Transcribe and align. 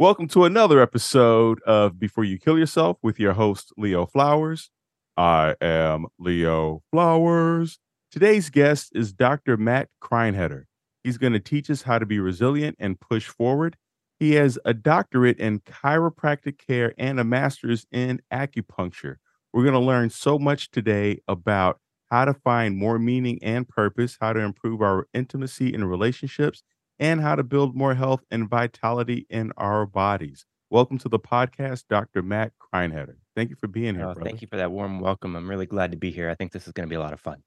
Welcome 0.00 0.28
to 0.28 0.44
another 0.44 0.80
episode 0.80 1.60
of 1.64 1.98
Before 1.98 2.22
You 2.22 2.38
Kill 2.38 2.56
Yourself 2.56 2.98
with 3.02 3.18
your 3.18 3.32
host, 3.32 3.72
Leo 3.76 4.06
Flowers. 4.06 4.70
I 5.16 5.56
am 5.60 6.06
Leo 6.20 6.84
Flowers. 6.92 7.80
Today's 8.12 8.48
guest 8.48 8.92
is 8.94 9.12
Dr. 9.12 9.56
Matt 9.56 9.88
Kreinheder. 10.00 10.66
He's 11.02 11.18
going 11.18 11.32
to 11.32 11.40
teach 11.40 11.68
us 11.68 11.82
how 11.82 11.98
to 11.98 12.06
be 12.06 12.20
resilient 12.20 12.76
and 12.78 13.00
push 13.00 13.26
forward. 13.26 13.74
He 14.20 14.34
has 14.34 14.56
a 14.64 14.72
doctorate 14.72 15.40
in 15.40 15.62
chiropractic 15.62 16.64
care 16.64 16.94
and 16.96 17.18
a 17.18 17.24
master's 17.24 17.84
in 17.90 18.20
acupuncture. 18.32 19.16
We're 19.52 19.64
going 19.64 19.74
to 19.74 19.80
learn 19.80 20.10
so 20.10 20.38
much 20.38 20.70
today 20.70 21.22
about 21.26 21.80
how 22.08 22.24
to 22.24 22.34
find 22.34 22.76
more 22.76 23.00
meaning 23.00 23.40
and 23.42 23.68
purpose, 23.68 24.16
how 24.20 24.32
to 24.32 24.38
improve 24.38 24.80
our 24.80 25.08
intimacy 25.12 25.74
in 25.74 25.84
relationships, 25.84 26.62
and 26.98 27.20
how 27.20 27.34
to 27.34 27.42
build 27.42 27.76
more 27.76 27.94
health 27.94 28.24
and 28.30 28.48
vitality 28.48 29.26
in 29.30 29.52
our 29.56 29.86
bodies. 29.86 30.44
Welcome 30.70 30.98
to 30.98 31.08
the 31.08 31.18
podcast, 31.18 31.84
Dr. 31.88 32.22
Matt 32.22 32.52
Kreinheder. 32.60 33.16
Thank 33.36 33.50
you 33.50 33.56
for 33.56 33.68
being 33.68 33.94
here. 33.94 34.04
Oh, 34.04 34.14
brother. 34.14 34.28
thank 34.28 34.42
you 34.42 34.48
for 34.48 34.56
that 34.56 34.72
warm 34.72 35.00
welcome. 35.00 35.36
I'm 35.36 35.48
really 35.48 35.66
glad 35.66 35.92
to 35.92 35.96
be 35.96 36.10
here. 36.10 36.28
I 36.28 36.34
think 36.34 36.52
this 36.52 36.66
is 36.66 36.72
going 36.72 36.86
to 36.86 36.90
be 36.90 36.96
a 36.96 37.00
lot 37.00 37.12
of 37.12 37.20
fun. 37.20 37.42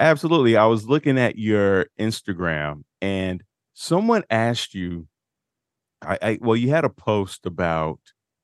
Absolutely. 0.00 0.56
I 0.56 0.66
was 0.66 0.88
looking 0.88 1.18
at 1.18 1.38
your 1.38 1.86
Instagram 1.98 2.82
and 3.00 3.44
someone 3.74 4.24
asked 4.28 4.74
you, 4.74 5.06
I, 6.02 6.18
I 6.20 6.38
well, 6.40 6.56
you 6.56 6.70
had 6.70 6.84
a 6.84 6.90
post 6.90 7.46
about, 7.46 8.00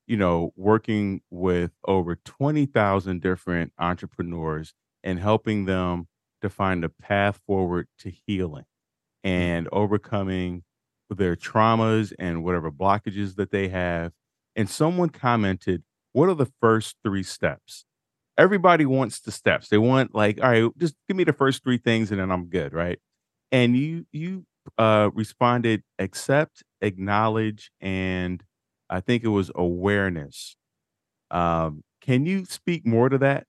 you 0.07 0.17
know, 0.17 0.53
working 0.57 1.21
with 1.29 1.73
over 1.87 2.17
20,000 2.17 3.21
different 3.21 3.73
entrepreneurs 3.79 4.75
and 5.03 5.19
helping 5.19 5.65
them 5.65 6.07
to 6.41 6.49
find 6.49 6.85
a 6.85 6.89
path 6.89 7.41
forward 7.47 7.89
to 7.99 8.11
healing 8.11 8.65
and 9.25 9.69
overcoming 9.73 10.63
their 11.11 11.37
traumas 11.37 12.13
and 12.19 12.45
whatever 12.45 12.71
blockages 12.71 13.37
that 13.37 13.51
they 13.51 13.69
have. 13.69 14.13
And 14.57 14.69
someone 14.69 15.11
commented, 15.11 15.83
What 16.13 16.29
are 16.29 16.35
the 16.35 16.51
first 16.61 16.97
three 17.05 17.23
steps? 17.23 17.85
Everybody 18.39 18.87
wants 18.87 19.21
the 19.21 19.33
steps. 19.33 19.69
They 19.69 19.79
want 19.79 20.15
like, 20.15 20.43
all 20.43 20.51
right, 20.51 20.71
just 20.79 20.95
give 21.09 21.17
me 21.17 21.25
the 21.25 21.33
first 21.35 21.63
three 21.63 21.79
things 21.79 22.11
and 22.11 22.21
then 22.21 22.31
I'm 22.31 22.47
good, 22.47 22.73
right? 22.73 22.99
And 23.53 23.77
you 23.77 24.07
you 24.13 24.45
uh 24.79 25.11
responded 25.15 25.83
accept, 25.99 26.63
acknowledge, 26.83 27.71
and 27.81 28.43
I 28.91 29.01
think 29.01 29.25
it 29.25 29.29
was 29.29 29.51
awareness. 29.55 30.57
Um, 31.31 31.83
can 32.03 32.27
you 32.27 32.45
speak 32.47 32.87
more 32.87 33.09
to 33.09 33.19
that? 33.19 33.47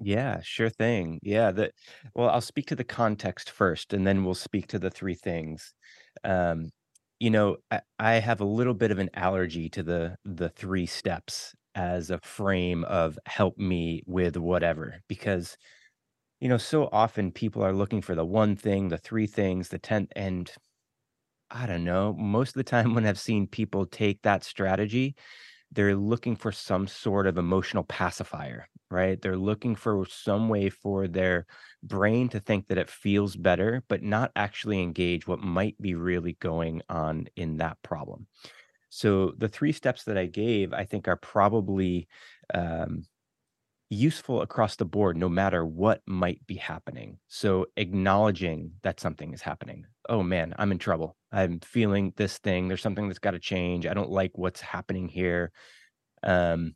Yeah, 0.00 0.40
sure 0.42 0.70
thing. 0.70 1.18
Yeah, 1.22 1.50
that 1.52 1.72
well, 2.14 2.28
I'll 2.30 2.40
speak 2.40 2.66
to 2.66 2.76
the 2.76 2.84
context 2.84 3.50
first, 3.50 3.92
and 3.92 4.06
then 4.06 4.24
we'll 4.24 4.34
speak 4.34 4.68
to 4.68 4.78
the 4.78 4.90
three 4.90 5.14
things. 5.14 5.74
Um, 6.24 6.70
you 7.18 7.30
know, 7.30 7.56
I, 7.70 7.80
I 7.98 8.12
have 8.14 8.40
a 8.40 8.44
little 8.44 8.74
bit 8.74 8.92
of 8.92 8.98
an 8.98 9.10
allergy 9.14 9.68
to 9.70 9.82
the 9.82 10.16
the 10.24 10.50
three 10.50 10.86
steps 10.86 11.54
as 11.74 12.10
a 12.10 12.20
frame 12.20 12.84
of 12.84 13.18
help 13.26 13.58
me 13.58 14.02
with 14.06 14.36
whatever, 14.36 15.00
because 15.08 15.56
you 16.40 16.48
know, 16.48 16.58
so 16.58 16.88
often 16.92 17.32
people 17.32 17.62
are 17.64 17.74
looking 17.74 18.02
for 18.02 18.14
the 18.16 18.24
one 18.26 18.56
thing, 18.56 18.88
the 18.88 18.98
three 18.98 19.26
things, 19.28 19.68
the 19.70 19.78
ten, 19.78 20.08
and 20.16 20.52
I 21.50 21.66
don't 21.66 21.84
know. 21.84 22.12
Most 22.14 22.50
of 22.50 22.54
the 22.54 22.64
time, 22.64 22.94
when 22.94 23.06
I've 23.06 23.18
seen 23.18 23.46
people 23.46 23.86
take 23.86 24.22
that 24.22 24.44
strategy, 24.44 25.14
they're 25.72 25.96
looking 25.96 26.36
for 26.36 26.52
some 26.52 26.86
sort 26.86 27.26
of 27.26 27.38
emotional 27.38 27.84
pacifier, 27.84 28.68
right? 28.90 29.20
They're 29.20 29.36
looking 29.36 29.74
for 29.74 30.06
some 30.06 30.48
way 30.48 30.70
for 30.70 31.06
their 31.08 31.46
brain 31.82 32.28
to 32.30 32.40
think 32.40 32.68
that 32.68 32.78
it 32.78 32.90
feels 32.90 33.36
better, 33.36 33.82
but 33.88 34.02
not 34.02 34.32
actually 34.34 34.82
engage 34.82 35.26
what 35.26 35.40
might 35.40 35.80
be 35.80 35.94
really 35.94 36.36
going 36.40 36.82
on 36.88 37.26
in 37.36 37.58
that 37.58 37.76
problem. 37.82 38.26
So 38.90 39.32
the 39.36 39.48
three 39.48 39.72
steps 39.72 40.04
that 40.04 40.16
I 40.16 40.26
gave, 40.26 40.72
I 40.72 40.84
think, 40.84 41.08
are 41.08 41.16
probably 41.16 42.08
um, 42.54 43.04
useful 43.90 44.42
across 44.42 44.76
the 44.76 44.84
board, 44.84 45.16
no 45.16 45.28
matter 45.28 45.64
what 45.64 46.02
might 46.06 46.46
be 46.46 46.56
happening. 46.56 47.18
So 47.28 47.66
acknowledging 47.76 48.72
that 48.82 49.00
something 49.00 49.32
is 49.32 49.42
happening. 49.42 49.86
Oh 50.08 50.22
man, 50.22 50.54
I'm 50.58 50.72
in 50.72 50.78
trouble. 50.78 51.16
I'm 51.32 51.60
feeling 51.60 52.12
this 52.16 52.38
thing. 52.38 52.68
There's 52.68 52.82
something 52.82 53.08
that's 53.08 53.18
got 53.18 53.32
to 53.32 53.38
change. 53.38 53.86
I 53.86 53.94
don't 53.94 54.10
like 54.10 54.32
what's 54.34 54.60
happening 54.60 55.08
here 55.08 55.52
um, 56.22 56.74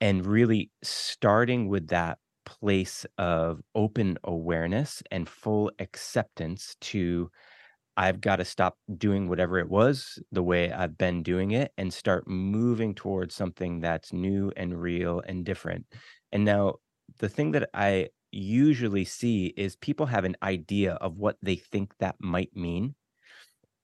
and 0.00 0.26
really 0.26 0.70
starting 0.82 1.68
with 1.68 1.88
that 1.88 2.18
place 2.44 3.06
of 3.18 3.60
open 3.74 4.18
awareness 4.24 5.02
and 5.10 5.28
full 5.28 5.70
acceptance 5.78 6.76
to 6.80 7.30
I've 7.96 8.20
got 8.22 8.36
to 8.36 8.44
stop 8.44 8.78
doing 8.96 9.28
whatever 9.28 9.58
it 9.58 9.68
was 9.68 10.18
the 10.32 10.42
way 10.42 10.72
I've 10.72 10.96
been 10.96 11.22
doing 11.22 11.50
it 11.50 11.72
and 11.76 11.92
start 11.92 12.26
moving 12.26 12.94
towards 12.94 13.34
something 13.34 13.80
that's 13.80 14.12
new 14.14 14.50
and 14.56 14.80
real 14.80 15.22
and 15.26 15.44
different. 15.44 15.84
And 16.32 16.44
now 16.44 16.76
the 17.18 17.28
thing 17.28 17.52
that 17.52 17.70
I 17.74 18.10
usually 18.30 19.04
see 19.04 19.48
is 19.56 19.76
people 19.76 20.06
have 20.06 20.24
an 20.24 20.36
idea 20.42 20.94
of 20.94 21.18
what 21.18 21.36
they 21.42 21.56
think 21.56 21.96
that 21.98 22.16
might 22.20 22.56
mean 22.56 22.94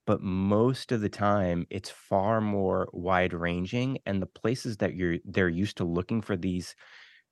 but 0.07 0.23
most 0.23 0.93
of 0.93 1.01
the 1.01 1.09
time 1.09 1.67
it's 1.71 1.91
far 1.91 2.41
more 2.41 2.89
wide 2.93 3.33
ranging 3.33 3.99
and 4.07 4.23
the 4.23 4.27
places 4.27 4.77
that 4.79 4.95
you're 4.95 5.19
they're 5.25 5.49
used 5.49 5.77
to 5.77 5.85
looking 5.85 6.21
for 6.23 6.37
these 6.37 6.75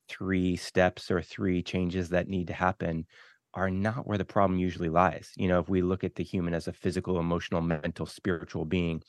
three 0.09 0.57
steps 0.57 1.11
or 1.11 1.23
three 1.23 1.63
changes 1.63 2.11
that 2.11 2.29
need 2.29 2.47
to 2.49 2.53
happen 2.55 3.07
are 3.55 3.71
not 3.71 4.07
where 4.07 4.19
the 4.19 4.25
problem 4.25 4.59
usually 4.59 4.91
lies. 4.91 5.33
You 5.37 5.49
know 5.49 5.61
if 5.61 5.69
we 5.69 5.83
look 5.83 6.05
at 6.05 6.17
the 6.17 6.25
human 6.25 6.55
as 6.55 6.69
a 6.69 6.73
physical 6.73 7.19
emotional 7.21 7.63
mental 7.63 8.07
spiritual 8.07 8.65
being 8.67 9.03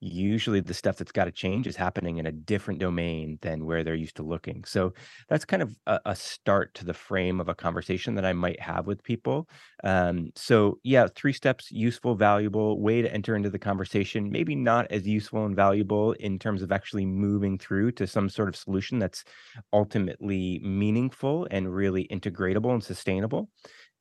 usually 0.00 0.60
the 0.60 0.74
stuff 0.74 0.96
that's 0.96 1.12
got 1.12 1.24
to 1.24 1.32
change 1.32 1.66
is 1.66 1.76
happening 1.76 2.18
in 2.18 2.26
a 2.26 2.32
different 2.32 2.80
domain 2.80 3.38
than 3.42 3.66
where 3.66 3.82
they're 3.82 3.94
used 3.94 4.16
to 4.16 4.22
looking. 4.22 4.64
So 4.64 4.92
that's 5.28 5.44
kind 5.44 5.62
of 5.62 5.76
a, 5.86 6.00
a 6.06 6.16
start 6.16 6.74
to 6.74 6.84
the 6.84 6.94
frame 6.94 7.40
of 7.40 7.48
a 7.48 7.54
conversation 7.54 8.14
that 8.14 8.24
I 8.24 8.32
might 8.32 8.60
have 8.60 8.86
with 8.86 9.02
people. 9.02 9.48
Um, 9.84 10.30
so 10.36 10.78
yeah, 10.84 11.08
three 11.14 11.32
steps, 11.32 11.70
useful, 11.70 12.14
valuable 12.14 12.80
way 12.80 13.02
to 13.02 13.12
enter 13.12 13.34
into 13.34 13.50
the 13.50 13.58
conversation. 13.58 14.30
Maybe 14.30 14.54
not 14.54 14.90
as 14.90 15.06
useful 15.06 15.44
and 15.44 15.56
valuable 15.56 16.12
in 16.12 16.38
terms 16.38 16.62
of 16.62 16.72
actually 16.72 17.06
moving 17.06 17.58
through 17.58 17.92
to 17.92 18.06
some 18.06 18.28
sort 18.28 18.48
of 18.48 18.56
solution 18.56 18.98
that's 18.98 19.24
ultimately 19.72 20.60
meaningful 20.62 21.46
and 21.50 21.74
really 21.74 22.06
integratable 22.08 22.72
and 22.72 22.82
sustainable. 22.82 23.50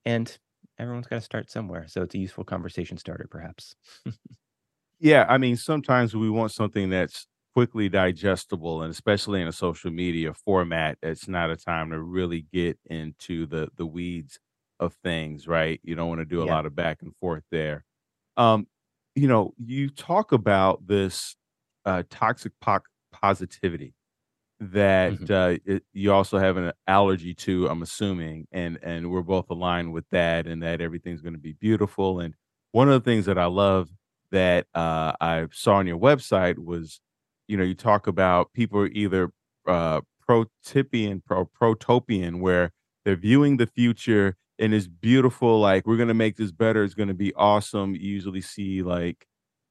And 0.05 0.35
everyone's 0.79 1.07
got 1.07 1.17
to 1.17 1.21
start 1.21 1.49
somewhere. 1.49 1.87
So 1.87 2.03
it's 2.03 2.15
a 2.15 2.19
useful 2.19 2.43
conversation 2.43 2.97
starter, 2.97 3.27
perhaps. 3.29 3.75
Yeah, 4.99 5.25
I 5.29 5.37
mean, 5.37 5.57
sometimes 5.57 6.15
we 6.15 6.29
want 6.29 6.51
something 6.51 6.89
that's 6.89 7.27
quickly 7.53 7.89
digestible, 7.89 8.81
and 8.81 8.91
especially 8.91 9.41
in 9.41 9.47
a 9.47 9.51
social 9.51 9.91
media 9.91 10.33
format, 10.33 10.97
it's 11.03 11.27
not 11.27 11.49
a 11.51 11.55
time 11.55 11.91
to 11.91 12.01
really 12.01 12.41
get 12.53 12.79
into 12.85 13.45
the 13.45 13.69
the 13.75 13.85
weeds 13.85 14.39
of 14.79 14.93
things, 15.03 15.47
right? 15.47 15.79
You 15.83 15.95
don't 15.95 16.09
want 16.09 16.19
to 16.21 16.25
do 16.25 16.41
a 16.41 16.45
yeah. 16.45 16.53
lot 16.53 16.65
of 16.65 16.75
back 16.75 17.01
and 17.01 17.15
forth 17.17 17.43
there. 17.51 17.85
Um, 18.37 18.67
you 19.15 19.27
know, 19.27 19.53
you 19.57 19.89
talk 19.89 20.31
about 20.33 20.87
this 20.87 21.35
uh, 21.85 22.03
toxic 22.09 22.53
po- 22.61 22.81
positivity 23.11 23.95
that 24.59 25.17
Mhm. 25.17 25.29
uh, 25.29 25.57
it, 25.65 25.83
you 25.93 26.11
also 26.11 26.37
have 26.39 26.57
an 26.57 26.71
allergy 26.87 27.33
to. 27.35 27.67
I'm 27.67 27.81
assuming, 27.81 28.47
and 28.51 28.79
and 28.81 29.11
we're 29.11 29.21
both 29.21 29.49
aligned 29.49 29.93
with 29.93 30.05
that, 30.11 30.47
and 30.47 30.63
that 30.63 30.81
everything's 30.81 31.21
going 31.21 31.33
to 31.33 31.39
be 31.39 31.53
beautiful. 31.53 32.19
And 32.19 32.33
one 32.71 32.89
of 32.89 32.93
the 33.03 33.09
things 33.09 33.25
that 33.25 33.37
I 33.37 33.45
love 33.45 33.89
that 34.31 34.67
uh, 34.73 35.13
I 35.21 35.47
saw 35.51 35.75
on 35.75 35.87
your 35.87 35.99
website 35.99 36.57
was, 36.57 36.99
you 37.47 37.57
know, 37.57 37.63
you 37.63 37.75
talk 37.75 38.07
about 38.07 38.53
people 38.53 38.79
are 38.79 38.87
either 38.87 39.31
uh, 39.67 40.01
protopian, 40.27 41.21
pro 41.25 41.45
protopian, 41.45 42.39
where 42.39 42.71
they're 43.05 43.15
viewing 43.15 43.57
the 43.57 43.67
future 43.67 44.35
and 44.59 44.73
it's 44.73 44.87
beautiful, 44.87 45.59
like 45.59 45.85
we're 45.85 45.97
gonna 45.97 46.13
make 46.13 46.35
this 46.37 46.51
better, 46.51 46.83
it's 46.83 46.95
gonna 46.95 47.13
be 47.13 47.33
awesome. 47.35 47.95
You 47.95 48.01
usually 48.01 48.41
see 48.41 48.81
like, 48.81 49.25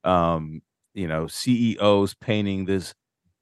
um, 0.04 0.62
you 0.94 1.08
know, 1.08 1.26
CEOs 1.26 2.14
painting 2.14 2.64
this 2.66 2.94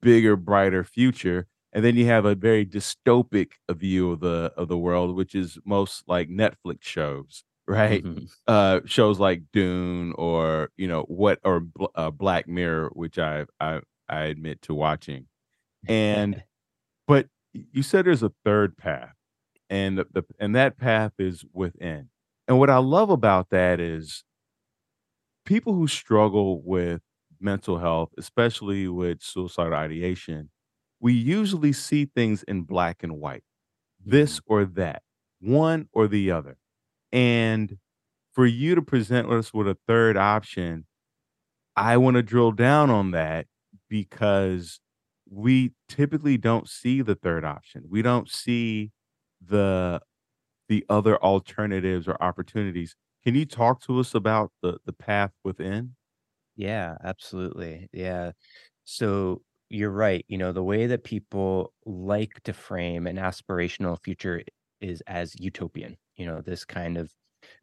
bigger, 0.02 0.36
brighter 0.36 0.84
future, 0.84 1.46
and 1.72 1.84
then 1.84 1.96
you 1.96 2.06
have 2.06 2.24
a 2.24 2.34
very 2.34 2.64
dystopic 2.66 3.52
view 3.70 4.12
of 4.12 4.20
the 4.20 4.52
of 4.56 4.68
the 4.68 4.78
world, 4.78 5.14
which 5.16 5.34
is 5.34 5.58
most 5.64 6.04
like 6.08 6.28
Netflix 6.28 6.82
shows, 6.82 7.44
right? 7.68 8.04
Mhm. 8.04 8.28
uh 8.46 8.80
shows 8.86 9.18
like 9.20 9.42
Dune 9.52 10.12
or 10.18 10.70
you 10.76 10.88
know 10.88 11.02
what 11.04 11.40
or 11.44 11.62
uh, 11.94 12.10
Black 12.10 12.48
Mirror, 12.48 12.90
which 12.94 13.18
I 13.18 13.46
I 13.60 13.80
I 14.08 14.24
admit 14.24 14.62
to 14.62 14.74
watching. 14.74 15.26
And 15.88 16.42
but 17.08 17.28
you 17.54 17.82
said 17.82 18.06
there's 18.06 18.22
a 18.24 18.32
third 18.44 18.76
path, 18.78 19.14
and 19.70 19.98
the, 19.98 20.06
the 20.12 20.24
and 20.40 20.54
that 20.56 20.78
path 20.78 21.14
is 21.18 21.44
within. 21.54 22.10
And 22.48 22.58
what 22.58 22.70
I 22.70 22.78
love 22.78 23.10
about 23.10 23.50
that 23.50 23.80
is 23.80 24.24
people 25.44 25.74
who 25.74 25.86
struggle 25.88 26.62
with 26.62 27.02
mental 27.40 27.78
health, 27.78 28.10
especially 28.18 28.88
with 28.88 29.22
suicidal 29.22 29.74
ideation, 29.74 30.50
we 31.00 31.12
usually 31.12 31.72
see 31.72 32.06
things 32.06 32.42
in 32.44 32.62
black 32.62 33.02
and 33.02 33.18
white, 33.20 33.44
this 34.04 34.40
Mhm. 34.40 34.42
or 34.46 34.64
that, 34.66 35.02
one 35.40 35.88
or 35.92 36.08
the 36.08 36.30
other. 36.30 36.58
And 37.14 37.78
for 38.34 38.46
you 38.46 38.74
to 38.76 38.82
present 38.82 39.30
us 39.32 39.54
with 39.54 39.68
a 39.68 39.78
third 39.88 40.16
option 40.18 40.86
I 41.76 41.96
wanna 41.96 42.22
drill 42.22 42.52
down 42.52 42.90
on 42.90 43.12
that 43.12 43.46
because 43.88 44.80
we 45.30 45.72
typically 45.88 46.38
don't 46.38 46.68
see 46.68 47.02
the 47.02 47.14
3rd 47.16 47.44
option. 47.44 47.84
We 47.88 48.02
don't 48.02 48.28
see 48.30 48.92
the 49.40 50.00
the 50.68 50.84
other 50.90 51.22
alternatives 51.22 52.08
or 52.08 52.22
opportunities. 52.22 52.96
Can 53.24 53.34
you 53.36 53.46
talk 53.46 53.82
to 53.82 54.00
us 54.00 54.14
about 54.14 54.52
the 54.62 54.78
the 54.86 54.92
path 54.94 55.32
within? 55.44 55.96
Yeah, 56.56 56.96
absolutely. 57.02 57.88
Yeah. 57.92 58.32
So 58.84 59.42
you're 59.70 59.90
right. 59.90 60.24
You 60.28 60.38
know, 60.38 60.52
the 60.52 60.62
way 60.64 60.86
that 60.86 61.04
people 61.04 61.74
like 61.84 62.42
to 62.44 62.52
frame 62.52 63.06
an 63.06 63.16
aspirational 63.16 63.98
future 64.02 64.42
is 64.80 65.02
as 65.06 65.34
utopian. 65.40 65.96
You 66.16 66.26
know, 66.26 66.40
this 66.40 66.64
kind 66.64 66.96
of 66.96 67.12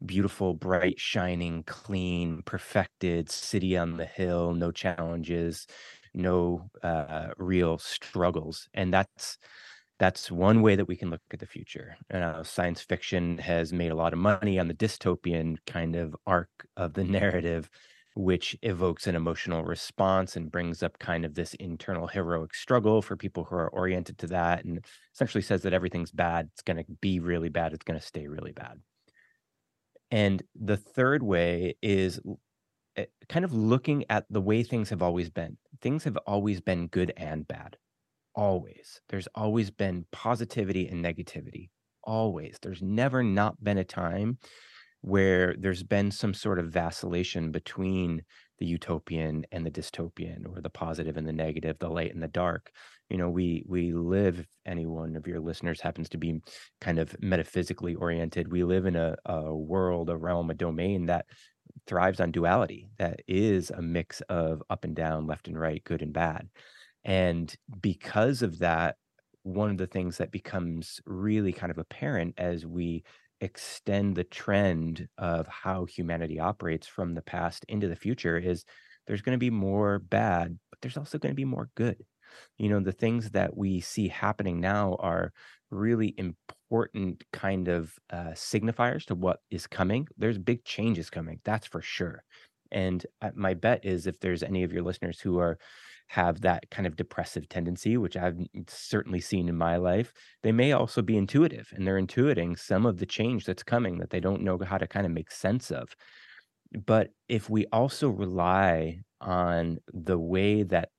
beautiful, 0.04 0.54
bright, 0.54 1.00
shining, 1.00 1.64
clean, 1.64 2.42
perfected 2.44 3.30
city 3.30 3.76
on 3.76 3.96
the 3.96 4.06
hill, 4.06 4.54
no 4.54 4.70
challenges, 4.70 5.66
no 6.14 6.70
uh, 6.82 7.28
real 7.38 7.78
struggles. 7.78 8.68
And 8.74 8.92
that's 8.92 9.38
that's 9.98 10.30
one 10.30 10.62
way 10.62 10.74
that 10.76 10.88
we 10.88 10.96
can 10.96 11.10
look 11.10 11.20
at 11.32 11.38
the 11.38 11.46
future. 11.46 11.96
Uh, 12.12 12.42
science 12.42 12.80
fiction 12.80 13.38
has 13.38 13.72
made 13.72 13.92
a 13.92 13.94
lot 13.94 14.12
of 14.12 14.18
money 14.18 14.58
on 14.58 14.66
the 14.68 14.74
dystopian 14.74 15.56
kind 15.66 15.94
of 15.94 16.16
arc 16.26 16.50
of 16.76 16.94
the 16.94 17.04
narrative, 17.20 17.70
which 18.14 18.56
evokes 18.62 19.06
an 19.06 19.14
emotional 19.14 19.64
response 19.64 20.36
and 20.36 20.52
brings 20.52 20.82
up 20.82 20.98
kind 20.98 21.24
of 21.24 21.34
this 21.34 21.54
internal 21.54 22.06
heroic 22.06 22.54
struggle 22.54 23.02
for 23.02 23.16
people 23.16 23.44
who 23.44 23.56
are 23.56 23.70
oriented 23.70 24.18
to 24.18 24.26
that, 24.28 24.64
and 24.64 24.84
essentially 25.14 25.42
says 25.42 25.62
that 25.62 25.72
everything's 25.72 26.12
bad. 26.12 26.48
It's 26.52 26.62
going 26.62 26.76
to 26.78 26.84
be 27.00 27.20
really 27.20 27.48
bad. 27.48 27.72
It's 27.72 27.84
going 27.84 27.98
to 27.98 28.06
stay 28.06 28.26
really 28.26 28.52
bad. 28.52 28.80
And 30.10 30.42
the 30.60 30.76
third 30.76 31.22
way 31.22 31.76
is 31.80 32.20
eh, 32.96 33.06
kind 33.28 33.44
of 33.44 33.54
looking 33.54 34.04
at 34.10 34.26
the 34.28 34.42
way 34.42 34.62
things 34.62 34.90
have 34.90 35.02
always 35.02 35.30
been. 35.30 35.56
Things 35.80 36.04
have 36.04 36.18
always 36.26 36.60
been 36.60 36.88
good 36.88 37.12
and 37.16 37.48
bad 37.48 37.76
Always. 38.34 39.00
There's 39.08 39.28
always 39.34 39.70
been 39.70 40.06
positivity 40.10 40.88
and 40.88 41.04
negativity. 41.04 41.68
Always. 42.02 42.58
There's 42.62 42.82
never 42.82 43.22
not 43.22 43.62
been 43.62 43.78
a 43.78 43.84
time 43.84 44.38
where 45.02 45.54
there's 45.58 45.82
been 45.82 46.10
some 46.10 46.34
sort 46.34 46.58
of 46.58 46.70
vacillation 46.70 47.50
between 47.52 48.22
the 48.58 48.66
utopian 48.66 49.44
and 49.52 49.66
the 49.66 49.70
dystopian 49.70 50.46
or 50.48 50.60
the 50.60 50.70
positive 50.70 51.16
and 51.16 51.26
the 51.26 51.32
negative, 51.32 51.78
the 51.78 51.88
light 51.88 52.14
and 52.14 52.22
the 52.22 52.28
dark. 52.28 52.70
You 53.10 53.18
know, 53.18 53.28
we 53.28 53.64
we 53.68 53.92
live, 53.92 54.40
if 54.40 54.46
any 54.64 54.86
one 54.86 55.16
of 55.16 55.26
your 55.26 55.40
listeners 55.40 55.80
happens 55.80 56.08
to 56.10 56.18
be 56.18 56.40
kind 56.80 56.98
of 56.98 57.14
metaphysically 57.20 57.94
oriented, 57.94 58.50
we 58.50 58.64
live 58.64 58.86
in 58.86 58.96
a, 58.96 59.16
a 59.26 59.54
world, 59.54 60.08
a 60.08 60.16
realm, 60.16 60.50
a 60.50 60.54
domain 60.54 61.06
that 61.06 61.26
thrives 61.86 62.20
on 62.20 62.32
duality, 62.32 62.88
that 62.98 63.20
is 63.28 63.70
a 63.70 63.82
mix 63.82 64.20
of 64.22 64.62
up 64.70 64.84
and 64.84 64.96
down, 64.96 65.26
left 65.26 65.48
and 65.48 65.58
right, 65.58 65.82
good 65.84 66.02
and 66.02 66.12
bad 66.12 66.48
and 67.04 67.54
because 67.80 68.42
of 68.42 68.58
that, 68.60 68.96
one 69.42 69.70
of 69.70 69.78
the 69.78 69.86
things 69.86 70.18
that 70.18 70.30
becomes 70.30 71.00
really 71.04 71.52
kind 71.52 71.72
of 71.72 71.78
apparent 71.78 72.34
as 72.38 72.64
we 72.64 73.02
extend 73.42 74.16
the 74.16 74.24
trend 74.24 75.08
of 75.18 75.46
how 75.48 75.84
humanity 75.84 76.40
operates 76.40 76.86
from 76.86 77.14
the 77.14 77.22
past 77.22 77.64
into 77.68 77.88
the 77.88 77.96
future 77.96 78.38
is 78.38 78.64
there's 79.06 79.20
going 79.20 79.34
to 79.34 79.38
be 79.38 79.50
more 79.50 79.98
bad, 79.98 80.58
but 80.70 80.80
there's 80.80 80.96
also 80.96 81.18
going 81.18 81.32
to 81.32 81.36
be 81.36 81.44
more 81.44 81.68
good. 81.74 81.96
You 82.56 82.70
know, 82.70 82.80
the 82.80 82.92
things 82.92 83.30
that 83.32 83.54
we 83.56 83.80
see 83.80 84.08
happening 84.08 84.60
now 84.60 84.96
are 85.00 85.32
really 85.70 86.14
important 86.16 87.24
kind 87.32 87.68
of 87.68 87.92
uh, 88.10 88.32
signifiers 88.32 89.04
to 89.06 89.14
what 89.14 89.40
is 89.50 89.66
coming. 89.66 90.06
There's 90.16 90.38
big 90.38 90.64
changes 90.64 91.10
coming, 91.10 91.40
that's 91.44 91.66
for 91.66 91.82
sure. 91.82 92.22
And 92.70 93.04
uh, 93.20 93.30
my 93.34 93.54
bet 93.54 93.84
is 93.84 94.06
if 94.06 94.18
there's 94.20 94.42
any 94.42 94.62
of 94.62 94.72
your 94.72 94.82
listeners 94.82 95.20
who 95.20 95.38
are 95.38 95.58
have 96.12 96.42
that 96.42 96.70
kind 96.70 96.86
of 96.86 96.96
depressive 96.96 97.48
tendency, 97.48 97.96
which 97.96 98.16
I've 98.18 98.38
certainly 98.68 99.20
seen 99.20 99.48
in 99.48 99.56
my 99.56 99.76
life, 99.76 100.12
they 100.42 100.52
may 100.52 100.72
also 100.72 101.00
be 101.02 101.16
intuitive 101.16 101.72
and 101.74 101.86
they're 101.86 102.00
intuiting 102.00 102.58
some 102.58 102.84
of 102.84 102.98
the 102.98 103.06
change 103.06 103.46
that's 103.46 103.62
coming 103.62 103.98
that 103.98 104.10
they 104.10 104.20
don't 104.20 104.42
know 104.42 104.58
how 104.58 104.76
to 104.78 104.86
kind 104.86 105.06
of 105.06 105.12
make 105.12 105.30
sense 105.30 105.70
of. 105.70 105.96
But 106.86 107.10
if 107.28 107.48
we 107.50 107.66
also 107.72 108.08
rely 108.08 109.00
on 109.20 109.78
the 109.92 110.18
way 110.18 110.62
that 110.64 110.90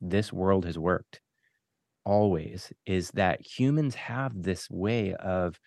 this 0.00 0.32
world 0.32 0.64
has 0.66 0.78
worked 0.78 1.20
always, 2.04 2.72
is 2.86 3.10
that 3.12 3.40
humans 3.46 3.94
have 3.96 4.42
this 4.42 4.70
way 4.70 5.14
of 5.14 5.60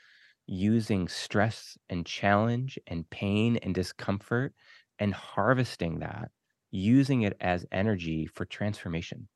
using 0.47 1.07
stress 1.07 1.77
and 1.89 2.05
challenge 2.05 2.79
and 2.87 3.09
pain 3.09 3.57
and 3.57 3.75
discomfort 3.75 4.53
and 4.99 5.13
harvesting 5.13 5.99
that 5.99 6.31
using 6.71 7.23
it 7.23 7.35
as 7.39 7.65
energy 7.71 8.25
for 8.27 8.45
transformation. 8.45 9.27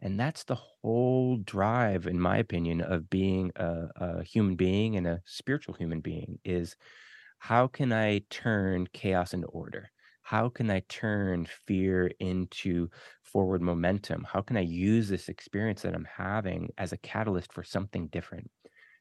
And 0.00 0.18
that's 0.18 0.44
the 0.44 0.56
whole 0.56 1.36
drive, 1.38 2.06
in 2.06 2.20
my 2.20 2.38
opinion, 2.38 2.80
of 2.80 3.08
being 3.08 3.52
a, 3.56 3.88
a 3.96 4.24
human 4.24 4.56
being 4.56 4.96
and 4.96 5.06
a 5.06 5.22
spiritual 5.26 5.74
human 5.74 6.00
being 6.00 6.38
is 6.44 6.76
how 7.38 7.68
can 7.68 7.92
I 7.92 8.20
turn 8.30 8.88
chaos 8.92 9.32
into 9.34 9.46
order? 9.48 9.90
How 10.22 10.48
can 10.48 10.70
I 10.70 10.80
turn 10.88 11.46
fear 11.66 12.10
into 12.20 12.88
forward 13.22 13.62
momentum? 13.62 14.24
How 14.24 14.40
can 14.40 14.56
I 14.56 14.60
use 14.60 15.08
this 15.08 15.28
experience 15.28 15.82
that 15.82 15.94
I'm 15.94 16.06
having 16.16 16.70
as 16.78 16.92
a 16.92 16.98
catalyst 16.98 17.52
for 17.52 17.62
something 17.62 18.08
different? 18.08 18.50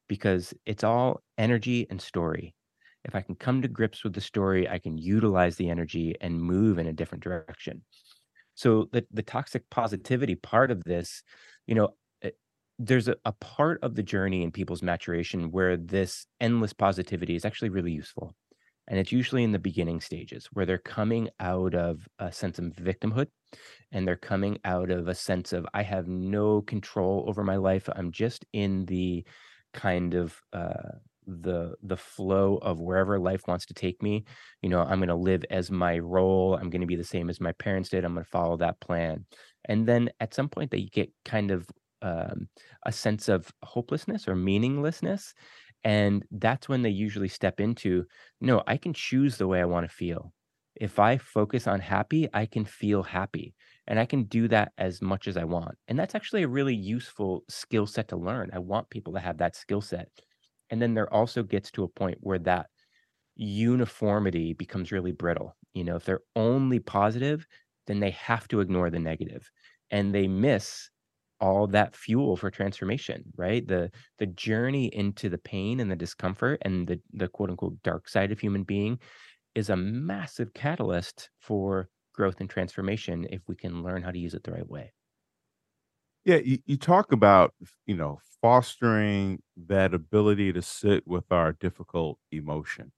Because 0.08 0.54
it's 0.66 0.84
all 0.84 1.22
energy 1.38 1.88
and 1.90 2.02
story 2.02 2.56
if 3.04 3.16
I 3.16 3.22
can 3.22 3.36
come 3.36 3.62
to 3.62 3.68
grips 3.68 4.04
with 4.04 4.14
the 4.14 4.22
story, 4.22 4.70
I 4.70 4.80
can 4.80 4.98
utilize 4.98 5.56
the 5.56 5.70
energy 5.70 6.16
and 6.22 6.42
move 6.42 6.78
in 6.80 6.88
a 6.88 6.94
different 6.94 7.24
direction. 7.24 7.84
So 8.56 8.90
the 8.92 9.06
the 9.12 9.24
toxic 9.24 9.70
positivity 9.70 10.36
part 10.36 10.72
of 10.72 10.84
this, 10.84 11.24
you 11.68 11.76
know, 11.76 11.96
eh, 12.22 12.32
there's 12.78 13.08
a, 13.08 13.16
a 13.26 13.32
part 13.32 13.80
of 13.82 13.96
the 13.96 14.04
journey 14.04 14.44
in 14.44 14.52
people's 14.52 14.84
maturation 14.84 15.52
where 15.52 15.78
this 15.78 16.26
endless 16.40 16.74
positivity 16.74 17.36
is 17.36 17.46
actually 17.46 17.70
really 17.70 17.92
useful. 17.92 18.36
And 18.88 19.00
it's 19.00 19.12
usually 19.12 19.44
in 19.44 19.52
the 19.52 19.60
beginning 19.60 20.02
stages 20.02 20.48
where 20.52 20.66
they're 20.66 20.78
coming 20.78 21.30
out 21.40 21.76
of 21.76 22.08
a 22.20 22.32
sense 22.32 22.60
of 22.60 22.66
victimhood 22.66 23.28
and 23.92 24.08
they're 24.08 24.16
coming 24.16 24.60
out 24.66 24.92
of 24.92 25.08
a 25.08 25.16
sense 25.16 25.54
of, 25.54 25.66
I 25.74 25.84
have 25.84 26.08
no 26.08 26.62
control 26.62 27.26
over 27.28 27.44
my 27.44 27.56
life. 27.56 27.88
I'm 27.96 28.12
just 28.12 28.46
in 28.52 28.86
the 28.86 29.24
kind 29.74 30.14
of 30.14 30.36
uh, 30.52 30.98
the 31.28 31.76
the 31.84 31.98
flow 31.98 32.58
of 32.58 32.80
wherever 32.80 33.20
life 33.20 33.48
wants 33.48 33.66
to 33.66 33.74
take 33.74 34.02
me 34.02 34.26
you 34.62 34.70
know 34.70 34.82
i'm 34.82 35.00
going 35.00 35.08
to 35.08 35.16
live 35.16 35.44
as 35.50 35.70
my 35.70 35.98
role 36.00 36.56
i'm 36.56 36.70
going 36.70 36.82
to 36.82 36.88
be 36.88 36.96
the 36.96 37.04
same 37.04 37.30
as 37.30 37.40
my 37.40 37.52
parents 37.54 37.90
did 37.90 38.04
i'm 38.04 38.14
going 38.14 38.24
to 38.24 38.30
follow 38.30 38.58
that 38.58 38.80
plan. 38.80 39.26
And 39.66 39.88
then 39.88 40.10
at 40.20 40.34
some 40.34 40.50
point 40.50 40.72
they 40.72 40.84
get 40.84 41.12
kind 41.24 41.52
of 41.52 41.70
um, 42.02 42.48
a 42.84 42.92
sense 42.92 43.30
of 43.30 43.52
hopelessness 43.64 44.28
or 44.28 44.36
meaninglessness 44.36 45.34
and 45.84 46.24
that's 46.32 46.68
when 46.68 46.82
they 46.82 46.90
usually 46.90 47.28
step 47.28 47.60
into 47.60 48.06
no 48.40 48.64
i 48.68 48.78
can 48.78 48.94
choose 48.94 49.38
the 49.38 49.48
way 49.48 49.62
i 49.62 49.66
want 49.66 49.88
to 49.88 49.96
feel. 49.96 50.34
If 50.76 51.00
i 51.00 51.18
focus 51.18 51.68
on 51.68 51.80
happy 51.80 52.28
i 52.34 52.46
can 52.48 52.66
feel 52.66 53.04
happy 53.04 53.54
and 53.88 54.00
i 54.00 54.06
can 54.06 54.24
do 54.24 54.48
that 54.48 54.72
as 54.78 55.02
much 55.02 55.28
as 55.28 55.38
i 55.38 55.44
want. 55.44 55.76
And 55.88 56.00
that's 56.00 56.16
actually 56.16 56.44
a 56.44 56.48
really 56.48 56.76
useful 56.76 57.44
skill 57.50 57.86
set 57.86 58.08
to 58.10 58.18
learn 58.18 58.50
i 58.54 58.60
want 58.60 58.90
people 58.90 59.14
to 59.14 59.20
have 59.20 59.38
that 59.38 59.56
skill 59.56 59.82
set 59.82 60.10
and 60.72 60.82
then 60.82 60.96
there 60.96 61.14
also 61.14 61.44
gets 61.44 61.72
to 61.72 61.84
a 61.84 61.90
point 61.90 62.20
where 62.22 62.40
that 62.40 62.68
uniformity 63.36 64.54
becomes 64.54 64.92
really 64.92 65.12
brittle. 65.12 65.56
You 65.74 65.84
know, 65.84 65.96
if 65.96 66.06
they're 66.06 66.22
only 66.36 66.80
positive, 66.80 67.48
then 67.88 68.00
they 68.00 68.12
have 68.12 68.48
to 68.50 68.60
ignore 68.62 68.90
the 68.90 69.00
negative 69.00 69.50
and 69.92 70.14
they 70.14 70.28
miss 70.28 70.90
all 71.40 71.66
that 71.68 71.96
fuel 71.96 72.38
for 72.38 72.52
transformation, 72.52 73.24
right? 73.36 73.68
The 73.68 73.92
the 74.20 74.28
journey 74.28 74.88
into 74.94 75.30
the 75.30 75.40
pain 75.40 75.80
and 75.80 75.90
the 75.92 75.96
discomfort 75.96 76.60
and 76.64 76.88
the 76.88 77.02
the 77.14 77.28
quote 77.30 77.50
unquote 77.50 77.82
dark 77.84 78.08
side 78.10 78.32
of 78.32 78.40
human 78.40 78.64
being 78.64 79.00
is 79.56 79.70
a 79.70 79.78
massive 79.78 80.54
catalyst 80.54 81.30
for 81.40 81.90
growth 82.14 82.42
and 82.42 82.50
transformation 82.50 83.28
if 83.32 83.42
we 83.48 83.56
can 83.56 83.84
learn 83.84 84.04
how 84.04 84.12
to 84.12 84.20
use 84.20 84.34
it 84.34 84.44
the 84.44 84.52
right 84.52 84.70
way. 84.70 84.92
Yeah, 86.26 86.38
you, 86.38 86.60
you 86.66 86.78
talk 86.78 87.12
about, 87.12 87.54
you 87.86 87.96
know, 87.96 88.20
fostering 88.42 89.42
that 89.68 89.94
ability 89.94 90.54
to 90.54 90.62
sit 90.62 91.08
with 91.08 91.32
our 91.32 91.54
difficult 91.54 92.20
emotions 92.32 92.94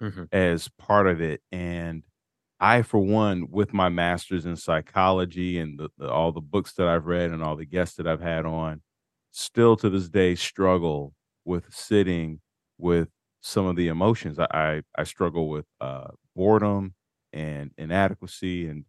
Mhm. 0.00 0.28
as 0.32 0.68
part 0.78 1.06
of 1.08 1.20
it. 1.22 1.42
And 1.52 2.04
I, 2.60 2.82
for 2.82 2.98
one, 3.00 3.50
with 3.50 3.74
my 3.74 3.88
master's 3.90 4.46
in 4.46 4.56
psychology 4.56 5.58
and 5.58 5.78
the, 5.78 5.90
the, 5.98 6.10
all 6.10 6.32
the 6.32 6.40
books 6.42 6.74
that 6.74 6.88
I've 6.88 7.06
read 7.06 7.30
and 7.32 7.42
all 7.42 7.56
the 7.56 7.66
guests 7.66 7.96
that 7.96 8.06
I've 8.08 8.22
had 8.22 8.46
on, 8.46 8.82
still 9.32 9.76
to 9.78 9.90
this 9.90 10.08
day 10.08 10.34
struggle 10.36 11.14
with 11.44 11.72
sitting 11.74 12.40
with 12.78 13.10
some 13.42 13.66
of 13.66 13.76
the 13.76 13.88
emotions. 13.88 14.38
I 14.38 14.46
I, 14.52 14.82
I 14.98 15.04
struggle 15.04 15.48
with 15.50 15.66
uh, 15.80 16.08
boredom 16.36 16.94
and 17.32 17.72
inadequacy 17.78 18.68
and 18.68 18.84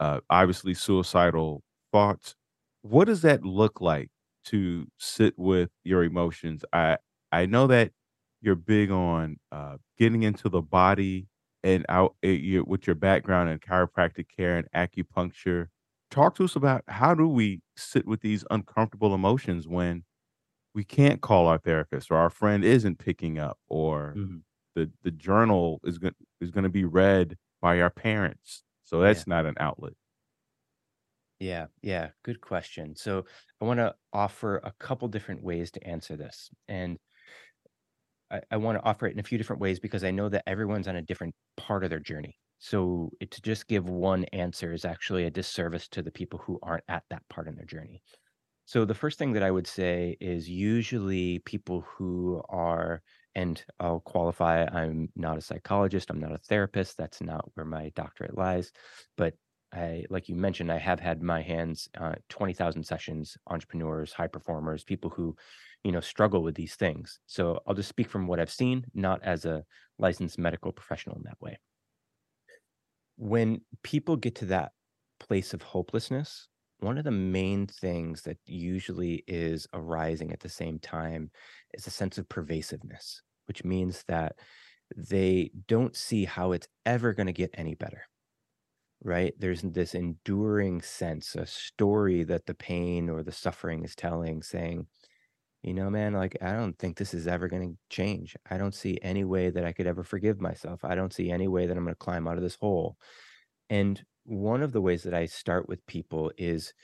uh, 0.00 0.20
obviously 0.30 0.74
suicidal 0.74 1.62
thoughts. 1.92 2.36
What 2.82 3.06
does 3.06 3.22
that 3.22 3.44
look 3.44 3.80
like 3.80 4.10
to 4.46 4.86
sit 4.98 5.38
with 5.38 5.70
your 5.84 6.02
emotions? 6.04 6.64
I 6.72 6.98
I 7.32 7.46
know 7.46 7.66
that 7.66 7.92
you're 8.40 8.54
big 8.56 8.90
on 8.90 9.38
uh, 9.52 9.76
getting 9.98 10.22
into 10.22 10.48
the 10.48 10.62
body 10.62 11.28
and 11.62 11.84
out 11.88 12.16
eh, 12.22 12.30
you 12.30 12.64
with 12.64 12.86
your 12.86 12.96
background 12.96 13.50
in 13.50 13.58
chiropractic 13.58 14.28
care 14.34 14.56
and 14.56 14.68
acupuncture, 14.74 15.68
talk 16.10 16.34
to 16.36 16.44
us 16.44 16.56
about 16.56 16.82
how 16.88 17.14
do 17.14 17.28
we 17.28 17.60
sit 17.76 18.06
with 18.06 18.20
these 18.22 18.44
uncomfortable 18.50 19.14
emotions 19.14 19.68
when 19.68 20.04
we 20.74 20.84
can't 20.84 21.22
call 21.22 21.46
our 21.48 21.58
therapist 21.58 22.10
or 22.10 22.16
our 22.16 22.30
friend 22.30 22.64
isn't 22.64 22.98
picking 22.98 23.38
up 23.38 23.58
or 23.68 24.20
Mhm. 24.20 24.42
the 24.76 24.92
the 25.02 25.10
journal 25.12 25.80
is 25.84 25.98
going 25.98 26.14
is 26.40 26.50
going 26.52 26.64
to 26.64 26.70
be 26.70 26.84
read 26.86 27.38
by 27.62 27.80
our 27.80 27.90
parents. 27.90 28.64
So 28.84 29.00
Yeah. 29.02 29.02
that's 29.02 29.26
not 29.26 29.46
an 29.46 29.56
outlet. 29.60 29.94
Yeah, 31.40 31.68
yeah, 31.82 32.10
good 32.22 32.40
question. 32.40 32.94
So 32.96 33.24
I 33.60 33.64
want 33.64 33.78
to 33.78 33.96
offer 34.12 34.58
a 34.58 34.72
couple 34.78 35.08
different 35.08 35.42
ways 35.42 35.70
to 35.72 35.86
answer 35.86 36.16
this. 36.16 36.50
And 36.68 36.98
I, 38.30 38.40
I 38.50 38.56
want 38.56 38.78
to 38.78 38.84
offer 38.84 39.06
it 39.06 39.12
in 39.12 39.20
a 39.20 39.24
few 39.24 39.38
different 39.38 39.60
ways 39.60 39.80
because 39.80 40.04
I 40.04 40.10
know 40.10 40.28
that 40.28 40.44
everyone's 40.48 40.88
on 40.88 40.96
a 40.96 41.02
different 41.02 41.34
part 41.56 41.84
of 41.84 41.90
their 41.90 42.00
journey. 42.00 42.38
So 42.58 43.10
it, 43.20 43.30
to 43.32 43.42
just 43.42 43.68
give 43.68 43.88
one 43.88 44.24
answer 44.26 44.72
is 44.72 44.84
actually 44.84 45.24
a 45.24 45.30
disservice 45.30 45.88
to 45.88 46.02
the 46.02 46.10
people 46.10 46.38
who 46.38 46.58
aren't 46.62 46.84
at 46.88 47.04
that 47.10 47.22
part 47.28 47.48
in 47.48 47.54
their 47.56 47.64
journey. 47.64 48.02
So 48.66 48.84
the 48.84 48.94
first 48.94 49.18
thing 49.18 49.32
that 49.32 49.42
I 49.42 49.50
would 49.50 49.66
say 49.66 50.16
is 50.20 50.48
usually 50.48 51.40
people 51.40 51.82
who 51.82 52.42
are, 52.48 53.02
and 53.34 53.64
I'll 53.80 54.00
qualify, 54.00 54.64
I'm 54.66 55.10
not 55.16 55.38
a 55.38 55.42
psychologist, 55.42 56.10
I'm 56.10 56.20
not 56.20 56.32
a 56.34 56.38
therapist, 56.38 56.96
that's 56.96 57.20
not 57.22 57.50
where 57.54 57.66
my 57.66 57.90
doctorate 57.96 58.36
lies. 58.38 58.72
But 59.16 59.34
I, 59.72 60.04
like 60.10 60.28
you 60.28 60.34
mentioned, 60.34 60.72
I 60.72 60.78
have 60.78 61.00
had 61.00 61.22
my 61.22 61.42
hands 61.42 61.88
uh, 61.98 62.14
20,000 62.28 62.82
sessions, 62.82 63.36
entrepreneurs, 63.46 64.12
high 64.12 64.26
performers, 64.26 64.84
people 64.84 65.10
who, 65.10 65.36
you 65.84 65.92
know, 65.92 66.00
struggle 66.00 66.42
with 66.42 66.54
these 66.54 66.74
things. 66.74 67.20
So 67.26 67.60
I'll 67.66 67.74
just 67.74 67.88
speak 67.88 68.08
from 68.08 68.26
what 68.26 68.40
I've 68.40 68.50
seen, 68.50 68.84
not 68.94 69.22
as 69.22 69.44
a 69.44 69.64
licensed 69.98 70.38
medical 70.38 70.72
professional 70.72 71.16
in 71.16 71.22
that 71.24 71.40
way. 71.40 71.58
When 73.16 73.60
people 73.82 74.16
get 74.16 74.34
to 74.36 74.46
that 74.46 74.72
place 75.20 75.54
of 75.54 75.62
hopelessness, 75.62 76.48
one 76.80 76.98
of 76.98 77.04
the 77.04 77.10
main 77.10 77.66
things 77.66 78.22
that 78.22 78.38
usually 78.46 79.22
is 79.26 79.66
arising 79.72 80.32
at 80.32 80.40
the 80.40 80.48
same 80.48 80.78
time 80.78 81.30
is 81.74 81.86
a 81.86 81.90
sense 81.90 82.18
of 82.18 82.28
pervasiveness, 82.28 83.22
which 83.46 83.64
means 83.64 84.02
that 84.08 84.36
they 84.96 85.50
don't 85.68 85.94
see 85.94 86.24
how 86.24 86.52
it's 86.52 86.68
ever 86.86 87.12
going 87.12 87.26
to 87.26 87.32
get 87.32 87.50
any 87.54 87.74
better, 87.74 88.02
right? 89.02 89.34
There's 89.38 89.62
this 89.62 89.94
enduring 89.94 90.82
sense, 90.82 91.34
a 91.34 91.46
story 91.46 92.24
that 92.24 92.46
the 92.46 92.54
pain 92.54 93.08
or 93.10 93.22
the 93.22 93.32
suffering 93.32 93.84
is 93.84 93.94
telling, 93.96 94.42
saying, 94.42 94.86
you 95.62 95.74
know, 95.74 95.90
man, 95.90 96.14
like, 96.14 96.36
I 96.42 96.52
don't 96.52 96.78
think 96.78 96.96
this 96.96 97.12
is 97.14 97.26
ever 97.26 97.48
going 97.48 97.72
to 97.72 97.78
change. 97.94 98.36
I 98.50 98.58
don't 98.58 98.74
see 98.74 98.98
any 99.02 99.24
way 99.24 99.50
that 99.50 99.64
I 99.64 99.72
could 99.72 99.86
ever 99.86 100.02
forgive 100.04 100.40
myself. 100.40 100.84
I 100.84 100.94
don't 100.94 101.12
see 101.12 101.30
any 101.30 101.48
way 101.48 101.66
that 101.66 101.76
I'm 101.76 101.84
going 101.84 101.94
to 101.94 101.98
climb 101.98 102.26
out 102.28 102.36
of 102.36 102.42
this 102.42 102.56
hole 102.60 102.96
and 103.70 104.04
one 104.24 104.62
of 104.62 104.72
the 104.72 104.80
ways 104.80 105.04
that 105.04 105.14
I 105.14 105.26
start 105.26 105.68
with 105.68 105.86
people 105.86 106.30
is, 106.36 106.74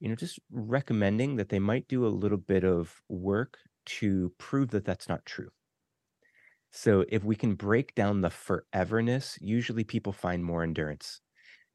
you 0.00 0.08
know, 0.08 0.14
just 0.14 0.38
recommending 0.50 1.36
that 1.36 1.48
they 1.48 1.58
might 1.58 1.88
do 1.88 2.06
a 2.06 2.08
little 2.08 2.38
bit 2.38 2.64
of 2.64 3.02
work 3.08 3.58
to 3.84 4.32
prove 4.38 4.70
that 4.70 4.84
that's 4.84 5.08
not 5.08 5.26
true. 5.26 5.50
So 6.70 7.04
if 7.08 7.22
we 7.22 7.36
can 7.36 7.54
break 7.54 7.94
down 7.94 8.20
the 8.20 8.30
foreverness, 8.30 9.36
usually 9.40 9.84
people 9.84 10.12
find 10.12 10.42
more 10.42 10.62
endurance. 10.62 11.20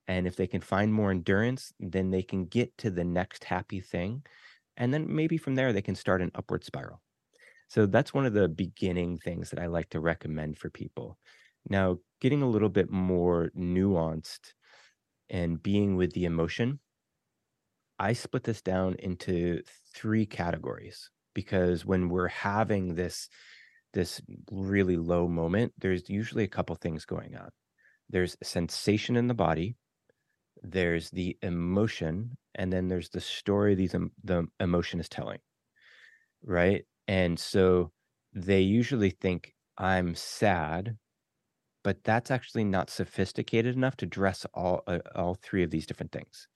And 0.08 0.26
if 0.26 0.36
they 0.36 0.48
can 0.48 0.62
find 0.62 0.94
more 0.94 1.12
endurance, 1.12 1.74
then 1.80 2.12
they 2.12 2.24
can 2.24 2.46
get 2.46 2.78
to 2.80 2.90
the 2.90 3.04
next 3.04 3.44
happy 3.44 3.82
thing. 3.82 4.24
And 4.78 4.94
then 4.94 5.14
maybe 5.14 5.38
from 5.38 5.56
there, 5.56 5.74
they 5.74 5.82
can 5.82 5.96
start 5.96 6.22
an 6.22 6.32
upward 6.36 6.64
spiral. 6.64 7.02
So 7.68 7.86
that's 7.86 8.14
one 8.14 8.26
of 8.26 8.34
the 8.34 8.48
beginning 8.48 9.18
things 9.18 9.50
that 9.50 9.60
I 9.60 9.68
like 9.68 9.90
to 9.90 10.00
recommend 10.00 10.58
for 10.58 10.70
people. 10.70 11.18
Now, 11.70 11.98
getting 12.22 12.42
a 12.42 12.50
little 12.50 12.70
bit 12.70 12.90
more 12.90 13.52
nuanced 13.58 14.54
and 15.30 15.62
being 15.62 15.98
with 15.98 16.14
the 16.14 16.26
emotion, 16.26 16.80
I 18.00 18.14
split 18.14 18.44
this 18.44 18.62
down 18.62 18.96
into 19.00 19.62
three 19.94 20.26
categories 20.26 21.10
because 21.34 21.86
when 21.86 22.10
we're 22.10 22.28
having 22.28 22.96
this 22.96 23.30
this 23.94 24.22
really 24.52 24.98
low 24.98 25.28
moment, 25.28 25.74
there's 25.78 26.10
usually 26.10 26.44
a 26.44 26.48
couple 26.48 26.76
things 26.76 27.06
going 27.06 27.36
on. 27.36 27.50
There's 28.10 28.38
sensation 28.44 29.16
in 29.16 29.28
the 29.28 29.34
body, 29.34 29.76
there's 30.64 31.10
the 31.12 31.38
emotion, 31.42 32.38
and 32.56 32.72
then 32.74 32.88
there's 32.88 33.10
the 33.10 33.22
story 33.22 33.76
these 33.76 33.96
em- 33.96 34.12
the 34.24 34.48
emotion 34.60 35.00
is 35.00 35.10
telling, 35.10 35.40
right? 36.44 36.86
And 37.08 37.40
so 37.40 37.92
they 38.34 38.62
usually 38.62 39.10
think 39.12 39.54
I'm 39.78 40.16
sad 40.16 40.98
but 41.84 42.04
that's 42.04 42.32
actually 42.32 42.66
not 42.66 42.90
sophisticated 42.90 43.76
enough 43.76 43.98
to 43.98 44.06
dress 44.06 44.46
all 44.54 44.84
uh, 44.88 45.00
all 45.16 45.36
three 45.36 45.64
of 45.64 45.72
these 45.72 45.88
different 45.88 46.12
things. 46.12 46.48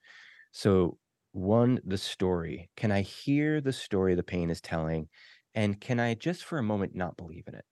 So, 0.52 0.98
one, 1.32 1.80
the 1.84 1.98
story. 1.98 2.70
Can 2.76 2.92
I 2.92 3.02
hear 3.02 3.60
the 3.60 3.72
story 3.72 4.14
the 4.14 4.22
pain 4.24 4.50
is 4.50 4.60
telling? 4.60 5.08
And 5.54 5.80
can 5.80 6.00
I 6.00 6.14
just 6.14 6.44
for 6.44 6.58
a 6.58 6.62
moment 6.64 6.94
not 6.96 7.16
believe 7.16 7.44
in 7.48 7.54
it? 7.56 7.64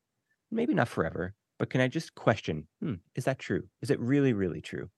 Maybe 0.51 0.75
not 0.75 0.89
forever, 0.89 1.35
but 1.59 1.71
can 1.71 1.81
I 1.83 1.89
just 1.89 2.15
question, 2.17 2.69
hmm, 2.81 2.95
is 3.17 3.25
that 3.27 3.39
true? 3.41 3.65
Is 3.83 3.91
it 3.91 4.01
really, 4.01 4.33
really 4.35 4.63
true? 4.63 4.91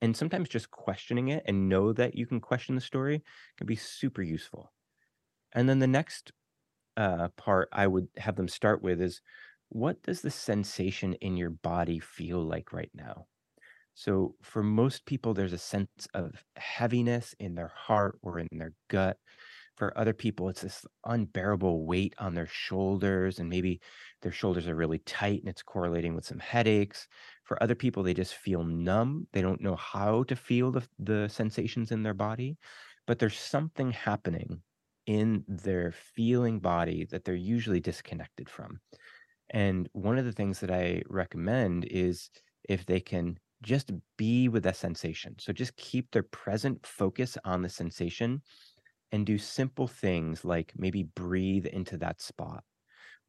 And 0.00 0.16
sometimes 0.16 0.48
just 0.48 0.70
questioning 0.70 1.28
it 1.28 1.42
and 1.46 1.68
know 1.68 1.92
that 1.92 2.14
you 2.14 2.26
can 2.26 2.40
question 2.40 2.74
the 2.74 2.80
story 2.80 3.22
can 3.56 3.66
be 3.66 3.76
super 3.76 4.22
useful. 4.22 4.72
And 5.52 5.68
then 5.68 5.78
the 5.78 5.86
next 5.86 6.32
uh, 6.96 7.28
part 7.36 7.68
I 7.72 7.86
would 7.86 8.08
have 8.18 8.36
them 8.36 8.48
start 8.48 8.82
with 8.82 9.00
is 9.00 9.20
what 9.70 10.02
does 10.02 10.22
the 10.22 10.30
sensation 10.30 11.14
in 11.14 11.36
your 11.36 11.50
body 11.50 11.98
feel 12.00 12.42
like 12.42 12.72
right 12.72 12.90
now? 12.94 13.26
So, 13.94 14.36
for 14.42 14.62
most 14.62 15.06
people, 15.06 15.34
there's 15.34 15.52
a 15.52 15.58
sense 15.58 16.08
of 16.14 16.44
heaviness 16.56 17.34
in 17.40 17.54
their 17.56 17.72
heart 17.74 18.18
or 18.22 18.38
in 18.38 18.48
their 18.52 18.74
gut. 18.88 19.18
For 19.78 19.96
other 19.96 20.12
people, 20.12 20.48
it's 20.48 20.62
this 20.62 20.84
unbearable 21.04 21.86
weight 21.86 22.12
on 22.18 22.34
their 22.34 22.48
shoulders, 22.48 23.38
and 23.38 23.48
maybe 23.48 23.80
their 24.22 24.32
shoulders 24.32 24.66
are 24.66 24.74
really 24.74 24.98
tight 24.98 25.38
and 25.38 25.48
it's 25.48 25.62
correlating 25.62 26.16
with 26.16 26.24
some 26.24 26.40
headaches. 26.40 27.06
For 27.44 27.62
other 27.62 27.76
people, 27.76 28.02
they 28.02 28.12
just 28.12 28.34
feel 28.34 28.64
numb. 28.64 29.28
They 29.32 29.40
don't 29.40 29.60
know 29.60 29.76
how 29.76 30.24
to 30.24 30.34
feel 30.34 30.72
the, 30.72 30.82
the 30.98 31.28
sensations 31.28 31.92
in 31.92 32.02
their 32.02 32.12
body, 32.12 32.58
but 33.06 33.20
there's 33.20 33.38
something 33.38 33.92
happening 33.92 34.62
in 35.06 35.44
their 35.46 35.92
feeling 35.92 36.58
body 36.58 37.06
that 37.12 37.24
they're 37.24 37.36
usually 37.36 37.80
disconnected 37.80 38.50
from. 38.50 38.80
And 39.50 39.88
one 39.92 40.18
of 40.18 40.24
the 40.24 40.32
things 40.32 40.58
that 40.58 40.72
I 40.72 41.02
recommend 41.08 41.84
is 41.84 42.30
if 42.68 42.84
they 42.84 42.98
can 42.98 43.38
just 43.62 43.92
be 44.16 44.48
with 44.48 44.64
that 44.64 44.76
sensation. 44.76 45.36
So 45.38 45.52
just 45.52 45.76
keep 45.76 46.10
their 46.10 46.24
present 46.24 46.84
focus 46.84 47.38
on 47.44 47.62
the 47.62 47.68
sensation 47.68 48.42
and 49.12 49.26
do 49.26 49.38
simple 49.38 49.88
things 49.88 50.44
like 50.44 50.72
maybe 50.76 51.04
breathe 51.04 51.66
into 51.66 51.96
that 51.98 52.20
spot. 52.20 52.64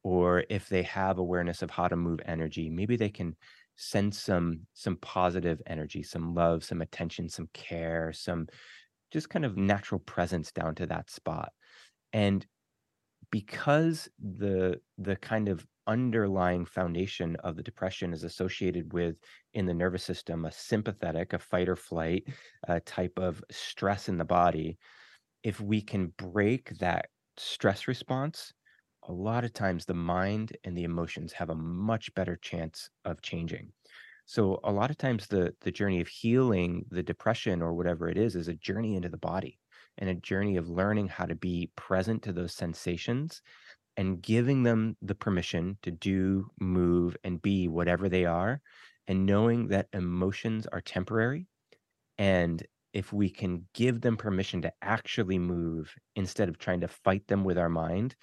Or 0.02 0.44
if 0.48 0.68
they 0.68 0.82
have 0.84 1.18
awareness 1.18 1.62
of 1.62 1.70
how 1.70 1.88
to 1.88 1.96
move 1.96 2.20
energy, 2.24 2.70
maybe 2.70 2.96
they 2.96 3.10
can 3.10 3.36
send 3.76 4.14
some 4.14 4.60
some 4.74 4.96
positive 4.96 5.60
energy, 5.66 6.02
some 6.02 6.34
love, 6.34 6.64
some 6.64 6.82
attention, 6.82 7.28
some 7.28 7.48
care, 7.52 8.12
some 8.12 8.46
just 9.10 9.28
kind 9.28 9.44
of 9.44 9.56
natural 9.56 10.00
presence 10.00 10.52
down 10.52 10.74
to 10.76 10.86
that 10.86 11.10
spot. 11.10 11.52
And 12.12 12.46
because 13.30 14.08
the 14.18 14.80
the 14.98 15.16
kind 15.16 15.48
of 15.48 15.66
underlying 15.86 16.64
foundation 16.64 17.36
of 17.36 17.56
the 17.56 17.62
depression 17.62 18.12
is 18.12 18.22
associated 18.22 18.92
with 18.92 19.16
in 19.54 19.66
the 19.66 19.74
nervous 19.74 20.04
system 20.04 20.44
a 20.44 20.52
sympathetic 20.52 21.32
a 21.32 21.38
fight 21.38 21.68
or 21.68 21.76
flight 21.76 22.24
uh, 22.68 22.78
type 22.84 23.18
of 23.18 23.42
stress 23.50 24.08
in 24.08 24.16
the 24.16 24.24
body 24.24 24.78
if 25.42 25.60
we 25.60 25.80
can 25.80 26.08
break 26.18 26.70
that 26.78 27.10
stress 27.36 27.88
response 27.88 28.52
a 29.04 29.12
lot 29.12 29.44
of 29.44 29.52
times 29.52 29.86
the 29.86 29.94
mind 29.94 30.56
and 30.64 30.76
the 30.76 30.84
emotions 30.84 31.32
have 31.32 31.50
a 31.50 31.54
much 31.54 32.12
better 32.14 32.36
chance 32.36 32.90
of 33.04 33.22
changing 33.22 33.72
so 34.26 34.60
a 34.64 34.72
lot 34.72 34.90
of 34.90 34.98
times 34.98 35.26
the 35.26 35.54
the 35.62 35.72
journey 35.72 36.00
of 36.00 36.08
healing 36.08 36.84
the 36.90 37.02
depression 37.02 37.62
or 37.62 37.74
whatever 37.74 38.08
it 38.08 38.18
is 38.18 38.36
is 38.36 38.48
a 38.48 38.54
journey 38.54 38.94
into 38.96 39.08
the 39.08 39.16
body 39.16 39.58
and 39.98 40.10
a 40.10 40.14
journey 40.14 40.56
of 40.56 40.68
learning 40.68 41.08
how 41.08 41.26
to 41.26 41.34
be 41.34 41.70
present 41.76 42.22
to 42.22 42.32
those 42.32 42.54
sensations 42.54 43.42
and 43.96 44.22
giving 44.22 44.62
them 44.62 44.96
the 45.02 45.14
permission 45.14 45.78
to 45.82 45.90
do, 45.90 46.48
move, 46.60 47.16
and 47.24 47.42
be 47.42 47.68
whatever 47.68 48.08
they 48.08 48.24
are, 48.24 48.62
and 49.06 49.26
knowing 49.26 49.68
that 49.68 49.88
emotions 49.92 50.66
are 50.68 50.80
temporary. 50.80 51.46
And 52.18 52.66
if 52.92 53.12
we 53.12 53.30
can 53.30 53.66
give 53.74 54.00
them 54.00 54.16
permission 54.16 54.62
to 54.62 54.72
actually 54.82 55.38
move 55.38 55.94
instead 56.16 56.48
of 56.48 56.58
trying 56.58 56.80
to 56.80 56.88
fight 56.88 57.26
them 57.28 57.44
with 57.44 57.58
our 57.58 57.68
mind, 57.68 58.16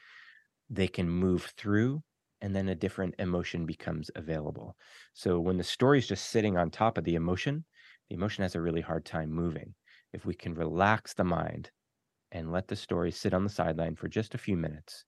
they 0.70 0.88
can 0.88 1.10
move 1.10 1.54
through 1.58 2.04
and 2.42 2.56
then 2.56 2.70
a 2.70 2.76
different 2.76 3.16
emotion 3.20 3.66
becomes 3.66 4.12
available. 4.16 4.76
So 5.14 5.40
when 5.40 5.58
the 5.58 5.64
story 5.64 5.98
is 6.00 6.08
just 6.08 6.30
sitting 6.30 6.58
on 6.58 6.70
top 6.70 6.98
of 6.98 7.04
the 7.04 7.16
emotion, 7.16 7.66
the 8.10 8.16
emotion 8.16 8.44
has 8.44 8.56
a 8.56 8.62
really 8.62 8.82
hard 8.82 9.06
time 9.06 9.32
moving. 9.32 9.74
If 10.14 10.26
we 10.26 10.36
can 10.36 10.54
relax 10.54 11.14
the 11.14 11.24
mind 11.24 11.72
and 12.32 12.52
let 12.52 12.68
the 12.68 12.76
story 12.76 13.12
sit 13.12 13.34
on 13.34 13.44
the 13.44 13.50
sideline 13.50 13.96
for 13.96 14.08
just 14.08 14.36
a 14.36 14.40
few 14.40 14.58
minutes, 14.58 15.06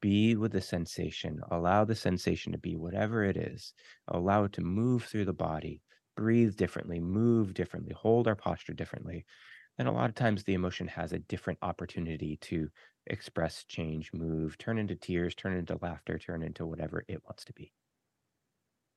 be 0.00 0.36
with 0.36 0.52
the 0.52 0.60
sensation, 0.60 1.40
allow 1.50 1.84
the 1.84 1.94
sensation 1.94 2.52
to 2.52 2.58
be 2.58 2.76
whatever 2.76 3.24
it 3.24 3.36
is, 3.36 3.72
allow 4.08 4.44
it 4.44 4.52
to 4.54 4.60
move 4.60 5.04
through 5.04 5.24
the 5.24 5.32
body, 5.32 5.82
breathe 6.16 6.56
differently, 6.56 7.00
move 7.00 7.54
differently, 7.54 7.92
hold 7.94 8.26
our 8.28 8.36
posture 8.36 8.74
differently. 8.74 9.26
And 9.78 9.88
a 9.88 9.92
lot 9.92 10.10
of 10.10 10.16
times 10.16 10.44
the 10.44 10.54
emotion 10.54 10.88
has 10.88 11.12
a 11.12 11.18
different 11.20 11.60
opportunity 11.62 12.36
to 12.38 12.70
express, 13.06 13.64
change, 13.64 14.12
move, 14.14 14.58
turn 14.58 14.78
into 14.78 14.96
tears, 14.96 15.34
turn 15.36 15.56
into 15.56 15.78
laughter, 15.82 16.18
turn 16.18 16.42
into 16.42 16.66
whatever 16.66 17.04
it 17.08 17.24
wants 17.24 17.44
to 17.46 17.54
be. 17.54 17.74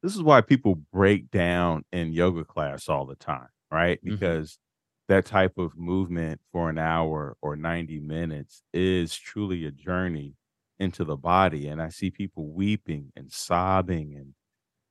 This 0.01 0.15
is 0.15 0.23
why 0.23 0.41
people 0.41 0.75
break 0.75 1.29
down 1.29 1.83
in 1.91 2.13
yoga 2.13 2.45
class 2.45 2.88
all 2.88 3.05
the 3.05 3.15
time, 3.15 3.49
right? 3.71 3.99
Mhm. 4.07 4.39
Because 4.43 4.59
that 5.07 5.25
type 5.25 5.57
of 5.57 5.75
movement 5.77 6.41
for 6.51 6.69
an 6.69 6.77
hour 6.77 7.38
or 7.41 7.55
90 7.55 7.99
minutes 7.99 8.63
is 8.73 9.15
truly 9.17 9.65
a 9.65 9.71
journey 9.71 10.35
into 10.79 11.03
the 11.03 11.17
body. 11.17 11.67
And 11.67 11.81
I 11.81 11.89
see 11.89 12.11
people 12.11 12.53
weeping 12.53 13.11
and 13.15 13.31
sobbing 13.31 14.15
and 14.15 14.35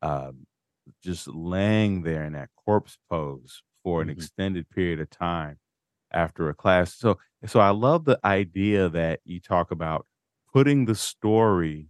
um, 0.02 0.46
just 1.02 1.28
laying 1.28 2.02
there 2.02 2.24
in 2.24 2.32
that 2.34 2.50
corpse 2.56 2.98
pose 3.10 3.62
for 3.82 4.02
an 4.02 4.08
Mhm. 4.08 4.12
extended 4.12 4.68
period 4.70 5.00
of 5.00 5.10
time 5.10 5.58
after 6.12 6.48
a 6.48 6.54
class. 6.54 6.94
So, 6.94 7.18
so 7.46 7.60
I 7.60 7.70
love 7.70 8.04
the 8.04 8.18
idea 8.24 8.88
that 8.90 9.20
you 9.24 9.40
talk 9.40 9.70
about 9.70 10.06
putting 10.52 10.86
the 10.86 10.94
story 10.94 11.88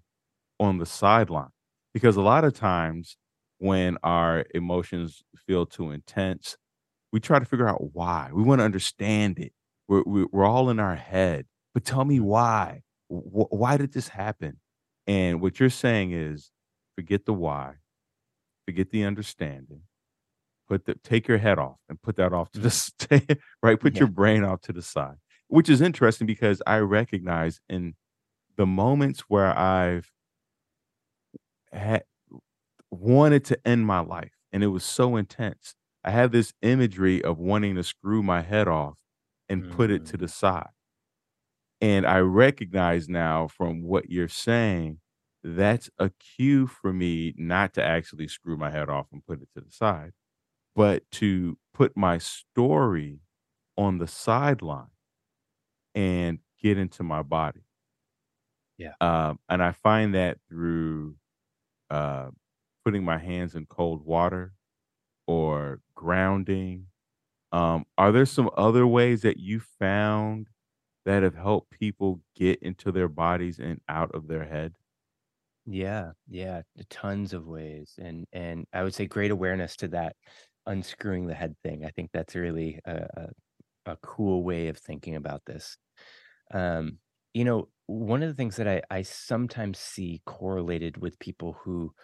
on 0.61 0.78
the 0.78 0.87
sideline 0.87 1.50
because 1.95 2.17
a 2.17 2.23
lot 2.23 2.45
of 2.45 2.55
times 2.55 3.17
when 3.59 3.97
our 4.02 4.45
emotions 4.55 5.23
feel 5.37 5.67
too 5.67 5.90
intense, 5.90 6.57
we 7.12 7.21
try 7.21 7.38
to 7.38 7.45
figure 7.45 7.69
out 7.69 7.95
why. 7.95 8.31
We 8.33 8.43
want 8.43 8.61
to 8.61 8.64
understand 8.64 9.38
it. 9.38 9.52
We're, 9.88 10.02
we're, 10.07 10.45
all 10.47 10.71
in 10.71 10.81
our 10.81 10.97
head, 10.97 11.47
but 11.75 11.85
tell 11.85 12.05
me 12.05 12.21
why. 12.21 12.83
Wh- 13.09 13.52
why 13.52 13.76
did 13.78 13.93
this 13.93 14.09
happen? 14.09 14.61
And 15.07 15.40
what 15.40 15.59
you're 15.61 15.71
saying 15.71 16.12
is 16.12 16.50
forget 16.97 17.25
the 17.25 17.33
why, 17.35 17.76
forget 18.69 18.91
the 18.91 19.05
understanding, 19.05 19.83
put 20.69 20.85
the 20.87 20.95
take 20.97 21.29
your 21.29 21.39
head 21.39 21.59
off 21.59 21.79
and 21.89 22.01
put 22.03 22.17
that 22.17 22.33
off 22.33 22.51
to 22.53 22.61
the 22.61 23.39
right. 23.63 23.81
Put 23.81 23.99
your 23.99 24.09
brain 24.09 24.45
off 24.45 24.61
to 24.63 24.73
the 24.73 24.83
side, 24.83 25.17
which 25.49 25.69
is 25.69 25.81
interesting 25.81 26.27
because 26.27 26.63
I 26.67 26.79
recognize 26.79 27.61
in 27.69 27.95
the 28.57 28.67
moments 28.67 29.21
where 29.29 29.57
I've 29.59 30.13
had 31.73 32.05
wanted 32.91 33.45
to 33.47 33.69
end 33.69 33.87
my 33.87 34.01
life 34.01 34.33
and 34.53 34.63
it 34.65 34.69
was 34.69 34.85
so 34.85 35.17
intense. 35.17 35.75
I 36.05 36.11
have 36.11 36.33
this 36.33 36.53
imagery 36.63 37.23
of 37.23 37.39
wanting 37.39 37.75
to 37.77 37.85
screw 37.85 38.23
my 38.23 38.43
head 38.43 38.69
off 38.69 38.99
and 39.49 39.71
put 39.71 39.91
it 39.91 40.07
to 40.07 40.17
Mm. 40.17 40.21
the 40.21 40.29
side. 40.29 40.71
And 41.81 42.07
I 42.07 42.19
recognize 42.19 43.09
now 43.09 43.47
from 43.49 43.83
what 43.83 44.11
you're 44.11 44.29
saying, 44.29 45.01
that's 45.42 45.90
a 45.99 46.11
cue 46.11 46.66
for 46.66 46.92
me 46.92 47.35
not 47.37 47.75
to 47.75 47.85
actually 47.85 48.28
screw 48.28 48.57
my 48.57 48.71
head 48.71 48.88
off 48.88 49.07
and 49.12 49.25
put 49.26 49.42
it 49.42 49.49
to 49.54 49.61
the 49.61 49.71
side, 49.71 50.12
but 50.76 51.11
to 51.12 51.59
put 51.75 51.97
my 51.97 52.18
story 52.18 53.21
on 53.76 53.99
the 53.99 54.09
sideline 54.09 54.90
and 55.95 56.38
get 56.61 56.78
into 56.78 57.02
my 57.02 57.23
body. 57.23 57.61
Yeah. 58.76 58.92
Um, 59.00 59.40
and 59.49 59.62
I 59.62 59.73
find 59.73 60.14
that 60.14 60.38
through 60.49 61.16
uh, 61.90 62.30
putting 62.85 63.04
my 63.04 63.18
hands 63.18 63.54
in 63.54 63.66
cold 63.66 64.04
water 64.04 64.54
or 65.26 65.80
grounding. 65.95 66.87
Um, 67.52 67.87
are 67.99 68.12
there 68.12 68.26
some 68.26 68.50
other 68.57 68.87
ways 68.87 69.23
that 69.23 69.38
you 69.38 69.61
found 69.61 70.49
that 71.07 71.23
have 71.25 71.37
helped 71.37 71.71
people 71.73 72.23
get 72.37 72.62
into 72.62 72.92
their 72.92 73.09
bodies 73.09 73.61
and 73.61 73.80
out 73.88 74.12
of 74.14 74.28
their 74.28 74.47
head? 74.47 74.77
Yeah, 75.71 76.13
yeah, 76.29 76.63
tons 76.89 77.33
of 77.35 77.47
ways, 77.47 77.95
and 77.99 78.27
and 78.33 78.67
I 78.73 78.83
would 78.85 78.95
say 78.95 79.07
great 79.07 79.31
awareness 79.31 79.77
to 79.77 79.89
that 79.89 80.17
unscrewing 80.67 81.27
the 81.27 81.35
head 81.35 81.57
thing. 81.63 81.85
I 81.85 81.91
think 81.91 82.11
that's 82.13 82.35
really 82.35 82.81
a 82.87 83.07
a 83.87 83.93
a 83.93 83.97
cool 84.03 84.45
way 84.45 84.69
of 84.69 84.79
thinking 84.79 85.17
about 85.17 85.43
this. 85.47 85.77
Um, 86.53 86.99
you 87.35 87.45
know, 87.45 87.69
one 87.87 88.23
of 88.23 88.28
the 88.31 88.35
things 88.37 88.57
that 88.57 88.69
I 88.69 88.83
I 88.91 89.02
sometimes 89.02 89.78
see 89.78 90.23
correlated 90.26 90.99
with 90.99 91.19
people 91.21 91.54
who, 91.65 91.95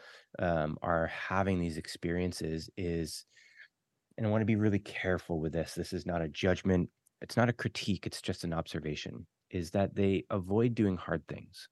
um, 0.40 0.78
are 0.82 1.08
having 1.08 1.60
these 1.60 1.78
experiences 1.78 2.70
is 2.78 3.26
and 4.18 4.26
I 4.26 4.30
wanna 4.30 4.44
be 4.46 4.56
really 4.56 4.78
careful 4.80 5.40
with 5.40 5.52
this, 5.54 5.74
this 5.74 5.92
is 5.94 6.06
not 6.06 6.22
a 6.22 6.28
judgment, 6.28 6.90
it's 7.22 7.36
not 7.38 7.48
a 7.50 7.52
critique, 7.54 8.06
it's 8.06 8.22
just 8.22 8.44
an 8.44 8.52
observation, 8.54 9.26
is 9.50 9.70
that 9.72 9.94
they 9.96 10.24
avoid 10.30 10.74
doing 10.76 10.96
hard 10.98 11.26
things. 11.28 11.68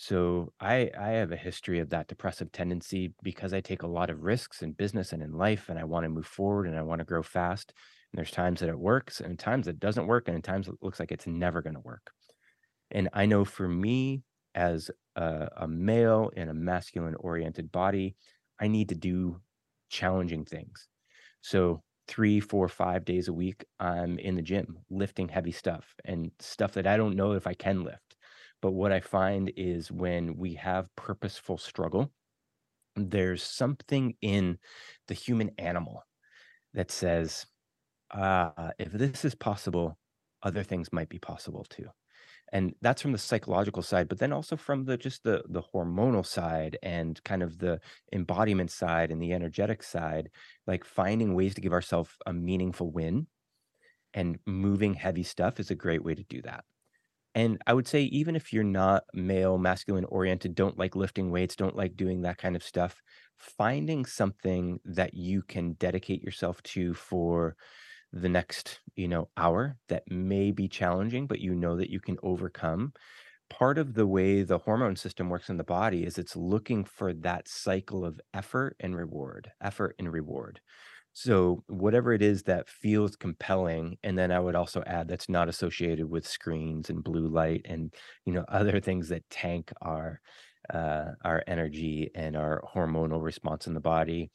So 0.00 0.52
I 0.60 0.90
I 0.96 1.08
have 1.08 1.32
a 1.32 1.36
history 1.36 1.80
of 1.80 1.90
that 1.90 2.06
depressive 2.06 2.52
tendency 2.52 3.14
because 3.22 3.52
I 3.52 3.60
take 3.60 3.82
a 3.82 3.88
lot 3.88 4.10
of 4.10 4.22
risks 4.22 4.62
in 4.62 4.72
business 4.72 5.12
and 5.12 5.20
in 5.22 5.32
life, 5.32 5.68
and 5.68 5.76
I 5.78 5.84
want 5.84 6.04
to 6.04 6.08
move 6.08 6.26
forward 6.26 6.68
and 6.68 6.78
I 6.78 6.82
want 6.82 7.00
to 7.00 7.04
grow 7.04 7.22
fast. 7.22 7.72
And 8.12 8.18
there's 8.18 8.30
times 8.30 8.60
that 8.60 8.68
it 8.68 8.78
works, 8.78 9.20
and 9.20 9.38
times 9.38 9.66
it 9.66 9.80
doesn't 9.80 10.06
work, 10.06 10.28
and 10.28 10.42
times 10.42 10.68
it 10.68 10.76
looks 10.82 11.00
like 11.00 11.10
it's 11.12 11.26
never 11.26 11.62
going 11.62 11.74
to 11.74 11.80
work. 11.80 12.12
And 12.92 13.08
I 13.14 13.26
know 13.26 13.44
for 13.44 13.68
me, 13.68 14.22
as 14.54 14.90
a, 15.16 15.48
a 15.58 15.68
male 15.68 16.30
in 16.36 16.48
a 16.50 16.54
masculine 16.54 17.16
oriented 17.16 17.72
body, 17.72 18.16
I 18.60 18.68
need 18.68 18.90
to 18.90 18.96
do 18.96 19.40
challenging 19.90 20.44
things. 20.44 20.88
So 21.42 21.82
three, 22.08 22.40
four, 22.40 22.68
five 22.68 23.04
days 23.06 23.28
a 23.28 23.34
week, 23.34 23.66
I'm 23.80 24.18
in 24.20 24.36
the 24.36 24.42
gym 24.42 24.78
lifting 24.90 25.28
heavy 25.28 25.52
stuff 25.52 25.94
and 26.04 26.32
stuff 26.40 26.74
that 26.74 26.86
I 26.86 26.98
don't 26.98 27.16
know 27.16 27.32
if 27.32 27.46
I 27.48 27.54
can 27.54 27.84
lift. 27.84 28.17
But 28.60 28.72
what 28.72 28.92
I 28.92 29.00
find 29.00 29.52
is 29.56 29.92
when 29.92 30.36
we 30.36 30.54
have 30.54 30.94
purposeful 30.96 31.58
struggle, 31.58 32.10
there's 32.96 33.42
something 33.42 34.16
in 34.20 34.58
the 35.06 35.14
human 35.14 35.50
animal 35.58 36.02
that 36.74 36.90
says, 36.90 37.46
ah, 38.12 38.72
if 38.78 38.92
this 38.92 39.24
is 39.24 39.34
possible, 39.34 39.98
other 40.42 40.62
things 40.62 40.92
might 40.92 41.08
be 41.08 41.18
possible 41.18 41.64
too. 41.68 41.88
And 42.52 42.74
that's 42.80 43.02
from 43.02 43.12
the 43.12 43.18
psychological 43.18 43.82
side 43.82 44.08
but 44.08 44.18
then 44.18 44.32
also 44.32 44.56
from 44.56 44.84
the 44.86 44.96
just 44.96 45.22
the 45.22 45.42
the 45.50 45.60
hormonal 45.60 46.24
side 46.24 46.78
and 46.82 47.22
kind 47.22 47.42
of 47.42 47.58
the 47.58 47.78
embodiment 48.12 48.70
side 48.70 49.10
and 49.10 49.20
the 49.22 49.34
energetic 49.34 49.82
side 49.82 50.30
like 50.66 50.84
finding 50.84 51.34
ways 51.34 51.54
to 51.54 51.60
give 51.60 51.74
ourselves 51.74 52.10
a 52.24 52.32
meaningful 52.32 52.90
win 52.90 53.26
and 54.14 54.38
moving 54.46 54.94
heavy 54.94 55.22
stuff 55.22 55.60
is 55.60 55.70
a 55.70 55.74
great 55.74 56.02
way 56.02 56.14
to 56.14 56.24
do 56.24 56.40
that 56.40 56.64
and 57.38 57.60
i 57.66 57.74
would 57.74 57.86
say 57.86 58.02
even 58.04 58.36
if 58.36 58.52
you're 58.52 58.64
not 58.64 59.04
male 59.14 59.58
masculine 59.58 60.04
oriented 60.06 60.54
don't 60.54 60.78
like 60.78 60.96
lifting 60.96 61.30
weights 61.30 61.56
don't 61.56 61.76
like 61.76 61.96
doing 61.96 62.22
that 62.22 62.38
kind 62.38 62.56
of 62.56 62.62
stuff 62.62 63.02
finding 63.38 64.04
something 64.04 64.80
that 64.84 65.14
you 65.14 65.42
can 65.42 65.72
dedicate 65.74 66.22
yourself 66.22 66.62
to 66.64 66.92
for 66.94 67.56
the 68.12 68.28
next, 68.28 68.80
you 68.96 69.08
know, 69.08 69.28
hour 69.36 69.78
that 69.88 70.04
may 70.10 70.52
be 70.52 70.68
challenging, 70.68 71.26
but 71.26 71.40
you 71.40 71.54
know 71.54 71.76
that 71.76 71.90
you 71.90 72.00
can 72.00 72.18
overcome. 72.22 72.92
Part 73.50 73.78
of 73.78 73.94
the 73.94 74.06
way 74.06 74.42
the 74.42 74.58
hormone 74.58 74.96
system 74.96 75.30
works 75.30 75.50
in 75.50 75.56
the 75.58 75.64
body 75.64 76.04
is 76.04 76.18
it's 76.18 76.36
looking 76.36 76.84
for 76.84 77.14
that 77.14 77.48
cycle 77.48 78.04
of 78.04 78.20
effort 78.34 78.76
and 78.80 78.96
reward, 78.96 79.52
effort 79.62 79.96
and 79.98 80.12
reward. 80.12 80.60
So, 81.20 81.64
whatever 81.66 82.12
it 82.12 82.22
is 82.22 82.44
that 82.44 82.68
feels 82.68 83.16
compelling, 83.16 83.98
and 84.04 84.16
then 84.16 84.30
I 84.30 84.38
would 84.38 84.54
also 84.54 84.82
add 84.86 85.08
that's 85.08 85.28
not 85.28 85.48
associated 85.48 86.08
with 86.08 86.24
screens 86.26 86.90
and 86.90 87.02
blue 87.02 87.26
light 87.28 87.62
and 87.64 87.92
you 88.24 88.32
know 88.32 88.44
other 88.48 88.80
things 88.80 89.08
that 89.08 89.28
tank 89.30 89.72
our 89.82 90.20
uh, 90.72 91.12
our 91.24 91.42
energy 91.48 92.10
and 92.14 92.36
our 92.36 92.62
hormonal 92.74 93.22
response 93.22 93.66
in 93.66 93.74
the 93.74 93.80
body 93.80 94.30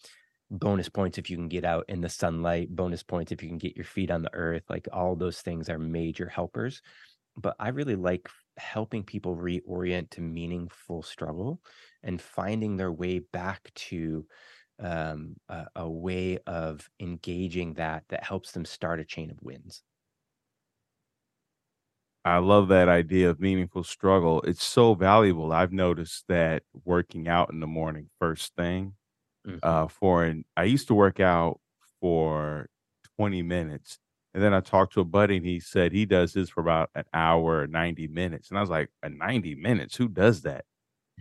bonus 0.52 0.90
points 0.90 1.18
if 1.18 1.30
you 1.30 1.38
can 1.38 1.50
get 1.50 1.66
out 1.66 1.86
in 1.90 2.02
the 2.02 2.10
sunlight, 2.10 2.76
bonus 2.76 3.04
points 3.04 3.32
if 3.34 3.44
you 3.44 3.50
can 3.50 3.58
get 3.60 3.76
your 3.76 3.86
feet 3.86 4.12
on 4.12 4.22
the 4.24 4.34
earth, 4.34 4.64
like 4.70 4.88
all 4.94 5.16
those 5.16 5.42
things 5.42 5.70
are 5.70 5.80
major 5.80 6.30
helpers. 6.30 6.82
But 7.38 7.56
I 7.60 7.70
really 7.70 7.96
like 7.96 8.30
helping 8.58 9.04
people 9.04 9.36
reorient 9.36 10.12
to 10.12 10.22
meaningful 10.22 11.04
struggle 11.04 11.62
and 12.04 12.22
finding 12.22 12.78
their 12.78 12.92
way 12.92 13.20
back 13.20 13.72
to 13.76 14.26
um, 14.80 15.38
a, 15.50 15.68
a 15.76 15.90
way 15.90 16.40
of 16.48 16.90
engaging 17.00 17.76
that 17.76 18.06
that 18.10 18.24
helps 18.24 18.52
them 18.54 18.66
start 18.66 19.00
a 19.00 19.06
chain 19.06 19.32
of 19.32 19.42
wins. 19.42 19.84
I 22.26 22.38
love 22.38 22.70
that 22.70 22.88
idea 22.88 23.30
of 23.30 23.40
meaningful 23.40 23.84
struggle. 23.84 24.42
It's 24.44 24.64
so 24.64 24.94
valuable. 24.94 25.52
I've 25.52 25.74
noticed 25.74 26.26
that 26.30 26.64
working 26.86 27.28
out 27.28 27.52
in 27.52 27.60
the 27.60 27.68
morning 27.68 28.10
first 28.20 28.56
thing 28.56 28.96
hmm 29.46 29.64
uh, 29.64 29.88
for 29.88 30.26
an 30.26 30.46
I 30.58 30.66
used 30.66 30.88
to 30.90 30.96
work 30.96 31.20
out 31.20 31.62
for 32.02 32.70
20 33.18 33.44
minutes. 33.44 34.00
And 34.34 34.44
then 34.44 34.54
I 34.54 34.62
talked 34.62 34.94
to 34.94 35.02
a 35.02 35.06
buddy 35.06 35.38
and 35.38 35.46
he 35.46 35.60
said 35.60 35.94
he 35.94 36.06
does 36.06 36.34
this 36.34 36.50
for 36.50 36.62
about 36.62 36.92
an 36.96 37.06
hour, 37.14 37.68
90 37.68 38.08
minutes. 38.08 38.50
And 38.50 38.58
I 38.60 38.62
was 38.62 38.70
like, 38.72 38.92
a 39.04 39.10
90 39.10 39.56
minutes? 39.56 39.96
Who 39.98 40.10
does 40.10 40.44
that? 40.44 40.66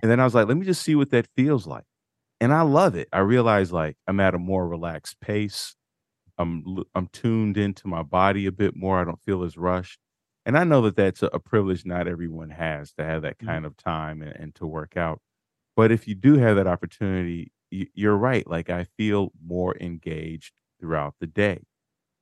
And 0.02 0.10
then 0.10 0.20
I 0.20 0.24
was 0.24 0.34
like, 0.34 0.48
let 0.48 0.56
me 0.58 0.66
just 0.66 0.82
see 0.82 0.96
what 0.96 1.10
that 1.10 1.28
feels 1.36 1.66
like. 1.66 1.84
And 2.42 2.52
I 2.54 2.62
love 2.62 2.96
it. 2.96 3.08
I 3.14 3.20
realize 3.20 3.72
like 3.72 3.98
I'm 4.08 4.20
at 4.20 4.34
a 4.36 4.40
more 4.40 4.68
relaxed 4.68 5.20
pace. 5.22 5.76
I'm 6.38 6.84
I'm 6.94 7.08
tuned 7.08 7.56
into 7.58 7.88
my 7.88 8.02
body 8.02 8.46
a 8.46 8.52
bit 8.52 8.76
more. 8.76 9.00
I 9.00 9.04
don't 9.04 9.22
feel 9.22 9.44
as 9.44 9.58
rushed. 9.58 10.00
And 10.46 10.58
I 10.58 10.64
know 10.64 10.82
that 10.82 10.96
that's 10.96 11.22
a 11.22 11.28
a 11.28 11.40
privilege 11.40 11.86
not 11.86 12.08
everyone 12.08 12.50
has 12.50 12.92
to 12.94 13.04
have 13.04 13.22
that 13.22 13.38
Mhm. 13.40 13.48
kind 13.48 13.66
of 13.66 13.76
time 13.78 14.22
and 14.22 14.32
and 14.36 14.54
to 14.56 14.66
work 14.66 14.96
out. 14.96 15.20
But 15.76 15.92
if 15.92 16.08
you 16.08 16.14
do 16.16 16.38
have 16.38 16.56
that 16.56 16.68
opportunity, 16.68 17.52
y 17.72 17.88
you're 17.94 18.16
right, 18.18 18.46
like, 18.48 18.70
I 18.70 18.84
feel 18.98 19.32
more 19.44 19.76
engaged 19.80 20.54
throughout 20.80 21.16
the 21.20 21.26
day, 21.28 21.62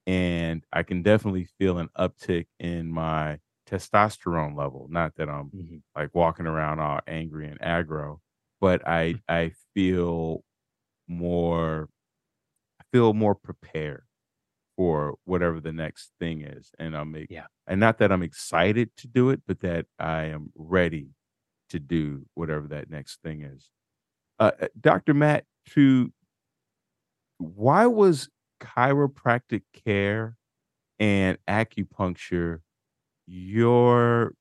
and 0.06 0.64
I 0.72 0.83
can 0.83 1.02
definitely 1.02 1.44
feel 1.59 1.78
an 1.78 1.88
uptick 1.98 2.46
in 2.59 2.90
my 2.92 3.40
testosterone 3.68 4.56
level, 4.56 4.88
not 4.90 5.16
that 5.16 5.28
I'm, 5.30 5.52
Mhm. 5.52 5.83
like, 5.96 6.14
walking 6.14 6.46
around 6.46 6.80
all 6.80 7.00
angry 7.06 7.48
and 7.48 7.61
aggro, 7.61 8.20
but 8.61 8.87
I 8.88 9.16
I 9.29 9.53
feel 9.75 10.44
more 11.09 11.88
I 12.81 12.85
feel 12.92 13.14
more 13.14 13.35
prepared 13.35 14.05
for 14.77 15.16
whatever 15.25 15.61
the 15.61 15.73
next 15.73 16.12
thing 16.20 16.42
is, 16.42 16.73
and 16.79 16.96
I'm 16.96 17.16
e 17.16 17.27
Yeah. 17.31 17.46
and 17.66 17.81
not 17.81 17.99
that 17.99 18.12
I'm 18.12 18.23
excited 18.23 18.96
to 18.99 19.09
do 19.09 19.31
it, 19.31 19.42
but 19.46 19.61
that 19.61 19.87
I 19.99 20.25
am 20.27 20.53
ready 20.57 21.11
to 21.70 21.81
do 21.81 22.27
whatever 22.35 22.68
that 22.68 22.90
next 22.90 23.23
thing 23.23 23.42
is. 23.42 23.70
Uh, 24.40 24.53
uh, 24.62 24.68
Doctor 24.81 25.14
Matt, 25.14 25.44
to 25.70 26.12
why 27.38 27.87
was 27.87 28.29
chiropractic 28.61 29.62
care 29.73 30.37
and 31.01 31.38
acupuncture 31.49 32.61
your 33.27 34.35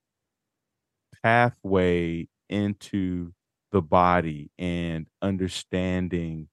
pathway 1.23 2.27
into 2.49 3.33
the 3.71 3.81
body 3.81 4.51
and 4.57 5.07
understanding 5.21 6.49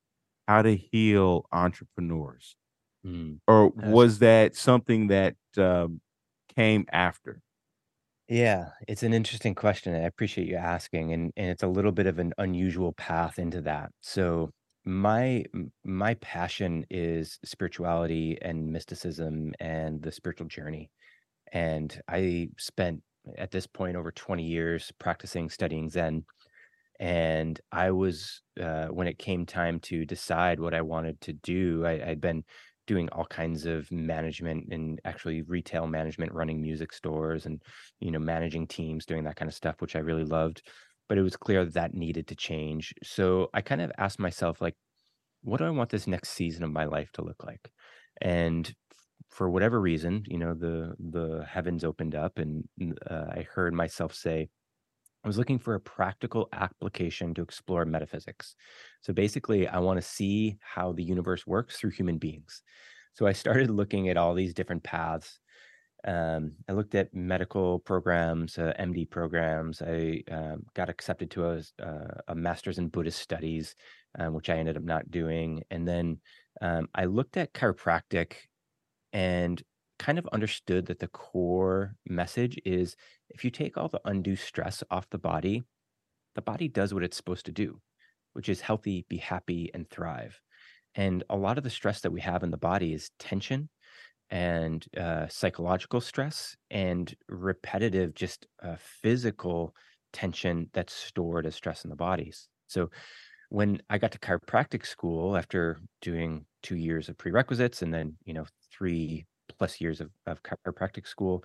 how 0.48 0.62
to 0.62 0.76
heal 0.76 1.46
entrepreneurs? 1.52 2.56
Mm. 3.06 3.38
Or 3.48 3.68
was 3.70 4.18
that 4.20 4.56
something 4.56 5.08
that, 5.08 5.36
um, 5.56 6.00
came 6.56 6.86
after? 6.92 7.42
Yeah, 8.28 8.70
it's 8.88 9.04
an 9.04 9.12
interesting 9.12 9.54
question, 9.54 9.94
and 9.94 10.02
I 10.02 10.06
appreciate 10.08 10.48
you 10.48 10.56
asking, 10.56 11.12
and 11.12 11.32
and 11.36 11.48
it's 11.50 11.62
a 11.62 11.68
little 11.68 11.92
bit 11.92 12.06
of 12.06 12.18
an 12.18 12.32
unusual 12.38 12.92
path 12.92 13.38
into 13.38 13.60
that. 13.62 13.92
So 14.00 14.50
my 14.84 15.44
my 15.84 16.14
passion 16.14 16.84
is 16.90 17.38
spirituality 17.44 18.38
and 18.42 18.72
mysticism 18.72 19.54
and 19.60 20.02
the 20.02 20.10
spiritual 20.10 20.48
journey, 20.48 20.90
and 21.52 22.00
I 22.08 22.50
spent, 22.58 23.02
at 23.38 23.52
this 23.52 23.66
point, 23.66 23.96
over 23.96 24.12
20 24.12 24.44
years 24.44 24.92
practicing, 24.98 25.50
studying 25.50 25.88
Zen, 25.90 26.24
and 27.00 27.60
I 27.72 27.90
was, 27.90 28.42
uh 28.60 28.86
when 28.88 29.06
it 29.08 29.18
came 29.18 29.46
time 29.46 29.80
to 29.80 30.04
decide 30.04 30.60
what 30.60 30.74
I 30.74 30.82
wanted 30.82 31.20
to 31.22 31.32
do, 31.32 31.84
I 31.86 32.10
I'd 32.10 32.20
been 32.20 32.44
doing 32.86 33.08
all 33.10 33.26
kinds 33.26 33.66
of 33.66 33.90
management 33.92 34.72
and 34.72 35.00
actually 35.04 35.42
retail 35.42 35.86
management, 35.88 36.32
running 36.32 36.62
music 36.62 36.92
stores 36.92 37.44
and, 37.46 37.60
you 38.00 38.10
know, 38.12 38.18
managing 38.20 38.66
teams, 38.68 39.04
doing 39.06 39.24
that 39.24 39.36
kinda 39.36 39.52
stuff, 39.52 39.80
which 39.80 39.96
I 39.96 40.00
really 40.00 40.24
loved, 40.24 40.62
but 41.08 41.18
it 41.18 41.22
was 41.22 41.36
clear 41.36 41.64
that 41.64 41.74
that 41.74 41.94
needed 41.94 42.26
to 42.28 42.36
change. 42.36 42.94
So 43.02 43.50
I 43.54 43.60
kind 43.62 43.80
of 43.82 43.90
asked 43.98 44.18
myself, 44.20 44.60
like, 44.60 44.76
"What 45.42 45.58
do 45.58 45.64
I 45.64 45.70
want 45.70 45.90
this 45.90 46.06
next 46.06 46.30
season 46.30 46.64
of 46.64 46.70
my 46.72 46.84
life 46.86 47.12
to 47.12 47.22
look 47.22 47.44
like?" 47.44 47.70
And 48.20 48.74
for 49.30 49.50
whatever 49.50 49.80
reason, 49.80 50.24
you 50.28 50.38
know, 50.38 50.54
the 50.54 50.96
the 50.98 51.44
heavens 51.46 51.84
opened 51.84 52.14
up 52.14 52.38
and, 52.38 52.68
uh, 53.10 53.26
I 53.30 53.42
heard 53.54 53.74
myself 53.74 54.14
say, 54.14 54.50
I 55.26 55.28
was 55.28 55.38
looking 55.38 55.58
for 55.58 55.74
a 55.74 55.80
practical 55.80 56.48
application 56.52 57.34
to 57.34 57.42
explore 57.42 57.84
metaphysics. 57.84 58.54
So 59.00 59.12
basically, 59.12 59.66
I 59.66 59.80
wanna 59.80 60.00
see 60.00 60.56
how 60.60 60.92
the 60.92 61.02
universe 61.02 61.44
works 61.44 61.76
through 61.80 61.90
human 61.90 62.16
beings. 62.16 62.62
So 63.14 63.26
I 63.26 63.32
started 63.32 63.68
looking 63.68 64.08
at 64.08 64.16
all 64.16 64.34
these 64.34 64.54
different 64.54 64.84
paths. 64.84 65.40
Um, 66.04 66.52
I 66.68 66.74
looked 66.74 66.94
at 66.94 67.12
medical 67.12 67.80
programs, 67.80 68.56
uh, 68.56 68.72
MD 68.78 69.04
programs. 69.04 69.82
I, 69.82 70.22
um, 70.30 70.64
got 70.74 70.88
accepted 70.88 71.32
to 71.32 71.46
a 71.46 71.62
uh, 71.82 72.20
a 72.28 72.34
master's 72.36 72.78
in 72.78 72.86
Buddhist 72.86 73.18
studies, 73.18 73.74
um, 74.20 74.32
which 74.32 74.48
I 74.48 74.58
ended 74.58 74.76
up 74.76 74.84
not 74.84 75.10
doing, 75.10 75.64
and 75.72 75.88
then, 75.88 76.20
um, 76.60 76.88
I 76.94 77.06
looked 77.06 77.36
at 77.36 77.52
chiropractic 77.52 78.34
and 79.12 79.60
kind 79.98 80.18
of 80.18 80.26
understood 80.28 80.86
that 80.86 80.98
the 80.98 81.08
core 81.08 81.96
message 82.06 82.58
is 82.64 82.96
if 83.30 83.44
you 83.44 83.50
take 83.50 83.76
all 83.76 83.88
the 83.88 84.00
undue 84.04 84.36
stress 84.36 84.82
off 84.90 85.08
the 85.10 85.18
body, 85.18 85.64
the 86.34 86.42
body 86.42 86.68
does 86.68 86.94
what 86.94 87.02
it's 87.04 87.16
supposed 87.16 87.46
to 87.46 87.52
do, 87.52 87.80
which 88.34 88.48
is 88.48 88.60
healthy, 88.60 89.06
be 89.08 89.16
happy, 89.18 89.70
and 89.74 89.88
thrive. 89.90 90.40
And 90.94 91.24
a 91.30 91.36
lot 91.36 91.58
of 91.58 91.64
the 91.64 91.70
stress 91.70 92.00
that 92.02 92.12
we 92.12 92.20
have 92.22 92.42
in 92.42 92.50
the 92.50 92.56
body 92.58 92.92
is 92.94 93.10
tension 93.18 93.68
and, 94.30 94.84
uh, 94.96 95.28
psychological 95.28 96.00
stress 96.00 96.56
and 96.70 97.14
repetitive, 97.28 98.14
just, 98.14 98.46
uh, 98.62 98.76
physical 98.78 99.74
tension 100.12 100.70
that's 100.72 100.92
stored 100.92 101.46
as 101.46 101.54
stress 101.54 101.84
in 101.84 101.90
the 101.90 101.96
bodies. 101.96 102.48
So 102.66 102.90
when 103.50 103.80
I 103.90 103.98
got 103.98 104.12
to 104.12 104.18
chiropractic 104.18 104.86
school 104.86 105.36
after 105.36 105.80
doing 106.00 106.46
2 106.62 106.76
years 106.76 107.08
of 107.08 107.18
prerequisites 107.18 107.82
and 107.82 107.92
then, 107.94 108.16
you 108.24 108.34
know, 108.34 108.46
3 108.72 109.26
plus 109.58 109.80
years 109.80 110.00
of 110.00 110.10
of 110.26 110.42
chiropractic 110.42 111.06
school, 111.06 111.44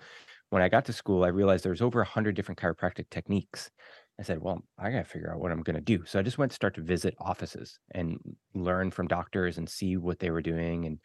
when 0.50 0.62
I 0.62 0.68
got 0.68 0.84
to 0.86 0.92
school, 0.92 1.24
I 1.24 1.28
realized 1.28 1.64
there's 1.64 1.82
over 1.82 2.00
100 2.00 2.34
different 2.36 2.58
chiropractic 2.60 3.10
techniques. 3.10 3.70
I 4.18 4.22
said, 4.22 4.40
"Well, 4.40 4.62
I 4.78 4.90
gotta 4.90 5.04
figure 5.04 5.32
out 5.32 5.40
what 5.40 5.52
I'm 5.52 5.62
gonna 5.62 5.80
do." 5.80 6.04
So 6.04 6.18
I 6.18 6.22
just 6.22 6.38
went 6.38 6.52
to 6.52 6.56
start 6.56 6.74
to 6.74 6.82
visit 6.82 7.14
offices 7.18 7.78
and 7.92 8.18
learn 8.54 8.90
from 8.90 9.08
doctors 9.08 9.58
and 9.58 9.68
see 9.68 9.96
what 9.96 10.18
they 10.18 10.30
were 10.30 10.42
doing, 10.42 10.84
and 10.86 11.00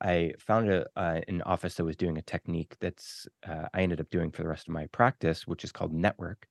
I 0.00 0.34
found 0.38 0.70
a 0.70 0.86
uh, 0.96 1.20
an 1.28 1.42
office 1.42 1.74
that 1.76 1.84
was 1.84 1.96
doing 1.96 2.18
a 2.18 2.22
technique 2.22 2.76
that's, 2.80 3.26
uh, 3.46 3.68
I 3.74 3.82
ended 3.82 4.00
up 4.00 4.10
doing 4.10 4.30
for 4.32 4.42
the 4.42 4.48
rest 4.48 4.68
of 4.68 4.74
my 4.74 4.86
practice, 4.88 5.46
which 5.46 5.64
is 5.64 5.72
called 5.72 5.92
network. 5.92 6.48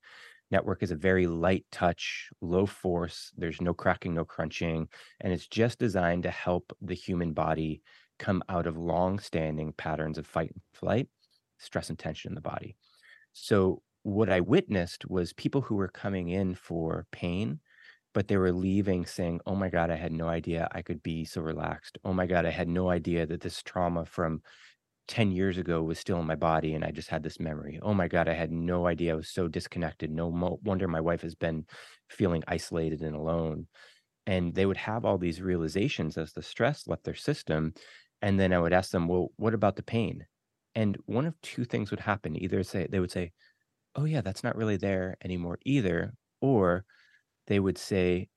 Network 0.51 0.83
is 0.83 0.91
a 0.91 0.95
very 0.95 1.27
light 1.27 1.65
touch, 1.71 2.29
low 2.41 2.65
force, 2.65 3.31
there's 3.37 3.61
no 3.61 3.73
cracking, 3.73 4.13
no 4.13 4.25
crunching, 4.25 4.89
and 5.21 5.31
it's 5.33 5.47
just 5.47 5.79
designed 5.79 6.23
to 6.23 6.29
help 6.31 6.73
the 6.81 6.93
human 6.93 7.33
body 7.33 7.81
come 8.21 8.43
out 8.49 8.67
of 8.67 8.77
long-standing 8.77 9.73
patterns 9.73 10.17
of 10.19 10.27
fight 10.27 10.51
and 10.53 10.62
flight, 10.73 11.10
stress 11.60 11.89
and 11.91 11.99
tension 11.99 12.31
in 12.31 12.36
the 12.36 12.41
body. 12.41 12.77
So 13.34 13.84
what 14.03 14.29
I 14.29 14.39
witnessed 14.41 15.10
was 15.10 15.34
people 15.34 15.62
who 15.62 15.75
were 15.75 15.88
coming 15.88 16.29
in 16.29 16.55
for 16.55 17.07
pain, 17.12 17.60
but 18.13 18.27
they 18.27 18.38
were 18.38 18.51
leaving 18.51 19.05
saying, 19.05 19.41
"Oh 19.45 19.55
my 19.55 19.69
god, 19.69 19.89
I 19.91 19.95
had 19.95 20.12
no 20.13 20.27
idea 20.29 20.67
I 20.73 20.81
could 20.81 21.03
be 21.03 21.25
so 21.25 21.41
relaxed. 21.41 21.97
Oh 22.03 22.13
my 22.13 22.27
god, 22.27 22.45
I 22.45 22.51
had 22.51 22.69
no 22.69 22.89
idea 22.89 23.25
that 23.27 23.41
this 23.41 23.63
trauma 23.63 24.05
from 24.05 24.41
10 25.07 25.31
years 25.31 25.57
ago 25.57 25.84
was 25.84 25.99
still 25.99 26.19
in 26.19 26.27
my 26.27 26.36
body 26.36 26.73
and 26.75 26.86
I 26.86 26.91
just 26.91 27.10
had 27.10 27.23
this 27.23 27.39
memory. 27.39 27.79
Oh 27.81 27.93
my 27.93 28.07
god, 28.07 28.27
I 28.29 28.34
had 28.34 28.51
no 28.51 28.88
idea 28.88 29.13
I 29.13 29.15
was 29.17 29.29
so 29.29 29.47
disconnected. 29.47 30.12
No 30.12 30.31
mo 30.31 30.60
wonder 30.63 30.88
my 30.88 31.01
wife 31.01 31.21
has 31.23 31.36
been 31.36 31.65
feeling 32.10 32.43
isolated 32.47 33.01
and 33.01 33.15
alone." 33.15 33.67
And 34.27 34.55
they 34.55 34.65
would 34.67 34.77
have 34.77 35.05
all 35.05 35.17
these 35.17 35.41
realizations 35.41 36.17
as 36.17 36.34
the 36.34 36.43
stress 36.43 36.88
left 36.88 37.03
their 37.05 37.15
system, 37.15 37.73
and 38.21 38.39
then 38.39 38.53
I 38.53 38.60
would 38.60 38.73
ask 38.73 38.91
them, 38.91 39.07
"Well, 39.07 39.31
what 39.38 39.53
about 39.53 39.75
the 39.77 39.84
pain?" 39.84 40.27
And 40.75 40.97
one 41.05 41.25
of 41.25 41.39
2 41.41 41.65
things 41.65 41.91
would 41.91 42.01
happen. 42.01 42.36
Either 42.41 42.63
say 42.63 42.88
they 42.88 42.99
would 43.01 43.12
say, 43.12 43.34
"Oh 43.95 44.05
yeah, 44.05 44.21
that's 44.21 44.43
not 44.43 44.55
really 44.57 44.77
there 44.77 45.17
anymore 45.23 45.60
either," 45.65 46.15
or 46.41 46.86
they 47.47 47.60
would 47.62 47.77
say, 47.79 48.29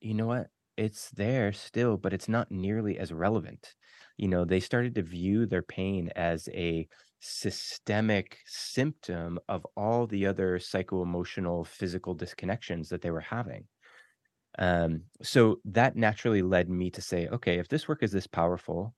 "You 0.00 0.14
know 0.14 0.26
what? 0.26 0.50
It's 0.76 1.10
there 1.10 1.52
still, 1.52 1.96
but 1.96 2.12
it's 2.12 2.28
not 2.28 2.50
nearly 2.50 2.98
as 2.98 3.12
relevant." 3.12 3.74
You 4.18 4.28
know, 4.28 4.44
they 4.44 4.60
started 4.60 4.94
to 4.96 5.02
view 5.02 5.46
their 5.46 5.62
pain 5.62 6.10
as 6.16 6.48
a 6.50 6.88
systemic 7.20 8.38
symptom 8.46 9.38
of 9.48 9.66
all 9.76 10.06
the 10.06 10.26
other 10.26 10.58
psycho-emotional, 10.58 11.64
physical 11.64 12.16
disconnections 12.16 12.88
that 12.90 13.02
they 13.02 13.10
were 13.10 13.20
having. 13.20 13.68
Um, 14.58 15.04
so 15.22 15.60
that 15.64 15.96
naturally 15.96 16.42
led 16.42 16.68
me 16.68 16.90
to 16.92 17.02
say, 17.02 17.28
"Okay, 17.28 17.58
if 17.58 17.68
this 17.68 17.88
work 17.88 18.02
is 18.02 18.12
this 18.12 18.26
powerful, 18.26 18.94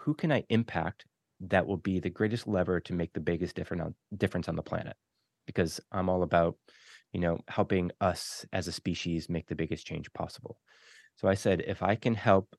who 0.00 0.14
can 0.14 0.32
I 0.32 0.44
impact 0.50 1.06
that 1.40 1.66
will 1.66 1.76
be 1.78 2.00
the 2.00 2.10
greatest 2.10 2.46
lever 2.48 2.80
to 2.80 2.92
make 2.94 3.12
the 3.14 3.20
biggest 3.20 3.58
on 3.58 3.94
difference 4.16 4.48
on 4.48 4.56
the 4.56 4.62
planet?" 4.62 4.96
Because 5.46 5.80
I'm 5.92 6.08
all 6.10 6.22
about, 6.24 6.58
you 7.12 7.20
know, 7.20 7.40
helping 7.48 7.90
us 8.00 8.46
as 8.52 8.68
a 8.68 8.72
species 8.72 9.28
make 9.30 9.48
the 9.48 9.56
biggest 9.56 9.86
change 9.86 10.12
possible. 10.14 10.60
So 11.16 11.28
I 11.28 11.34
said, 11.34 11.62
"If 11.62 11.82
I 11.82 11.96
can 11.96 12.14
help 12.14 12.56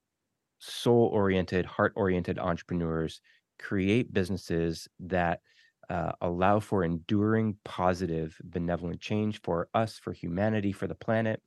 soul-oriented, 0.60 1.66
heart-oriented 1.66 2.40
entrepreneurs 2.40 3.22
create 3.60 4.14
businesses 4.14 4.88
that, 5.00 5.42
uh, 5.90 6.14
allow 6.22 6.60
for 6.60 6.84
enduring, 6.84 7.58
positive, 7.66 8.40
benevolent 8.46 9.02
change 9.02 9.42
for 9.42 9.70
us, 9.74 10.00
for 10.00 10.14
humanity, 10.14 10.72
for 10.74 10.88
the 10.88 10.96
planet, 10.96 11.44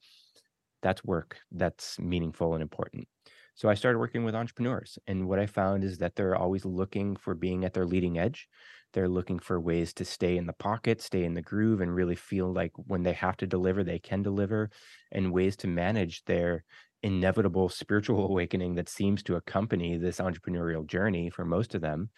that's 0.82 1.04
work 1.04 1.40
that's 1.52 1.98
meaningful 2.00 2.54
and 2.54 2.62
important." 2.62 3.08
So 3.54 3.68
I 3.68 3.74
started 3.74 3.98
working 3.98 4.24
with 4.24 4.34
entrepreneurs, 4.34 4.98
and 5.06 5.28
what 5.28 5.38
I 5.38 5.46
found 5.46 5.84
is 5.84 5.98
that 5.98 6.16
they're 6.16 6.36
always 6.36 6.64
looking 6.64 7.16
for 7.16 7.34
being 7.34 7.64
at 7.64 7.72
their 7.72 7.86
leading 7.86 8.18
edge. 8.18 8.48
They're 8.92 9.08
looking 9.08 9.38
for 9.38 9.60
ways 9.60 9.92
to 9.94 10.04
stay 10.04 10.36
in 10.36 10.46
the 10.46 10.52
pocket, 10.52 11.00
stay 11.00 11.24
in 11.24 11.34
the 11.34 11.42
groove, 11.42 11.80
and 11.80 11.94
really 11.94 12.16
feel 12.16 12.52
like 12.52 12.72
when 12.76 13.02
they 13.02 13.12
have 13.12 13.36
to 13.38 13.46
deliver, 13.46 13.82
they 13.84 13.98
can 13.98 14.22
deliver, 14.22 14.70
and 15.12 15.32
ways 15.32 15.56
to 15.58 15.66
manage 15.68 16.24
their 16.24 16.64
inevitable 17.02 17.68
spiritual 17.68 18.24
awakening 18.30 18.74
that 18.74 18.88
seems 18.88 19.22
to 19.24 19.36
accompany 19.36 19.96
this 19.96 20.18
entrepreneurial 20.18 20.86
journey 20.86 21.30
for 21.30 21.44
most 21.44 21.74
of 21.74 21.80
them. 21.80 22.10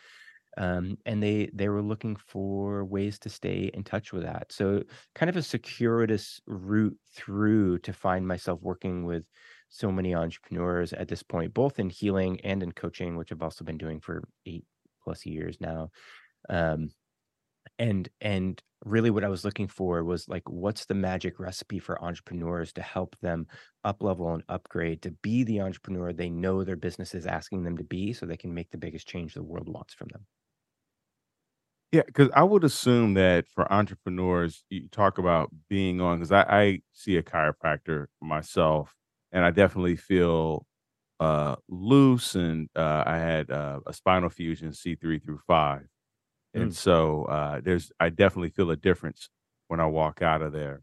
um, 0.59 0.97
and 1.05 1.23
they 1.23 1.51
they 1.53 1.69
were 1.69 1.83
looking 1.83 2.17
for 2.17 2.85
ways 2.85 3.19
to 3.21 3.29
stay 3.29 3.71
in 3.75 3.85
touch 3.85 4.13
with 4.13 4.23
that. 4.23 4.51
So 4.53 4.83
kind 5.15 5.29
of 5.29 5.37
a 5.37 5.43
circuitous 5.43 6.41
route 6.47 6.97
through 7.13 7.79
to 7.81 7.93
find 7.93 8.27
myself 8.27 8.61
working 8.63 9.05
with 9.05 9.25
so 9.69 9.91
many 9.91 10.15
entrepreneurs 10.15 10.93
at 10.93 11.09
this 11.09 11.23
point, 11.23 11.55
both 11.55 11.79
in 11.79 11.91
healing 11.91 12.41
and 12.43 12.63
in 12.63 12.73
coaching, 12.73 13.17
which 13.17 13.33
I've 13.33 13.43
also 13.43 13.65
been 13.65 13.79
doing 13.79 14.01
for 14.01 14.23
eight 14.47 14.65
plus 15.03 15.27
years 15.27 15.59
now. 15.61 15.91
Um, 16.49 16.91
and 17.79 18.09
and 18.21 18.63
really 18.85 19.11
what 19.11 19.25
I 19.25 19.29
was 19.29 19.45
looking 19.45 19.69
for 19.69 20.05
was 20.05 20.29
like, 20.29 20.49
what's 20.49 20.87
the 20.87 20.95
magic 20.95 21.39
recipe 21.41 21.79
for 21.79 22.03
entrepreneurs 22.03 22.73
to 22.75 22.83
help 22.83 23.17
them 23.21 23.47
up 23.85 24.03
level 24.03 24.33
and 24.33 24.43
upgrade 24.49 25.03
to 25.03 25.11
be 25.23 25.45
the 25.45 25.61
entrepreneur 25.61 26.13
they 26.13 26.31
know 26.31 26.63
their 26.65 26.77
business 26.77 27.15
is 27.15 27.27
asking 27.27 27.65
them 27.65 27.77
to 27.79 27.85
be 27.85 28.13
so 28.13 28.27
they 28.27 28.37
can 28.37 28.55
make 28.55 28.71
the 28.71 28.79
biggest 28.79 29.09
change 29.09 29.35
the 29.35 29.43
world 29.43 29.69
wants 29.69 29.95
from 29.95 30.09
them. 30.09 30.27
Yeah, 31.93 32.03
because 32.05 32.29
I 32.35 32.43
would 32.43 32.65
assume 32.65 33.15
that 33.15 33.47
for 33.49 33.73
entrepreneurs, 33.73 34.65
you 34.71 34.89
talk 34.89 35.19
about 35.19 35.51
being 35.69 36.01
on 36.01 36.19
because 36.19 36.33
I, 36.33 36.43
I 36.43 36.81
see 36.93 37.17
a 37.17 37.23
chiropractor 37.23 38.07
myself, 38.21 38.95
and 39.33 39.45
I 39.45 39.51
definitely 39.51 39.97
feel 39.97 40.67
uh, 41.21 41.57
loose, 41.69 42.35
and 42.35 42.69
uh, 42.77 43.05
I 43.07 43.19
had 43.19 43.51
uh, 43.51 43.81
a 43.87 43.93
spinal 43.93 44.31
fusion 44.31 44.73
C 44.73 44.95
three 44.97 45.19
through 45.19 45.41
five, 45.47 45.89
and 46.55 46.73
Mm, 46.73 46.75
so 46.75 47.25
uh, 47.27 47.61
there's 47.63 47.93
I 48.01 48.11
definitely 48.11 48.51
feel 48.51 48.71
a 48.71 48.77
difference 48.77 49.31
when 49.69 49.81
I 49.81 49.87
walk 49.87 50.23
out 50.23 50.43
of 50.43 50.53
there, 50.53 50.83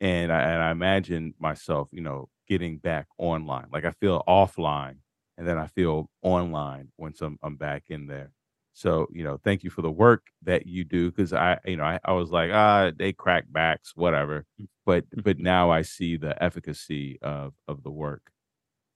and 0.00 0.32
I, 0.32 0.40
and 0.42 0.62
I 0.62 0.70
imagine 0.70 1.34
myself, 1.38 1.88
you 1.92 2.00
know, 2.00 2.30
getting 2.48 2.78
back 2.78 3.08
online. 3.18 3.68
Like 3.72 3.84
I 3.84 3.92
feel 3.92 4.22
offline, 4.28 4.98
and 5.38 5.46
then 5.46 5.58
I 5.58 5.66
feel 5.66 6.10
online 6.22 6.92
once 6.98 7.20
I'm 7.22 7.38
I'm 7.42 7.56
back 7.56 7.84
in 7.90 8.06
there. 8.06 8.32
So 8.72 9.08
you 9.12 9.24
know, 9.24 9.38
thank 9.38 9.64
you 9.64 9.70
for 9.70 9.82
the 9.82 9.90
work 9.90 10.28
that 10.42 10.66
you 10.66 10.84
do 10.84 11.10
because 11.10 11.32
I, 11.32 11.58
you 11.66 11.76
know, 11.76 11.84
I, 11.84 12.00
I 12.04 12.12
was 12.12 12.30
like, 12.30 12.50
ah, 12.52 12.92
they 12.96 13.12
crack 13.12 13.46
backs, 13.50 13.94
whatever. 13.96 14.46
mm, 14.58 14.66
But 14.86 15.06
but 15.22 15.38
mhm. 15.38 15.40
now 15.40 15.70
I 15.70 15.82
see 15.82 16.16
the 16.16 16.40
efficacy 16.42 17.18
of 17.22 17.54
of 17.68 17.82
the 17.82 17.90
work. 17.90 18.32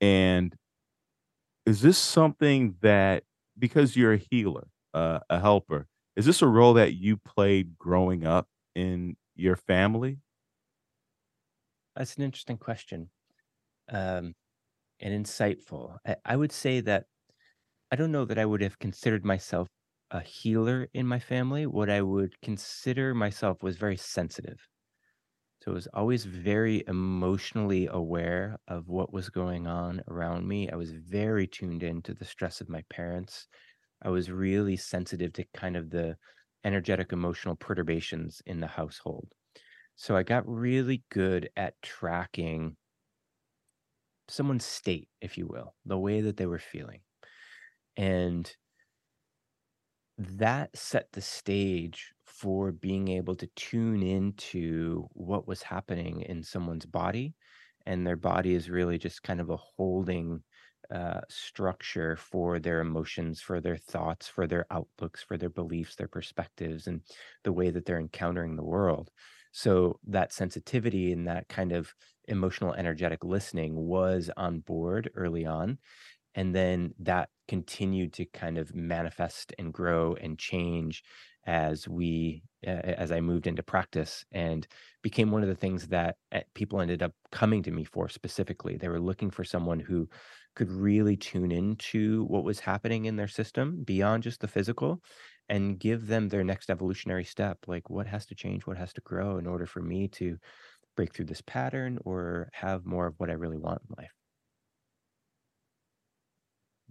And 0.00 0.56
is 1.66 1.80
this 1.80 1.98
something 1.98 2.76
that 2.80 3.24
because 3.58 3.96
you're 3.96 4.12
a 4.14 4.22
healer, 4.30 4.68
uh, 4.92 5.20
a 5.30 5.40
helper, 5.40 5.88
is 6.16 6.26
this 6.26 6.42
a 6.42 6.46
role 6.46 6.74
that 6.74 6.94
you 6.94 7.16
played 7.16 7.76
growing 7.78 8.26
up 8.26 8.48
in 8.74 9.16
your 9.34 9.56
family? 9.56 10.18
That's 11.96 12.16
an 12.16 12.22
interesting 12.22 12.58
question, 12.58 13.10
um, 13.88 14.34
and 15.00 15.26
insightful. 15.26 15.98
I, 16.06 16.16
I 16.24 16.36
would 16.36 16.52
say 16.52 16.80
that 16.82 17.06
I 17.94 17.96
don't 17.96 18.10
know 18.10 18.24
that 18.24 18.40
I 18.40 18.44
would 18.44 18.60
have 18.60 18.80
considered 18.80 19.24
myself 19.24 19.68
a 20.10 20.20
healer 20.20 20.88
in 20.94 21.06
my 21.06 21.20
family. 21.20 21.64
What 21.64 21.88
I 21.88 22.02
would 22.02 22.34
consider 22.40 23.14
myself 23.14 23.62
was 23.62 23.76
very 23.76 23.96
sensitive. 23.96 24.58
So 25.62 25.70
I 25.70 25.74
was 25.74 25.86
always 25.94 26.24
very 26.24 26.82
emotionally 26.88 27.86
aware 27.86 28.58
of 28.66 28.88
what 28.88 29.12
was 29.12 29.30
going 29.30 29.68
on 29.68 30.02
around 30.08 30.48
me. 30.48 30.68
I 30.68 30.74
was 30.74 30.90
very 30.90 31.46
tuned 31.46 31.84
in 31.84 32.02
to 32.02 32.14
the 32.14 32.24
stress 32.24 32.60
of 32.60 32.68
my 32.68 32.82
parents. 32.90 33.46
I 34.02 34.08
was 34.08 34.28
really 34.28 34.76
sensitive 34.76 35.32
to 35.34 35.44
kind 35.54 35.76
of 35.76 35.90
the 35.90 36.16
energetic 36.64 37.12
emotional 37.12 37.54
perturbations 37.54 38.42
in 38.44 38.58
the 38.58 38.66
household. 38.66 39.28
So 39.94 40.16
I 40.16 40.24
got 40.24 40.48
really 40.48 41.04
good 41.12 41.48
at 41.56 41.80
tracking 41.80 42.76
someone's 44.26 44.66
state, 44.66 45.10
if 45.20 45.38
you 45.38 45.46
will, 45.46 45.76
the 45.86 45.96
way 45.96 46.22
that 46.22 46.36
they 46.36 46.46
were 46.46 46.58
feeling. 46.58 47.03
And 47.96 48.52
that 50.18 50.76
set 50.76 51.08
the 51.12 51.20
stage 51.20 52.12
for 52.24 52.72
being 52.72 53.08
able 53.08 53.34
to 53.36 53.48
tune 53.56 54.02
into 54.02 55.08
what 55.12 55.46
was 55.46 55.62
happening 55.62 56.22
in 56.22 56.42
someone's 56.42 56.86
body. 56.86 57.34
And 57.86 58.06
their 58.06 58.16
body 58.16 58.54
is 58.54 58.70
really 58.70 58.98
just 58.98 59.22
kind 59.22 59.40
of 59.40 59.50
a 59.50 59.56
holding 59.56 60.42
uh, 60.90 61.20
structure 61.28 62.16
for 62.16 62.58
their 62.58 62.80
emotions, 62.80 63.40
for 63.40 63.60
their 63.60 63.76
thoughts, 63.76 64.28
for 64.28 64.46
their 64.46 64.66
outlooks, 64.70 65.22
for 65.22 65.36
their 65.36 65.50
beliefs, 65.50 65.96
their 65.96 66.08
perspectives, 66.08 66.86
and 66.86 67.00
the 67.42 67.52
way 67.52 67.70
that 67.70 67.84
they're 67.84 67.98
encountering 67.98 68.56
the 68.56 68.64
world. 68.64 69.10
So 69.52 69.98
that 70.08 70.32
sensitivity 70.32 71.12
and 71.12 71.28
that 71.28 71.48
kind 71.48 71.72
of 71.72 71.94
emotional, 72.26 72.74
energetic 72.74 73.24
listening 73.24 73.74
was 73.74 74.30
on 74.36 74.60
board 74.60 75.10
early 75.14 75.46
on 75.46 75.78
and 76.34 76.54
then 76.54 76.94
that 77.00 77.28
continued 77.48 78.12
to 78.14 78.24
kind 78.26 78.58
of 78.58 78.74
manifest 78.74 79.52
and 79.58 79.72
grow 79.72 80.14
and 80.14 80.38
change 80.38 81.02
as 81.46 81.86
we 81.86 82.42
uh, 82.66 82.70
as 82.70 83.12
I 83.12 83.20
moved 83.20 83.46
into 83.46 83.62
practice 83.62 84.24
and 84.32 84.66
became 85.02 85.30
one 85.30 85.42
of 85.42 85.48
the 85.48 85.54
things 85.54 85.88
that 85.88 86.16
uh, 86.32 86.40
people 86.54 86.80
ended 86.80 87.02
up 87.02 87.12
coming 87.30 87.62
to 87.64 87.70
me 87.70 87.84
for 87.84 88.08
specifically. 88.08 88.76
They 88.76 88.88
were 88.88 89.00
looking 89.00 89.30
for 89.30 89.44
someone 89.44 89.78
who 89.78 90.08
could 90.56 90.70
really 90.70 91.16
tune 91.16 91.52
into 91.52 92.24
what 92.24 92.44
was 92.44 92.60
happening 92.60 93.04
in 93.04 93.16
their 93.16 93.28
system 93.28 93.82
beyond 93.84 94.22
just 94.22 94.40
the 94.40 94.48
physical 94.48 95.02
and 95.50 95.78
give 95.78 96.06
them 96.06 96.28
their 96.28 96.44
next 96.44 96.70
evolutionary 96.70 97.24
step 97.24 97.58
like 97.66 97.90
what 97.90 98.06
has 98.06 98.24
to 98.24 98.34
change 98.34 98.66
what 98.66 98.78
has 98.78 98.94
to 98.94 99.02
grow 99.02 99.36
in 99.36 99.46
order 99.46 99.66
for 99.66 99.82
me 99.82 100.08
to 100.08 100.38
break 100.96 101.12
through 101.12 101.26
this 101.26 101.42
pattern 101.42 101.98
or 102.04 102.48
have 102.52 102.86
more 102.86 103.06
of 103.06 103.14
what 103.18 103.30
I 103.30 103.34
really 103.34 103.58
want 103.58 103.82
in 103.88 103.96
life. 103.98 104.23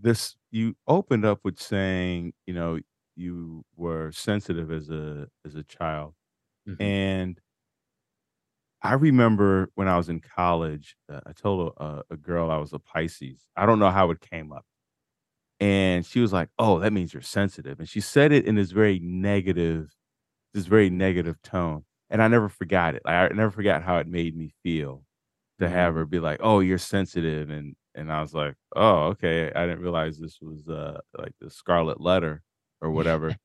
This 0.04 0.36
you 0.52 0.76
opened 0.88 1.26
up 1.26 1.42
with 1.46 1.60
saying, 1.60 2.34
you 2.46 2.54
know, 2.54 2.80
you 3.16 3.66
were 3.76 4.12
sensitive 4.12 4.72
as 4.72 4.90
a 4.90 5.30
as 5.46 5.56
a 5.56 5.64
child, 5.64 6.16
Mhm. 6.66 6.94
and 6.94 7.42
I 8.82 8.94
remember 8.96 9.70
when 9.76 9.88
I 9.88 9.96
was 9.98 10.10
in 10.10 10.20
college, 10.20 10.98
uh, 11.10 11.22
I 11.26 11.32
told 11.34 11.74
a, 11.78 12.04
a 12.10 12.18
girl 12.18 12.52
I 12.52 12.58
was 12.58 12.74
a 12.74 12.80
Pisces. 12.80 13.48
I 13.56 13.66
don't 13.66 13.80
know 13.80 13.92
how 13.92 14.12
it 14.12 14.20
came 14.20 14.52
up, 14.52 14.66
and 15.60 16.06
she 16.06 16.22
was 16.22 16.34
like, 16.34 16.50
"Oh, 16.60 16.80
that 16.80 16.94
means 16.94 17.14
you're 17.14 17.24
sensitive," 17.24 17.80
and 17.80 17.90
she 17.90 18.02
said 18.02 18.32
it 18.34 18.46
in 18.46 18.56
this 18.56 18.72
very 18.72 19.00
negative, 19.00 19.92
this 20.54 20.68
very 20.68 20.90
negative 20.92 21.42
tone, 21.44 21.86
and 22.10 22.22
I 22.24 22.28
never 22.30 22.50
forgot 22.50 22.96
it. 22.96 23.04
like, 23.06 23.32
I 23.32 23.36
never 23.36 23.52
forgot 23.52 23.84
how 23.84 23.98
it 24.00 24.08
made 24.08 24.36
me 24.38 24.54
feel 24.64 25.06
to 25.60 25.70
have 25.70 25.96
her 25.96 26.06
be 26.08 26.20
like, 26.22 26.40
"Oh, 26.44 26.60
you're 26.62 26.78
sensitive," 26.80 27.50
and 27.52 27.76
and 27.96 28.12
I 28.12 28.22
was 28.22 28.34
like, 28.34 28.56
"Oh, 28.76 29.08
okay." 29.10 29.52
I 29.54 29.66
didn't 29.68 29.82
realize 29.82 30.20
this 30.20 30.40
was 30.42 30.68
uh 30.68 31.02
like 31.18 31.34
the 31.40 31.50
scarlet 31.50 32.02
letter 32.02 32.44
or 32.82 32.92
whatever. 32.92 33.38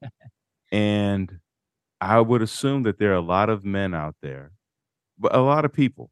And 0.72 1.40
I 2.00 2.20
would 2.20 2.42
assume 2.42 2.84
that 2.84 2.98
there 2.98 3.12
are 3.12 3.16
a 3.16 3.20
lot 3.22 3.50
of 3.50 3.64
men 3.64 3.94
out 3.94 4.16
there, 4.22 4.52
but 5.18 5.34
a 5.34 5.40
lot 5.40 5.64
of 5.64 5.72
people 5.72 6.10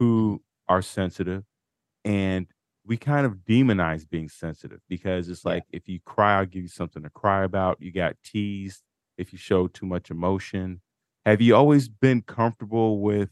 who 0.00 0.42
are 0.68 0.82
sensitive 0.82 1.44
and 2.04 2.48
we 2.86 2.96
kind 2.96 3.26
of 3.26 3.38
demonize 3.48 4.08
being 4.08 4.28
sensitive 4.28 4.80
because 4.88 5.28
it's 5.28 5.44
Yeah. 5.46 5.52
like 5.52 5.64
if 5.72 5.88
you 5.88 6.00
cry, 6.06 6.38
I'll 6.38 6.46
give 6.46 6.62
you 6.62 6.68
something 6.68 7.02
to 7.02 7.10
cry 7.10 7.44
about. 7.44 7.80
You 7.80 7.92
got 7.92 8.16
teased 8.24 8.82
if 9.18 9.32
you 9.32 9.38
show 9.38 9.68
too 9.68 9.86
much 9.86 10.10
emotion. 10.10 10.82
Have 11.26 11.40
you 11.40 11.56
always 11.56 11.88
been 11.88 12.22
comfortable 12.22 13.00
with 13.02 13.30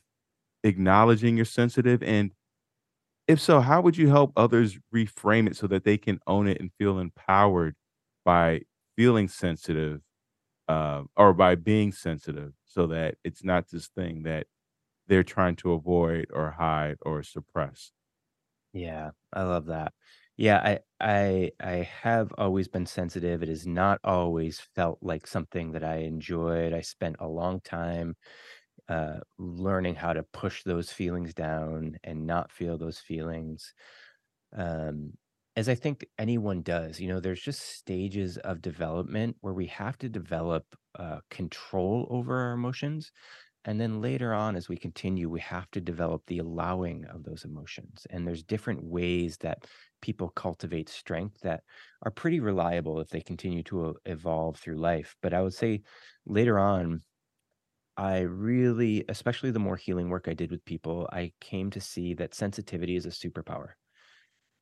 acknowledging 0.64 1.37
you're 1.37 1.44
sensitive? 1.46 2.02
And 2.02 2.33
If 3.33 3.40
so, 3.40 3.61
how 3.61 3.81
would 3.81 3.97
you 3.97 4.09
help 4.09 4.33
others 4.37 4.79
reframe 4.95 5.47
it 5.49 5.57
so 5.57 5.66
that 5.68 5.85
they 5.85 5.97
can 5.99 6.21
own 6.27 6.47
it 6.49 6.61
and 6.61 6.71
feel 6.79 6.99
empowered 6.99 7.77
by 8.25 8.62
feeling 8.97 9.29
sensitive, 9.29 10.03
uh, 10.68 11.05
or 11.16 11.35
by 11.35 11.55
being 11.57 11.92
sensitive 11.92 12.55
so 12.64 12.87
that 12.88 13.16
it's 13.25 13.45
not 13.45 13.68
this 13.71 13.88
thing 13.88 14.25
that 14.25 14.49
they're 15.09 15.25
trying 15.25 15.57
to 15.57 15.73
avoid 15.73 16.27
or 16.33 16.53
hide 16.53 16.99
or 17.03 17.23
suppress? 17.23 17.92
Yeah, 18.73 19.11
I 19.33 19.42
love 19.45 19.66
that. 19.66 19.92
Yeah, 20.37 20.59
I 20.59 20.81
I 21.01 21.53
I 21.61 21.71
have 22.03 22.33
always 22.38 22.68
been 22.68 22.87
sensitive. 22.87 23.42
It 23.42 23.49
has 23.49 23.66
not 23.66 24.01
always 24.05 24.61
felt 24.61 24.99
like 25.03 25.27
something 25.27 25.73
that 25.73 25.85
I 25.85 25.97
enjoyed. 25.99 26.73
I 26.73 26.81
spent 26.81 27.16
a 27.18 27.29
long 27.29 27.61
time 27.61 28.16
uh, 28.92 29.20
learning 29.38 29.96
how 29.96 30.12
to 30.12 30.22
push 30.24 30.62
those 30.64 30.90
feelings 30.92 31.35
down 31.35 31.96
and 32.05 32.26
not 32.26 32.52
feel 32.52 32.78
those 32.78 32.98
feelings. 32.98 33.74
Um, 34.57 35.12
as 35.57 35.68
I 35.68 35.74
think 35.74 36.07
anyone 36.18 36.62
does, 36.62 36.98
you 36.98 37.09
know, 37.09 37.20
there's 37.20 37.42
just 37.42 37.61
stages 37.61 38.38
of 38.38 38.62
development 38.62 39.37
where 39.40 39.52
we 39.52 39.66
have 39.66 39.98
to 39.98 40.09
develop 40.09 40.64
uh, 40.98 41.20
control 41.31 42.07
over 42.11 42.38
our 42.38 42.52
emotions 42.52 43.12
and 43.66 43.81
then 43.81 44.02
later 44.02 44.35
on, 44.35 44.57
as 44.57 44.68
we 44.68 44.76
continue, 44.76 45.31
we 45.31 45.40
have 45.40 45.70
to 45.72 45.81
develop 45.81 46.22
the 46.26 46.38
allowing 46.38 47.07
of 47.07 47.24
those 47.24 47.46
emotions. 47.46 48.07
And 48.11 48.28
there's 48.28 48.42
different 48.42 48.85
ways 48.85 49.38
that 49.38 49.64
people 50.02 50.31
cultivate 50.31 50.90
strength 50.90 51.40
that 51.44 51.62
are 52.02 52.11
pretty 52.11 52.40
reliable 52.40 53.00
if 53.00 53.09
they 53.09 53.22
continue 53.22 53.62
to 53.64 53.90
e- 53.92 54.11
evolve 54.11 54.59
through 54.59 54.78
life. 54.78 55.16
But 55.22 55.33
I 55.33 55.42
would 55.42 55.55
say 55.55 55.83
later 56.26 56.59
on, 56.59 57.02
I 57.96 58.20
really, 58.20 59.05
especially 59.09 59.50
the 59.50 59.59
more 59.59 59.76
healing 59.76 60.09
work 60.09 60.26
I 60.28 60.35
did 60.35 60.50
with 60.50 60.64
people, 60.64 61.09
I 61.12 61.33
came 61.40 61.70
to 61.70 61.81
see 61.81 62.14
that 62.14 62.35
sensitivity 62.35 62.96
is 62.96 63.07
a 63.07 63.11
superpower 63.11 63.74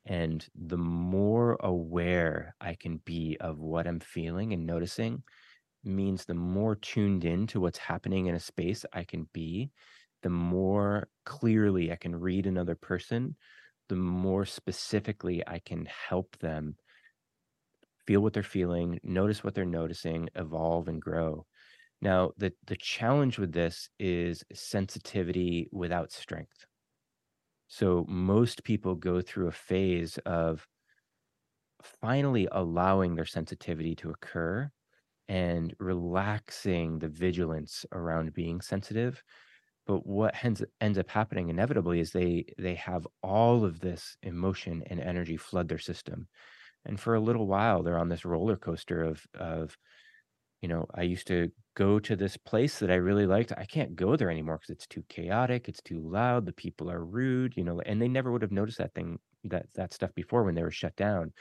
And 0.06 0.46
the 0.54 0.78
more 0.78 1.56
aware 1.60 2.54
I 2.60 2.74
can 2.74 2.98
be 2.98 3.36
of 3.40 3.58
what 3.58 3.86
I'm 3.86 4.00
feeling 4.00 4.52
and 4.52 4.66
noticing 4.66 5.22
means 5.84 6.24
the 6.26 6.34
more 6.34 6.76
tuned 6.76 7.24
in 7.24 7.46
to 7.48 7.60
what's 7.60 7.78
happening 7.78 8.26
in 8.26 8.34
a 8.36 8.40
space 8.40 8.84
I 8.92 9.04
can 9.04 9.28
be, 9.32 9.72
the 10.22 10.30
more 10.30 11.08
clearly 11.26 11.92
I 11.92 11.96
can 11.96 12.16
read 12.16 12.46
another 12.46 12.76
person, 12.76 13.36
the 13.88 13.96
more 13.96 14.46
specifically 14.46 15.46
I 15.48 15.60
can 15.60 15.86
help 15.86 16.38
them 16.38 16.76
feel 18.06 18.20
what 18.20 18.32
they're 18.32 18.42
feeling, 18.42 19.00
notice 19.02 19.42
what 19.44 19.54
they're 19.54 19.64
noticing, 19.64 20.28
evolve 20.34 20.88
and 20.88 21.00
grow. 21.00 21.46
Now, 22.02 22.32
the 22.38 22.52
the 22.66 22.76
challenge 22.76 23.38
with 23.38 23.52
this 23.52 23.88
is 23.98 24.44
sensitivity 24.52 25.68
without 25.72 26.12
strength. 26.12 26.66
So 27.68 28.04
most 28.08 28.64
people 28.64 28.94
go 28.94 29.20
through 29.20 29.48
a 29.48 29.52
phase 29.52 30.18
of 30.26 30.66
finally 32.00 32.48
allowing 32.50 33.14
their 33.14 33.26
sensitivity 33.26 33.94
to 33.96 34.10
occur 34.10 34.70
and 35.28 35.74
relaxing 35.78 36.98
the 36.98 37.08
vigilance 37.08 37.86
around 37.92 38.34
being 38.34 38.60
sensitive. 38.60 39.22
But 39.86 40.06
what 40.06 40.34
ends 40.44 40.64
ends 40.80 40.98
up 40.98 41.10
happening 41.10 41.48
inevitably 41.50 42.00
is 42.00 42.12
they 42.12 42.46
they 42.58 42.74
have 42.76 43.06
all 43.22 43.64
of 43.64 43.80
this 43.80 44.16
emotion 44.22 44.82
and 44.86 45.00
energy 45.00 45.36
flood 45.36 45.68
their 45.68 45.78
system. 45.78 46.28
And 46.84 46.98
for 46.98 47.14
a 47.14 47.20
little 47.20 47.46
while, 47.46 47.82
they're 47.82 47.98
on 47.98 48.08
this 48.08 48.24
roller 48.24 48.56
coaster 48.56 49.04
of 49.04 49.24
of 49.34 49.76
you 50.60 50.68
know, 50.68 50.86
I 50.94 51.02
used 51.02 51.26
to 51.28 51.50
go 51.74 51.98
to 52.00 52.16
this 52.16 52.36
place 52.36 52.78
that 52.80 52.90
I 52.90 52.96
really 52.96 53.26
liked. 53.26 53.52
I 53.56 53.64
can't 53.64 53.96
go 53.96 54.16
there 54.16 54.30
anymore 54.30 54.58
because 54.58 54.74
it's 54.74 54.86
too 54.86 55.04
chaotic, 55.08 55.68
it's 55.68 55.82
too 55.82 56.00
loud, 56.00 56.44
the 56.44 56.52
people 56.52 56.90
are 56.90 57.04
rude, 57.04 57.54
you 57.56 57.64
know, 57.64 57.80
and 57.80 58.00
they 58.00 58.08
never 58.08 58.30
would 58.30 58.42
have 58.42 58.52
noticed 58.52 58.78
that 58.78 58.94
thing 58.94 59.18
that 59.44 59.66
that 59.74 59.92
stuff 59.92 60.14
before 60.14 60.44
when 60.44 60.54
they 60.54 60.62
were 60.62 60.70
shut 60.70 60.94
down. 60.96 61.32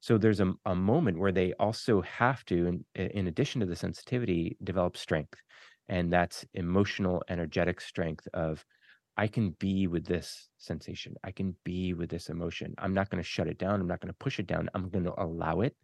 So 0.00 0.18
there's 0.18 0.40
a, 0.40 0.52
a 0.66 0.74
moment 0.74 1.18
where 1.18 1.30
they 1.30 1.52
also 1.60 2.00
have 2.02 2.44
to, 2.46 2.80
in, 2.96 3.06
in 3.06 3.28
addition 3.28 3.60
to 3.60 3.66
the 3.66 3.76
sensitivity, 3.76 4.56
develop 4.64 4.96
strength. 4.96 5.40
And 5.88 6.12
that's 6.12 6.44
emotional, 6.54 7.22
energetic 7.28 7.80
strength 7.80 8.26
of 8.34 8.64
I 9.16 9.28
can 9.28 9.50
be 9.60 9.86
with 9.86 10.04
this 10.04 10.48
sensation. 10.58 11.14
I 11.22 11.30
can 11.30 11.54
be 11.64 11.94
with 11.94 12.08
this 12.08 12.30
emotion. 12.30 12.74
I'm 12.78 12.94
not 12.94 13.10
going 13.10 13.22
to 13.22 13.28
shut 13.28 13.46
it 13.46 13.58
down. 13.58 13.80
I'm 13.80 13.86
not 13.86 14.00
going 14.00 14.12
to 14.12 14.18
push 14.18 14.40
it 14.40 14.46
down. 14.46 14.70
I'm 14.74 14.88
going 14.88 15.04
to 15.04 15.22
allow 15.22 15.60
it 15.60 15.76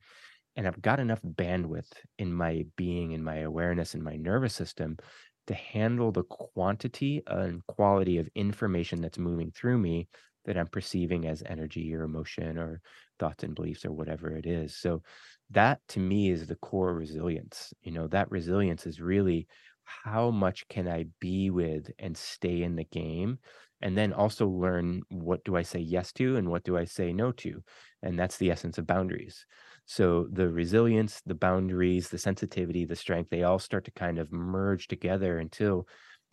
and 0.59 0.68
I've 0.68 0.83
got 0.83 1.01
enough 1.01 1.23
bandwidth 1.23 1.92
in 2.18 2.35
my 2.35 2.66
being, 2.77 3.12
in 3.12 3.25
my 3.25 3.38
awareness, 3.38 3.94
in 3.94 4.05
my 4.05 4.16
nervous 4.16 4.55
system 4.55 4.99
to 5.47 5.55
handle 5.55 6.12
the 6.12 6.25
quantity 6.25 7.23
and 7.29 7.66
quality 7.68 8.18
of 8.18 8.29
information 8.35 9.01
that's 9.01 9.18
moving 9.18 9.53
through 9.53 9.79
me 9.79 10.09
that 10.44 10.59
I'm 10.59 10.66
perceiving 10.66 11.29
as 11.29 11.44
energy 11.47 11.94
or 11.94 12.03
emotion 12.03 12.59
or 12.59 12.83
thoughts 13.21 13.44
and 13.44 13.55
beliefs 13.55 13.87
or 13.87 13.92
whatever 13.92 14.37
it 14.37 14.47
is. 14.47 14.77
So 14.77 15.03
that 15.51 15.81
to 15.90 16.01
me 16.01 16.31
is 16.31 16.49
the 16.49 16.57
core 16.57 16.94
resilience. 16.94 17.73
You 17.83 17.92
know, 17.92 18.09
that 18.09 18.31
resilience 18.31 18.87
is 18.87 19.01
really 19.01 19.47
how 19.85 20.31
much 20.31 20.68
can 20.68 20.88
I 20.88 21.07
be 21.21 21.51
with 21.51 21.90
and 21.99 22.16
stay 22.16 22.62
in 22.62 22.77
the 22.77 22.85
game 22.85 23.38
and 23.81 23.97
then 23.97 24.12
also 24.12 24.49
learn 24.49 25.03
what 25.09 25.44
do 25.44 25.57
I 25.57 25.62
say 25.62 25.79
yes 25.79 26.12
to 26.14 26.37
and 26.37 26.51
what 26.51 26.64
do 26.64 26.77
I 26.77 26.85
say 26.85 27.12
no 27.12 27.33
to. 27.33 27.62
And 28.03 28.18
that's 28.18 28.37
the 28.38 28.51
essence 28.51 28.79
of 28.79 28.87
boundaries. 28.87 29.47
So 29.90 30.29
the 30.31 30.51
resilience, 30.51 31.22
the 31.24 31.35
boundaries, 31.35 32.11
the 32.11 32.18
sensitivity, 32.18 32.85
the 32.85 32.94
strength, 32.94 33.31
they 33.31 33.42
all 33.42 33.59
start 33.59 33.87
to 33.87 33.90
kind 33.90 34.18
of 34.18 34.31
merge 34.31 34.87
together 34.87 35.38
until 35.38 35.88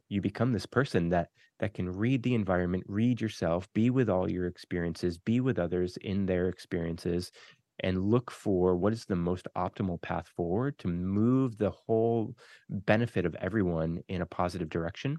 you 0.10 0.20
become 0.22 0.52
this 0.52 0.66
person 0.66 1.10
that 1.10 1.30
that 1.60 1.74
can 1.74 1.90
read 1.90 2.22
the 2.22 2.36
environment, 2.36 2.84
read 2.86 3.22
yourself, 3.22 3.72
be 3.74 3.90
with 3.90 4.10
all 4.10 4.30
your 4.30 4.46
experiences, 4.46 5.18
be 5.18 5.40
with 5.40 5.58
others 5.58 5.96
in 6.02 6.26
their 6.26 6.50
experiences 6.50 7.32
and 7.80 8.04
look 8.04 8.30
for 8.30 8.76
what 8.76 8.92
is 8.92 9.06
the 9.06 9.16
most 9.16 9.48
optimal 9.56 10.02
path 10.02 10.28
forward 10.36 10.78
to 10.80 10.90
move 10.90 11.58
the 11.58 11.72
whole 11.72 12.36
benefit 12.70 13.26
of 13.26 13.36
everyone 13.36 14.02
in 14.10 14.22
a 14.22 14.26
positive 14.26 14.68
direction. 14.68 15.18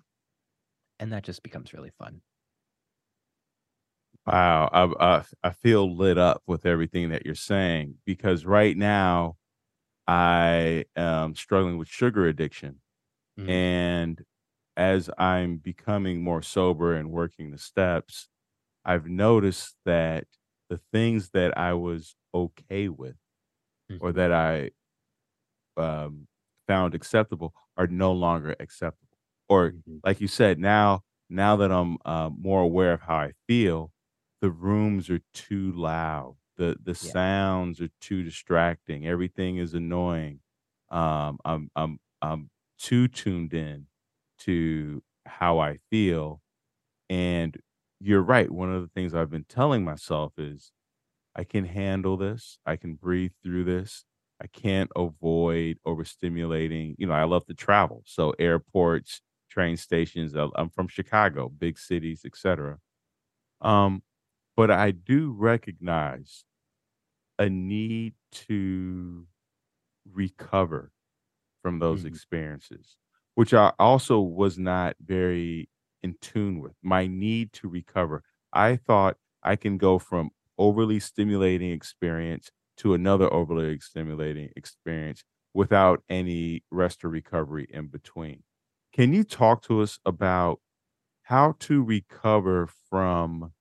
And 1.01 1.11
that 1.13 1.25
just 1.25 1.43
becomes 1.43 1.73
really 1.73 1.93
fun. 1.99 2.21
Wow, 4.27 4.69
I, 4.73 5.19
I 5.19 5.25
I 5.45 5.51
feel 5.51 5.95
lit 5.97 6.19
up 6.19 6.43
with 6.47 6.67
everything 6.67 7.11
that 7.11 7.25
you're 7.25 7.35
saying 7.37 7.97
because 8.05 8.45
right 8.45 8.77
now 8.77 9.37
I 10.09 10.87
am 10.97 11.35
struggling 11.37 11.79
with 11.79 11.89
sugar 11.89 12.27
addiction, 12.29 12.81
Mhm. 13.37 13.67
and 13.77 14.23
as 14.77 15.11
I'm 15.19 15.59
becoming 15.59 16.23
more 16.25 16.43
sober 16.43 16.95
and 16.95 17.11
working 17.13 17.51
the 17.53 17.59
steps, 17.59 18.29
I've 18.85 19.07
noticed 19.07 19.77
that 19.87 20.27
the 20.71 20.81
things 20.93 21.31
that 21.33 21.57
I 21.59 21.75
was 21.75 22.17
okay 22.35 22.89
with 22.91 23.17
or 24.01 24.13
Mhm. 24.13 24.15
that 24.15 24.33
I 24.33 24.73
um, 25.77 26.27
found 26.67 26.95
acceptable 26.95 27.55
are 27.77 27.87
no 27.87 28.13
longer 28.13 28.55
acceptable. 28.61 29.09
Or 29.49 29.75
Mhm. 29.87 30.03
like 30.05 30.21
you 30.21 30.29
said, 30.29 30.59
now 30.59 31.03
now 31.29 31.57
that 31.57 31.73
I'm 31.73 31.99
uh, 32.05 32.31
more 32.37 32.61
aware 32.63 32.93
of 32.93 33.01
how 33.01 33.17
I 33.17 33.33
feel, 33.49 33.93
the 34.41 34.51
rooms 34.51 35.11
are 35.11 35.21
too 35.35 35.73
loud. 35.73 36.37
The 36.57 36.77
the 36.83 36.95
Yeah. 37.01 37.15
sounds 37.15 37.81
are 37.81 37.91
too 38.01 38.23
distracting. 38.23 39.07
Everything 39.07 39.57
is 39.59 39.75
annoying. 39.75 40.41
Um, 40.91 41.39
I'm 41.45 41.71
I'm 41.77 41.99
I'm 42.23 42.51
too 42.79 43.09
tuned 43.09 43.55
in 43.55 43.89
to 44.41 45.03
how 45.27 45.59
I 45.59 45.79
feel. 45.91 46.43
And 47.09 47.57
you're 48.01 48.23
right. 48.23 48.51
One 48.51 48.73
of 48.73 48.83
the 48.83 48.89
things 48.89 49.15
I've 49.15 49.31
been 49.31 49.45
telling 49.45 49.85
myself 49.85 50.35
is 50.39 50.73
I 51.35 51.45
can 51.45 51.65
handle 51.65 52.17
this. 52.17 52.59
I 52.67 52.77
can 52.77 52.95
breathe 52.95 53.33
through 53.43 53.65
this. 53.65 54.05
I 54.41 54.47
can't 54.49 54.91
avoid 54.97 55.79
overstimulating. 55.87 56.97
You 56.99 57.07
know, 57.07 57.15
I 57.15 57.25
love 57.25 57.47
to 57.47 57.55
travel. 57.55 58.03
So 58.07 58.33
airports, 58.39 59.23
train 59.51 59.77
stations. 59.77 60.35
I'm 60.35 60.71
from 60.71 60.89
Chicago, 60.89 61.49
big 61.49 61.79
cities, 61.79 62.23
etc. 62.25 62.79
Um, 63.61 64.03
but 64.57 64.71
I 64.71 64.91
do 64.93 65.33
recognize 65.33 66.45
a 67.39 67.49
need 67.49 68.15
to 68.33 69.27
recover 70.11 70.93
from 71.63 71.79
those 71.79 72.05
Mhm. 72.05 72.07
experiences, 72.07 72.97
which 73.35 73.55
I 73.55 73.73
also 73.79 74.21
was 74.21 74.59
not 74.59 74.97
very 75.01 75.71
in 76.03 76.17
tune 76.21 76.61
with. 76.61 76.75
My 76.83 77.07
need 77.07 77.53
to 77.55 77.69
recover. 77.69 78.25
I 78.53 78.77
thought 78.77 79.19
I 79.43 79.57
can 79.57 79.79
go 79.79 79.99
from 79.99 80.31
overly 80.59 81.01
stimulating 81.01 81.71
experience 81.73 82.51
to 82.79 82.95
another 82.95 83.33
overly 83.33 83.81
stimulating 83.81 84.51
experience 84.57 85.25
without 85.55 86.05
any 86.09 86.65
rest 86.71 87.05
or 87.05 87.09
recovery 87.11 87.67
in 87.71 87.89
between. 87.89 88.45
Can 88.93 89.13
you 89.13 89.25
talk 89.25 89.63
to 89.65 89.81
us 89.81 89.99
about 90.07 90.61
how 91.23 91.53
to 91.61 91.83
recover 91.83 92.67
from 92.67 93.53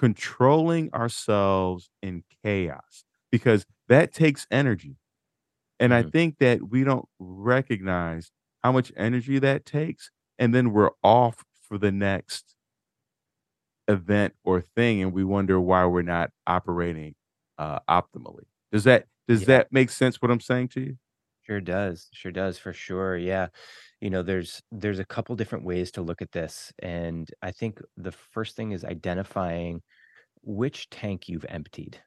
controlling 0.00 0.92
ourselves 0.94 1.90
in 2.02 2.24
chaos? 2.44 3.04
Because 3.32 3.66
that 3.90 4.14
takes 4.14 4.48
energy 4.52 4.96
and 5.80 5.94
I 5.94 6.02
Mhm. 6.02 6.10
think 6.12 6.38
that 6.38 6.70
we 6.70 6.84
don't 6.84 7.06
recognize 7.18 8.30
how 8.62 8.72
much 8.72 8.92
energy 8.96 9.38
that 9.40 9.66
takes, 9.66 10.10
and 10.38 10.54
then 10.54 10.72
we're 10.72 10.90
off 11.02 11.44
for 11.62 11.78
the 11.78 11.92
next 11.92 12.54
event 13.88 14.34
or 14.44 14.60
thing, 14.60 15.02
and 15.02 15.12
we 15.12 15.24
wonder 15.24 15.60
why 15.60 15.84
we're 15.86 16.02
not 16.02 16.30
operating, 16.46 17.14
uh, 17.58 17.80
optimally. 17.88 18.44
Does 18.72 18.84
that 18.84 19.06
does 19.28 19.44
Yeah. 19.44 19.46
that 19.46 19.70
make 19.72 19.90
sense 19.90 20.20
what 20.20 20.30
I'm 20.30 20.40
saying 20.40 20.68
to 20.68 20.80
you? 20.80 20.96
Sure 21.42 21.60
does. 21.60 22.08
Sure 22.12 22.32
does 22.32 22.58
for 22.58 22.72
sure. 22.72 23.16
Yeah. 23.16 23.48
You 24.00 24.10
know, 24.10 24.22
there's 24.22 24.62
there's 24.72 24.98
a 24.98 25.04
couple 25.04 25.36
different 25.36 25.64
ways 25.64 25.90
to 25.92 26.02
look 26.02 26.22
at 26.22 26.32
this. 26.32 26.72
And 26.80 27.28
I 27.42 27.50
think 27.52 27.80
the 27.96 28.12
first 28.12 28.56
thing 28.56 28.72
is 28.72 28.84
identifying 28.84 29.82
which 30.42 30.90
tank 30.90 31.28
you've 31.28 31.46
emptied, 31.48 32.00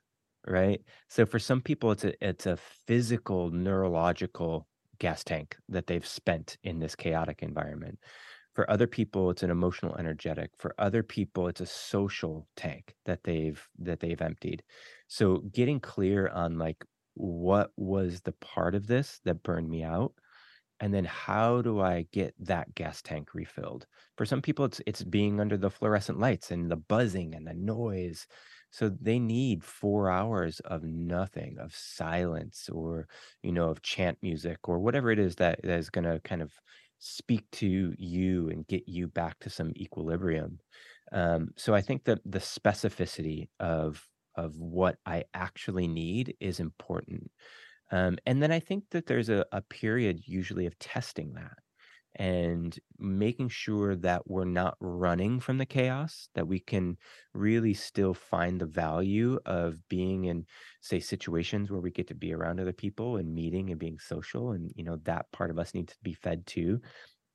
right? 0.48 0.82
So 1.10 1.26
for 1.26 1.40
some 1.40 1.62
people 1.62 1.92
it's 1.92 2.06
a 2.06 2.14
it's 2.28 2.46
a 2.48 2.58
physical 2.88 3.52
neurological 3.52 4.68
gas 5.00 5.24
tank 5.24 5.58
that 5.70 5.88
they've 5.88 6.06
spent 6.06 6.58
in 6.64 6.80
this 6.80 6.96
chaotic 6.96 7.44
environment. 7.44 8.00
For 8.54 8.70
other 8.70 8.88
people 8.88 9.30
it's 9.32 9.44
an 9.44 9.50
emotional 9.52 9.96
energetic. 9.98 10.52
For 10.58 10.74
other 10.78 11.04
people 11.04 11.48
it's 11.48 11.62
a 11.62 11.66
social 11.66 12.48
tank 12.56 12.96
that 13.06 13.24
they've 13.24 13.62
that 13.80 14.00
they've 14.00 14.22
emptied. 14.22 14.64
So 15.08 15.40
getting 15.52 15.80
clear 15.80 16.28
on 16.30 16.58
like 16.58 16.84
what 17.16 17.72
was 17.78 18.22
the 18.22 18.34
part 18.34 18.76
of 18.76 18.88
this 18.88 19.20
that 19.26 19.44
burned 19.44 19.70
me 19.70 19.84
out 19.84 20.14
and 20.84 20.94
then 20.94 21.06
how 21.06 21.62
do 21.62 21.80
I 21.80 22.06
get 22.12 22.36
that 22.40 22.76
gas 22.76 23.02
tank 23.02 23.34
refilled? 23.34 23.88
For 24.18 24.26
some 24.26 24.42
people, 24.42 24.66
it's 24.66 24.82
it's 24.86 25.02
being 25.02 25.40
under 25.40 25.56
the 25.56 25.70
fluorescent 25.70 26.20
lights 26.20 26.52
and 26.52 26.70
the 26.70 26.76
buzzing 26.76 27.36
and 27.36 27.48
the 27.48 27.54
noise. 27.54 28.28
So 28.70 28.90
they 28.90 29.18
need 29.18 29.64
four 29.64 30.10
hours 30.10 30.60
of 30.66 30.84
nothing, 30.84 31.58
of 31.58 31.74
silence, 31.74 32.68
or 32.70 33.08
you 33.44 33.54
know, 33.54 33.70
of 33.70 33.82
chant 33.82 34.18
music 34.22 34.58
or 34.68 34.80
whatever 34.80 35.10
it 35.10 35.20
is 35.20 35.36
that, 35.38 35.62
that 35.64 35.80
is 35.80 35.90
going 35.90 36.04
to 36.04 36.20
kind 36.20 36.42
of 36.42 36.52
speak 37.00 37.50
to 37.52 37.96
you 37.98 38.50
and 38.50 38.68
get 38.68 38.84
you 38.86 39.08
back 39.08 39.40
to 39.40 39.50
some 39.50 39.72
equilibrium. 39.78 40.60
Um, 41.14 41.52
so 41.56 41.74
I 41.74 41.80
think 41.80 42.04
that 42.04 42.20
the 42.26 42.40
specificity 42.40 43.48
of 43.58 44.06
of 44.36 44.60
what 44.60 44.98
I 45.06 45.24
actually 45.34 45.88
need 45.88 46.36
is 46.42 46.60
important. 46.60 47.32
Um, 47.94 48.18
and 48.26 48.42
then 48.42 48.52
I 48.52 48.60
think 48.60 48.86
that 48.90 49.06
there's 49.06 49.30
a, 49.30 49.46
a 49.52 49.62
period 49.62 50.22
usually 50.26 50.66
of 50.66 50.78
testing 50.80 51.34
that 51.36 51.58
and 52.16 52.78
making 52.98 53.50
sure 53.50 53.96
that 53.96 54.28
we're 54.28 54.46
not 54.46 54.76
running 54.80 55.40
from 55.40 55.60
the 55.60 55.66
chaos, 55.66 56.28
that 56.34 56.48
we 56.48 56.60
can 56.60 56.98
really 57.34 57.74
still 57.74 58.16
find 58.16 58.60
the 58.60 58.66
value 58.66 59.40
of 59.46 59.78
being 59.90 60.26
in, 60.26 60.46
say, 60.82 61.00
situations 61.00 61.70
where 61.70 61.82
we 61.82 61.92
get 61.92 62.08
to 62.08 62.16
be 62.16 62.34
around 62.34 62.60
other 62.60 62.74
people 62.74 63.18
and 63.18 63.34
meeting 63.34 63.70
and 63.70 63.80
being 63.80 64.00
social. 64.00 64.54
And, 64.54 64.72
you 64.76 64.84
know, 64.84 64.98
that 65.04 65.32
part 65.32 65.52
of 65.52 65.60
us 65.60 65.74
needs 65.76 65.94
to 65.94 66.00
be 66.04 66.14
fed 66.14 66.48
too. 66.48 66.82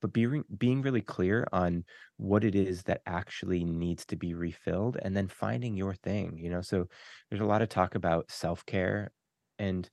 But 0.01 0.13
being 0.13 0.45
being 0.59 0.83
really 0.83 1.03
clear 1.03 1.47
on 1.53 1.85
what 2.17 2.45
it 2.45 2.55
is 2.55 2.83
that 2.85 3.03
actually 3.07 3.65
needs 3.65 4.05
to 4.07 4.17
be 4.17 4.35
refilled 4.35 4.97
and 5.03 5.17
then 5.17 5.29
finding 5.29 5.77
your 5.77 5.95
thing, 5.95 6.39
you 6.39 6.51
know. 6.51 6.63
So 6.63 6.87
there's 7.29 7.43
a 7.43 7.47
lot 7.53 7.63
of 7.63 7.69
talk 7.69 7.97
about 7.97 8.31
self-care. 8.31 9.11
And 9.59 9.91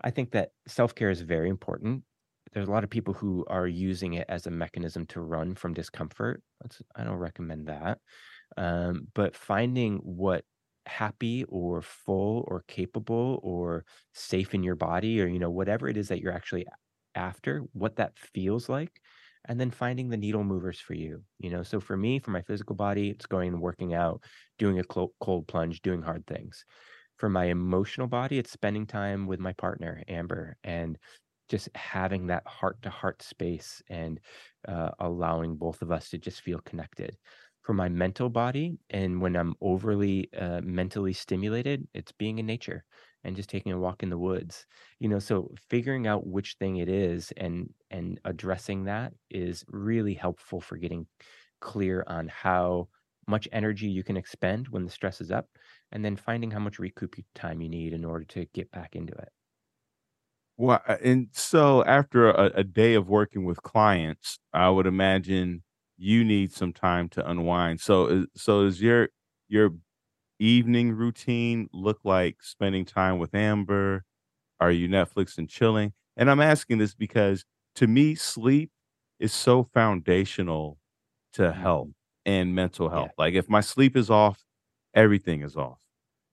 I 0.00 0.10
think 0.10 0.32
that 0.32 0.50
self-care 0.66 1.10
is 1.10 1.20
very 1.20 1.48
important 1.48 2.02
there's 2.54 2.68
a 2.68 2.70
lot 2.70 2.84
of 2.84 2.90
people 2.90 3.14
who 3.14 3.44
are 3.48 3.66
using 3.66 4.14
it 4.14 4.26
as 4.28 4.46
a 4.46 4.50
mechanism 4.50 5.06
to 5.06 5.20
run 5.20 5.54
from 5.54 5.74
discomfort. 5.74 6.42
That's, 6.60 6.80
I 6.94 7.04
don't 7.04 7.16
recommend 7.16 7.66
that. 7.66 7.98
Um, 8.56 9.08
but 9.14 9.36
finding 9.36 9.96
what 9.96 10.44
happy 10.86 11.44
or 11.48 11.82
full 11.82 12.44
or 12.46 12.64
capable 12.68 13.40
or 13.42 13.84
safe 14.12 14.54
in 14.54 14.62
your 14.62 14.76
body 14.76 15.20
or 15.20 15.26
you 15.26 15.38
know 15.38 15.50
whatever 15.50 15.88
it 15.88 15.96
is 15.96 16.08
that 16.08 16.20
you're 16.20 16.32
actually 16.32 16.66
after 17.14 17.60
what 17.72 17.96
that 17.96 18.12
feels 18.18 18.68
like 18.68 18.92
and 19.46 19.58
then 19.58 19.70
finding 19.70 20.10
the 20.10 20.16
needle 20.16 20.44
movers 20.44 20.78
for 20.78 20.92
you 20.92 21.22
you 21.38 21.48
know 21.48 21.62
so 21.62 21.80
for 21.80 21.96
me 21.96 22.18
for 22.18 22.32
my 22.32 22.42
physical 22.42 22.76
body 22.76 23.08
it's 23.08 23.24
going 23.24 23.48
and 23.54 23.62
working 23.62 23.94
out 23.94 24.22
doing 24.58 24.78
a 24.78 24.84
cold 24.84 25.48
plunge 25.48 25.80
doing 25.80 26.02
hard 26.02 26.22
things 26.26 26.66
for 27.16 27.28
my 27.28 27.44
emotional 27.46 28.06
body 28.06 28.38
it's 28.38 28.50
spending 28.50 28.86
time 28.86 29.26
with 29.26 29.40
my 29.40 29.52
partner 29.54 30.02
amber 30.08 30.56
and 30.64 30.98
just 31.48 31.68
having 31.74 32.26
that 32.26 32.46
heart 32.46 32.80
to 32.82 32.90
heart 32.90 33.22
space 33.22 33.82
and 33.90 34.18
uh, 34.66 34.90
allowing 34.98 35.56
both 35.56 35.82
of 35.82 35.92
us 35.92 36.08
to 36.08 36.18
just 36.18 36.40
feel 36.40 36.58
connected. 36.60 37.16
For 37.62 37.72
my 37.72 37.88
mental 37.88 38.28
body, 38.28 38.76
and 38.90 39.22
when 39.22 39.36
I'm 39.36 39.54
overly 39.62 40.28
uh, 40.38 40.60
mentally 40.62 41.14
stimulated, 41.14 41.88
it's 41.94 42.12
being 42.12 42.38
in 42.38 42.44
nature 42.44 42.84
and 43.24 43.34
just 43.34 43.48
taking 43.48 43.72
a 43.72 43.78
walk 43.78 44.02
in 44.02 44.10
the 44.10 44.18
woods. 44.18 44.66
You 44.98 45.08
know, 45.08 45.18
so 45.18 45.50
figuring 45.70 46.06
out 46.06 46.26
which 46.26 46.56
thing 46.58 46.76
it 46.76 46.90
is 46.90 47.32
and 47.38 47.72
and 47.90 48.20
addressing 48.26 48.84
that 48.84 49.14
is 49.30 49.64
really 49.68 50.12
helpful 50.12 50.60
for 50.60 50.76
getting 50.76 51.06
clear 51.60 52.04
on 52.06 52.28
how 52.28 52.88
much 53.26 53.48
energy 53.52 53.86
you 53.88 54.04
can 54.04 54.16
expend 54.18 54.68
when 54.68 54.84
the 54.84 54.90
stress 54.90 55.20
is 55.22 55.30
up, 55.30 55.48
and 55.92 56.04
then 56.04 56.16
finding 56.16 56.50
how 56.52 56.58
much 56.60 56.78
recoup 56.78 57.16
time 57.34 57.60
you 57.60 57.68
need 57.68 57.92
in 57.92 58.04
order 58.04 58.24
to 58.26 58.46
get 58.46 58.70
back 58.70 58.96
into 58.96 59.14
it. 59.14 59.32
Well, 60.56 60.80
uh, 60.86 60.96
and 61.02 61.28
so 61.32 61.84
after 61.84 62.30
a, 62.30 62.46
a 62.56 62.64
day 62.64 62.94
of 62.94 63.08
working 63.08 63.44
with 63.44 63.62
clients, 63.62 64.38
I 64.52 64.70
would 64.70 64.86
imagine 64.86 65.64
you 65.96 66.24
need 66.24 66.52
some 66.52 66.72
time 66.72 67.08
to 67.10 67.28
unwind. 67.28 67.80
So, 67.80 68.06
is, 68.06 68.26
so 68.36 68.62
is 68.64 68.80
your 68.80 69.08
your 69.48 69.70
evening 70.40 70.92
routine 70.92 71.68
look 71.72 72.00
like 72.04 72.42
spending 72.42 72.84
time 72.84 73.18
with 73.18 73.34
Amber? 73.34 74.04
Are 74.60 74.72
you 74.72 74.88
Netflix 74.88 75.38
and 75.38 75.48
chilling? 75.48 75.94
And 76.16 76.30
I'm 76.30 76.40
asking 76.40 76.78
this 76.78 76.94
because 76.94 77.44
to 77.76 77.86
me, 77.88 78.14
sleep 78.16 78.72
is 79.20 79.32
so 79.32 79.64
foundational 79.64 80.78
to 81.34 81.52
health 81.52 81.88
Mhm. 81.88 81.94
and 82.26 82.54
mental 82.54 82.90
Yeah. 82.92 83.10
health. 83.10 83.12
Like 83.18 83.34
if 83.34 83.48
my 83.48 83.60
sleep 83.60 83.96
is 83.96 84.10
off, 84.10 84.44
everything 84.94 85.42
is 85.42 85.56
off. 85.56 85.78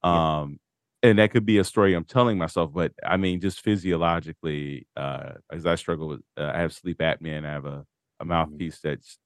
Um, 0.03 0.59
and 1.03 1.19
that 1.19 1.31
could 1.31 1.45
be 1.45 1.57
a 1.57 1.63
story 1.63 1.93
I'm 1.93 2.05
telling 2.05 2.37
myself, 2.37 2.73
but 2.73 2.93
I 3.05 3.17
mean, 3.17 3.39
just 3.41 3.61
physiologically, 3.61 4.87
uh, 4.95 5.33
as 5.51 5.65
I 5.65 5.75
struggle 5.75 6.09
with, 6.09 6.21
uh, 6.37 6.51
I 6.53 6.59
have 6.59 6.73
sleep 6.73 6.99
apnea 6.99 7.37
and 7.37 7.47
I 7.47 7.51
have 7.51 7.65
a, 7.65 7.85
a 8.19 8.25
Mhm. 8.25 8.25
mouthpiece 8.25 8.79
that's 8.81 9.17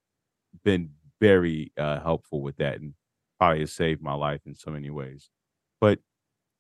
been 0.64 0.92
very 1.22 1.72
uh, 1.78 2.00
helpful 2.00 2.42
with 2.42 2.58
that 2.58 2.80
and 2.80 2.94
probably 3.40 3.62
has 3.62 3.74
saved 3.74 4.02
my 4.02 4.14
life 4.14 4.42
in 4.46 4.56
so 4.56 4.72
many 4.72 4.90
ways. 4.90 5.30
But 5.82 6.00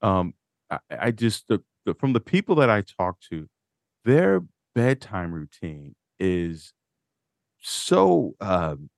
um, 0.01 0.35
I, 0.69 0.79
I 0.91 1.11
just, 1.11 1.47
the, 1.47 1.63
the, 1.85 1.95
from 1.95 2.13
the 2.13 2.19
people 2.21 2.55
that 2.55 2.69
I 2.69 2.81
talk 2.81 3.19
to, 3.31 3.47
their 4.05 4.41
bedtime 4.75 5.33
routine 5.33 5.95
is 6.19 6.73
so 7.61 8.35
um, 8.41 8.89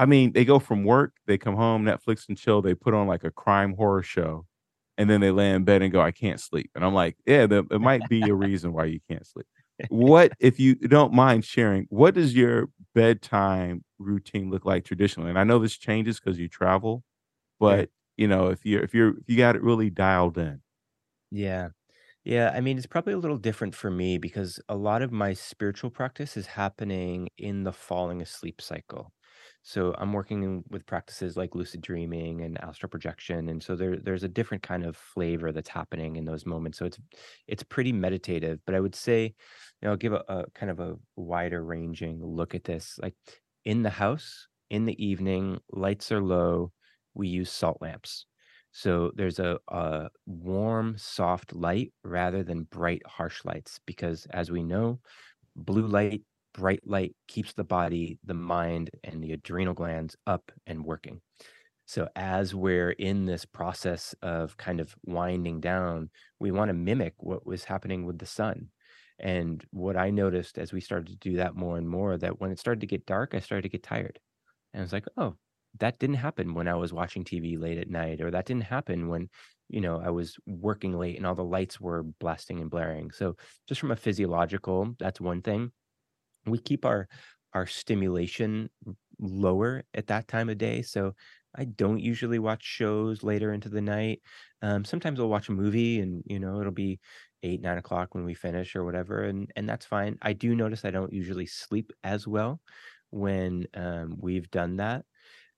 I 0.00 0.06
mean, 0.06 0.32
they 0.34 0.44
go 0.46 0.60
from 0.60 0.84
work, 0.84 1.16
they 1.26 1.38
come 1.38 1.56
home, 1.56 1.84
Netflix 1.84 2.28
and 2.28 2.38
chill, 2.38 2.62
they 2.62 2.74
put 2.74 2.94
on 2.94 3.08
like 3.08 3.24
a 3.24 3.30
crime 3.32 3.74
horror 3.76 4.02
show, 4.04 4.46
and 4.98 5.10
then 5.10 5.20
they 5.22 5.30
lay 5.32 5.52
in 5.52 5.64
bed 5.64 5.82
and 5.82 5.92
go, 5.92 6.00
"I 6.02 6.12
can't 6.12 6.40
sleep." 6.40 6.70
And 6.74 6.84
I'm 6.84 6.94
like, 6.94 7.18
"Yeah, 7.26 7.46
there 7.46 7.64
it 7.70 7.80
might 7.80 8.08
be 8.08 8.28
a 8.28 8.34
reason 8.34 8.72
why 8.74 8.86
you 8.86 9.00
can't 9.10 9.26
sleep." 9.26 9.46
What 9.88 10.34
if 10.40 10.60
you 10.60 10.76
don't 10.76 11.12
mind 11.14 11.44
sharing, 11.44 11.86
what 11.90 12.14
does 12.14 12.34
your 12.36 12.68
bedtime 12.94 13.84
routine 13.98 14.50
look 14.50 14.64
like 14.64 14.84
traditionally? 14.84 15.30
And 15.30 15.38
I 15.38 15.44
know 15.44 15.58
this 15.60 15.76
changes 15.78 16.20
because 16.20 16.38
you 16.38 16.48
travel, 16.48 17.04
but, 17.60 17.90
you 18.18 18.28
know, 18.28 18.48
if 18.48 18.66
you're 18.66 18.82
if 18.82 18.94
you're 18.94 19.10
if 19.18 19.24
you 19.28 19.36
got 19.38 19.56
it 19.56 19.62
really 19.64 19.90
dialed 19.90 20.38
in. 20.38 20.62
Yeah. 21.30 21.70
Yeah, 22.24 22.52
I 22.54 22.62
mean, 22.62 22.78
it's 22.78 22.86
probably 22.86 23.14
a 23.14 23.18
little 23.18 23.38
different 23.38 23.74
for 23.74 23.90
me 23.90 24.18
because 24.18 24.60
a 24.70 24.76
lot 24.76 25.02
of 25.02 25.12
my 25.12 25.34
spiritual 25.34 25.90
practice 25.90 26.36
is 26.38 26.46
happening 26.46 27.28
in 27.38 27.64
the 27.64 27.72
falling 27.72 28.22
asleep 28.22 28.60
cycle. 28.62 29.12
So 29.62 29.94
I'm 29.98 30.12
working 30.12 30.64
with 30.70 30.86
practices 30.86 31.36
like 31.36 31.54
lucid 31.54 31.82
dreaming 31.82 32.40
and 32.42 32.58
astral 32.62 32.88
projection, 32.88 33.48
and 33.50 33.62
so 33.62 33.76
there 33.76 33.96
there's 33.98 34.24
a 34.24 34.28
different 34.28 34.62
kind 34.62 34.84
of 34.84 34.96
flavor 34.96 35.52
that's 35.52 35.68
happening 35.68 36.16
in 36.16 36.24
those 36.24 36.46
moments. 36.46 36.78
So 36.78 36.86
it's 36.86 36.98
it's 37.46 37.62
pretty 37.62 37.92
meditative, 37.92 38.60
but 38.64 38.74
I 38.74 38.80
would 38.80 38.94
say, 38.94 39.24
you 39.24 39.32
know, 39.82 39.90
I'll 39.90 39.96
give 39.96 40.14
a, 40.14 40.24
a 40.28 40.50
kind 40.54 40.70
of 40.70 40.80
a 40.80 40.96
wider 41.16 41.62
ranging 41.62 42.24
look 42.24 42.54
at 42.54 42.64
this. 42.64 42.98
Like 43.02 43.14
in 43.64 43.82
the 43.82 43.90
house, 43.90 44.48
in 44.70 44.86
the 44.86 45.04
evening, 45.04 45.60
lights 45.70 46.10
are 46.10 46.22
low. 46.22 46.72
We 47.14 47.28
use 47.28 47.50
salt 47.50 47.78
lamps. 47.80 48.26
So 48.72 49.10
there's 49.16 49.40
a, 49.40 49.58
a 49.68 50.10
warm, 50.26 50.96
soft 50.96 51.52
light 51.52 51.92
rather 52.04 52.44
than 52.44 52.64
bright, 52.64 53.02
harsh 53.06 53.44
lights, 53.44 53.80
because 53.84 54.26
as 54.30 54.50
we 54.50 54.62
know, 54.62 55.00
blue 55.56 55.86
light, 55.86 56.22
bright 56.54 56.86
light 56.86 57.14
keeps 57.28 57.52
the 57.52 57.64
body, 57.64 58.18
the 58.24 58.34
mind, 58.34 58.90
and 59.04 59.22
the 59.22 59.32
adrenal 59.32 59.74
glands 59.74 60.16
up 60.26 60.50
and 60.66 60.84
working. 60.84 61.20
So 61.86 62.08
as 62.14 62.54
we're 62.54 62.90
in 62.92 63.26
this 63.26 63.44
process 63.44 64.14
of 64.22 64.56
kind 64.56 64.80
of 64.80 64.94
winding 65.04 65.60
down, 65.60 66.10
we 66.38 66.52
want 66.52 66.68
to 66.68 66.74
mimic 66.74 67.14
what 67.18 67.46
was 67.46 67.64
happening 67.64 68.06
with 68.06 68.18
the 68.18 68.26
sun. 68.26 68.68
And 69.18 69.64
what 69.70 69.96
I 69.96 70.10
noticed 70.10 70.58
as 70.58 70.72
we 70.72 70.80
started 70.80 71.08
to 71.08 71.16
do 71.16 71.36
that 71.36 71.56
more 71.56 71.76
and 71.76 71.88
more, 71.88 72.16
that 72.16 72.40
when 72.40 72.50
it 72.52 72.58
started 72.58 72.80
to 72.80 72.86
get 72.86 73.06
dark, 73.06 73.34
I 73.34 73.40
started 73.40 73.62
to 73.62 73.68
get 73.68 73.82
tired. 73.82 74.18
And 74.72 74.80
I 74.80 74.84
was 74.84 74.92
like, 74.92 75.06
"Oh, 75.16 75.36
that 75.78 75.98
didn't 75.98 76.16
happen 76.16 76.54
when 76.54 76.68
I 76.68 76.74
was 76.74 76.92
watching 76.92 77.24
TV 77.24 77.56
late 77.56 77.78
at 77.78 77.90
night, 77.90 78.20
or 78.20 78.30
that 78.30 78.46
didn't 78.46 78.64
happen 78.64 79.08
when, 79.08 79.28
you 79.68 79.80
know, 79.80 80.00
I 80.00 80.10
was 80.10 80.36
working 80.46 80.98
late 80.98 81.16
and 81.16 81.26
all 81.26 81.34
the 81.34 81.44
lights 81.44 81.80
were 81.80 82.02
blasting 82.02 82.60
and 82.60 82.70
blaring." 82.70 83.10
So, 83.12 83.36
just 83.68 83.80
from 83.80 83.90
a 83.92 83.96
physiological, 83.96 84.96
that's 84.98 85.20
one 85.20 85.42
thing. 85.42 85.72
We 86.46 86.58
keep 86.58 86.84
our 86.84 87.08
our 87.54 87.66
stimulation 87.66 88.70
lower 89.18 89.82
at 89.94 90.06
that 90.06 90.28
time 90.28 90.48
of 90.48 90.58
day, 90.58 90.82
so 90.82 91.14
I 91.54 91.64
don't 91.64 91.98
usually 92.00 92.38
watch 92.38 92.62
shows 92.64 93.22
later 93.24 93.52
into 93.52 93.68
the 93.68 93.80
night. 93.82 94.22
Um, 94.62 94.84
sometimes 94.84 95.18
I'll 95.18 95.28
watch 95.28 95.48
a 95.48 95.52
movie 95.52 95.98
and, 96.00 96.22
you 96.26 96.38
know, 96.38 96.60
it'll 96.60 96.70
be 96.72 97.00
8, 97.42 97.60
9 97.60 97.76
o'clock 97.78 98.14
when 98.14 98.24
we 98.24 98.34
finish 98.34 98.76
or 98.76 98.84
whatever, 98.84 99.24
and 99.24 99.50
and 99.56 99.68
that's 99.68 99.86
fine. 99.86 100.16
I 100.22 100.32
do 100.32 100.54
notice 100.54 100.84
I 100.84 100.90
don't 100.92 101.12
usually 101.12 101.46
sleep 101.46 101.92
as 102.04 102.26
well 102.28 102.60
when, 103.10 103.66
um, 103.74 104.16
we've 104.20 104.50
done 104.50 104.76
that. 104.76 105.04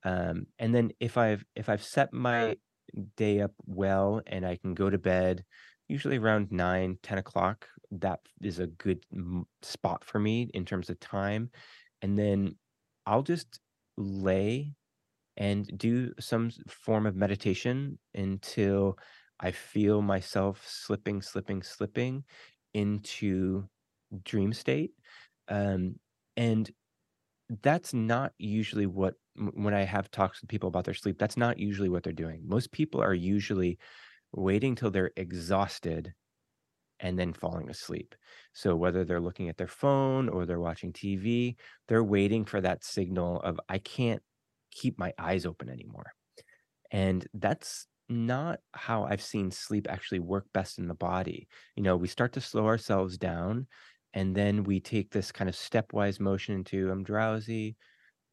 Um, 0.05 0.47
and 0.59 0.75
then 0.75 0.93
if 1.01 1.17
I've 1.19 1.45
if 1.57 1.69
I've 1.69 1.83
set 1.85 2.13
my 2.13 2.57
day 3.17 3.41
up 3.41 3.53
well 3.67 4.23
and 4.27 4.45
I 4.47 4.57
can 4.57 4.75
go 4.75 4.91
to 4.91 4.99
bed 4.99 5.45
usually 5.89 6.19
around 6.19 6.51
9, 6.51 6.99
10 7.03 7.19
o'clock, 7.19 7.69
that 7.91 8.21
is 8.41 8.59
a 8.59 8.67
good 8.67 9.05
spot 9.63 10.05
for 10.05 10.19
me 10.19 10.51
in 10.55 10.65
terms 10.65 10.91
of 10.91 10.99
time, 11.01 11.51
and 12.01 12.19
then 12.19 12.57
I'll 13.07 13.23
just 13.23 13.61
lay 13.97 14.75
and 15.37 15.67
do 15.79 16.13
some 16.21 16.51
form 16.69 17.07
of 17.07 17.17
meditation 17.17 17.99
until 18.15 18.99
I 19.41 19.51
feel 19.51 20.03
myself 20.03 20.63
slipping, 20.67 21.23
slipping, 21.23 21.63
slipping 21.63 22.25
into 22.75 23.65
dream 24.25 24.53
state. 24.53 24.93
Um, 25.49 25.97
and 26.37 26.71
that's 27.63 27.93
not 27.93 28.33
usually 28.39 28.87
what, 28.87 29.15
when 29.35 29.75
I 29.75 29.83
have 29.83 30.11
talks 30.11 30.41
with 30.41 30.51
people 30.51 30.69
about 30.69 30.85
their 30.85 30.95
sleep, 30.95 31.19
that's 31.19 31.37
not 31.37 31.59
usually 31.59 31.89
what 31.89 32.03
they're 32.03 32.13
doing. 32.13 32.43
Most 32.47 32.73
people 32.73 33.01
are 33.01 33.15
usually 33.15 33.79
waiting 34.33 34.75
till 34.75 34.91
they're 34.91 35.13
exhausted 35.17 36.15
and 37.01 37.19
then 37.19 37.33
falling 37.33 37.69
asleep. 37.69 38.15
So 38.53 38.77
whether 38.77 39.05
they're 39.05 39.21
looking 39.21 39.49
at 39.49 39.57
their 39.57 39.67
phone 39.67 40.29
or 40.29 40.47
they're 40.47 40.61
watching 40.61 40.93
TV, 40.93 41.57
they're 41.89 42.05
waiting 42.05 42.45
for 42.45 42.61
that 42.61 42.85
signal 42.85 43.41
of, 43.41 43.61
I 43.69 43.79
can't 43.79 44.23
keep 44.71 44.99
my 44.99 45.13
eyes 45.19 45.45
open 45.45 45.69
anymore. 45.69 46.13
And 46.91 47.27
that's 47.35 47.87
not 48.09 48.61
how 48.73 49.05
I've 49.05 49.23
seen 49.23 49.51
sleep 49.51 49.87
actually 49.91 50.21
work 50.21 50.47
best 50.53 50.79
in 50.79 50.87
the 50.87 50.95
body. 50.95 51.49
You 51.77 51.83
know, 51.83 51.97
we 51.97 52.09
start 52.09 52.33
to 52.35 52.41
slow 52.41 52.67
ourselves 52.67 53.19
down 53.19 53.67
and 54.15 54.35
then 54.35 54.65
we 54.65 54.81
take 54.81 55.11
this 55.11 55.33
kind 55.33 55.49
of 55.49 55.57
stepwise 55.57 56.21
motion 56.21 56.55
into 56.55 56.91
I'm 56.91 57.03
drowsy. 57.03 57.77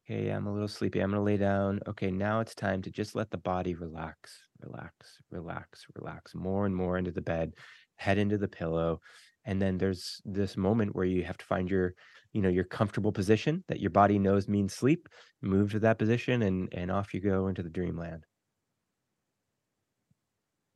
Okay, 0.04 0.28
I'm 0.28 0.46
a 0.46 0.52
little 0.52 0.68
sleepy. 0.68 1.00
I'm 1.00 1.10
going 1.10 1.20
to 1.20 1.24
lay 1.24 1.36
down. 1.36 1.80
Okay, 1.86 2.10
now 2.10 2.40
it's 2.40 2.54
time 2.54 2.82
to 2.82 2.90
just 2.90 3.14
let 3.14 3.30
the 3.30 3.38
body 3.38 3.74
relax, 3.74 4.42
relax, 4.62 5.18
relax, 5.30 5.86
relax 5.94 6.34
more 6.34 6.66
and 6.66 6.74
more 6.74 6.98
into 6.98 7.10
the 7.10 7.20
bed, 7.20 7.52
head 7.96 8.18
into 8.18 8.38
the 8.38 8.48
pillow. 8.48 9.00
And 9.44 9.60
then 9.60 9.78
there's 9.78 10.20
this 10.24 10.56
moment 10.56 10.94
where 10.94 11.04
you 11.04 11.24
have 11.24 11.38
to 11.38 11.44
find 11.44 11.70
your, 11.70 11.94
you 12.32 12.42
know, 12.42 12.48
your 12.48 12.64
comfortable 12.64 13.12
position 13.12 13.64
that 13.68 13.80
your 13.80 13.90
body 13.90 14.18
knows 14.18 14.48
means 14.48 14.74
sleep, 14.74 15.08
move 15.42 15.72
to 15.72 15.80
that 15.80 15.98
position 15.98 16.42
and 16.42 16.68
and 16.72 16.90
off 16.90 17.14
you 17.14 17.20
go 17.20 17.48
into 17.48 17.62
the 17.62 17.70
dreamland. 17.70 18.24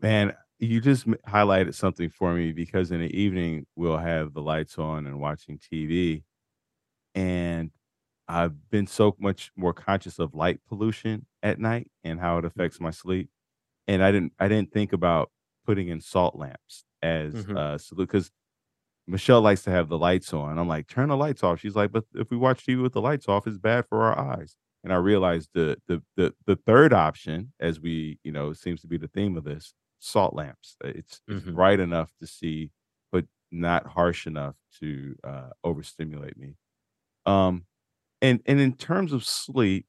Man, 0.00 0.34
you 0.58 0.80
just 0.80 1.06
highlighted 1.28 1.74
something 1.74 2.10
for 2.10 2.34
me 2.34 2.52
because 2.52 2.90
in 2.90 3.00
the 3.00 3.18
evening 3.18 3.66
we'll 3.76 3.98
have 3.98 4.32
the 4.32 4.42
lights 4.42 4.78
on 4.78 5.06
and 5.06 5.20
watching 5.20 5.58
TV, 5.58 6.22
and 7.14 7.70
I've 8.28 8.70
been 8.70 8.86
so 8.86 9.14
much 9.18 9.52
more 9.56 9.74
conscious 9.74 10.18
of 10.18 10.34
light 10.34 10.60
pollution 10.68 11.26
at 11.42 11.58
night 11.58 11.90
and 12.02 12.18
how 12.18 12.38
it 12.38 12.42
mm. 12.42 12.46
affects 12.46 12.80
my 12.80 12.90
sleep. 12.90 13.28
And 13.88 14.02
I 14.02 14.12
didn't 14.12 14.32
I 14.38 14.48
didn't 14.48 14.72
think 14.72 14.92
about 14.92 15.30
putting 15.66 15.88
in 15.88 16.00
salt 16.00 16.36
lamps 16.36 16.84
as 17.02 17.46
Mhm. 17.46 17.56
uh 17.56 17.78
salute 17.78 18.06
because 18.08 18.30
Michelle 19.06 19.42
likes 19.42 19.62
to 19.64 19.70
have 19.70 19.88
the 19.88 19.98
lights 19.98 20.32
on. 20.32 20.58
I'm 20.58 20.68
like, 20.68 20.88
turn 20.88 21.10
the 21.10 21.16
lights 21.16 21.42
off. 21.44 21.60
She's 21.60 21.76
like, 21.76 21.92
but 21.92 22.04
if 22.14 22.30
we 22.30 22.36
watch 22.38 22.64
TV 22.64 22.82
with 22.82 22.94
the 22.94 23.02
lights 23.02 23.28
off, 23.28 23.46
it's 23.46 23.58
bad 23.58 23.86
for 23.88 24.02
our 24.04 24.18
eyes. 24.18 24.56
And 24.84 24.92
I 24.92 24.96
realized 24.96 25.50
the 25.54 25.78
the 25.88 26.02
the 26.16 26.34
the 26.46 26.56
third 26.56 26.92
option, 26.92 27.52
as 27.60 27.80
we, 27.80 28.18
you 28.24 28.32
know, 28.32 28.52
seems 28.54 28.80
to 28.82 28.88
be 28.88 28.96
the 28.98 29.08
theme 29.08 29.36
of 29.36 29.44
this, 29.44 29.74
salt 30.00 30.34
lamps. 30.34 30.76
Uh, 30.84 30.88
It's 30.88 31.22
it's 31.28 31.44
Mhm. 31.44 31.54
bright 31.54 31.80
enough 31.80 32.12
to 32.20 32.26
see, 32.26 32.70
but 33.12 33.26
not 33.52 33.86
harsh 33.88 34.26
enough 34.26 34.56
to 34.80 35.16
uh 35.24 35.50
overstimulate 35.64 36.36
me. 36.38 36.56
Um 37.26 37.66
and 38.22 38.42
and 38.46 38.60
in 38.60 38.76
terms 38.76 39.12
of 39.12 39.24
sleep, 39.26 39.86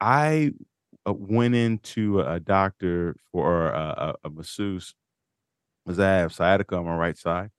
I 0.00 0.52
uh, 1.08 1.12
went 1.12 1.54
into 1.54 2.20
a 2.20 2.40
doctor 2.40 3.16
for 3.32 3.68
a, 3.70 4.14
a, 4.24 4.28
a 4.28 4.30
masseuse 4.30 4.94
because 5.84 5.98
I 5.98 6.10
have 6.16 6.32
sciatica 6.34 6.76
on 6.76 6.84
my 6.86 6.96
right 6.96 7.16
side 7.16 7.50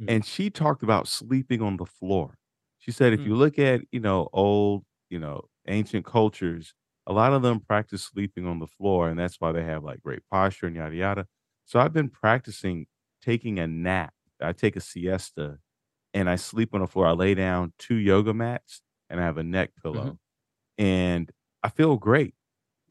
Mm. 0.00 0.08
and 0.08 0.24
she 0.24 0.50
talked 0.50 0.82
about 0.82 1.08
sleeping 1.08 1.62
on 1.62 1.76
the 1.76 1.86
floor. 1.86 2.38
She 2.78 2.92
said 2.92 3.12
if 3.12 3.24
Mm. 3.24 3.26
you 3.26 3.36
look 3.36 3.58
at, 3.58 3.82
you 3.92 4.00
know, 4.00 4.28
old, 4.32 4.84
you 5.10 5.18
know, 5.18 5.42
ancient 5.68 6.06
cultures, 6.06 6.74
a 7.06 7.12
lot 7.12 7.32
of 7.32 7.42
them 7.42 7.60
practice 7.60 8.02
sleeping 8.04 8.46
on 8.46 8.58
the 8.60 8.66
floor, 8.66 9.08
and 9.10 9.18
that's 9.18 9.36
why 9.40 9.52
they 9.52 9.64
have 9.64 9.84
like 9.84 10.02
great 10.02 10.22
posture 10.30 10.66
and 10.66 10.76
yada 10.76 10.94
yada. 10.96 11.26
So 11.66 11.80
I've 11.80 11.92
been 11.92 12.10
practicing 12.10 12.86
taking 13.22 13.58
a 13.58 13.66
nap. 13.66 14.14
I 14.42 14.52
take 14.52 14.76
a 14.76 14.80
siesta 14.80 15.58
and 16.14 16.30
I 16.30 16.36
sleep 16.36 16.74
on 16.74 16.80
the 16.80 16.86
floor. 16.86 17.06
I 17.06 17.12
lay 17.12 17.34
down 17.34 17.72
two 17.78 17.96
yoga 17.96 18.34
mats 18.34 18.82
and 19.10 19.20
I 19.20 19.24
have 19.24 19.38
a 19.38 19.44
neck 19.44 19.72
Mhm. 19.92 20.16
pillow. 20.16 20.18
And 20.78 21.30
I 21.62 21.68
feel 21.70 21.96
great, 21.96 22.34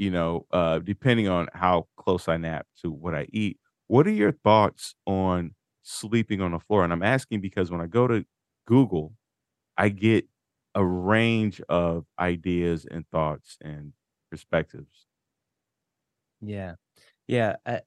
you 0.02 0.12
know, 0.12 0.48
uh, 0.52 0.80
depending 0.80 1.30
on 1.30 1.48
how 1.54 1.88
close 1.98 2.28
I 2.28 2.38
nap 2.38 2.68
to 2.82 2.92
what 2.92 3.16
I 3.16 3.28
eat. 3.34 3.60
What 3.88 4.08
are 4.08 4.12
your 4.12 4.32
thoughts 4.34 4.96
on 5.06 5.56
sleeping 5.84 6.42
on 6.42 6.54
the 6.54 6.60
floor? 6.60 6.84
And 6.84 6.94
I'm 6.94 7.04
asking 7.04 7.42
because 7.42 7.72
when 7.72 7.82
I 7.82 7.88
go 7.88 8.08
to 8.08 8.26
Google, 8.68 9.16
I 9.78 9.90
get 9.90 10.28
a 10.76 10.86
range 10.86 11.62
of 11.70 12.08
ideas 12.20 12.86
and 12.86 13.08
thoughts 13.12 13.58
and 13.62 13.94
perspectives. 14.32 15.08
Yeah. 16.42 16.76
Yeah, 17.28 17.58
I 17.66 17.82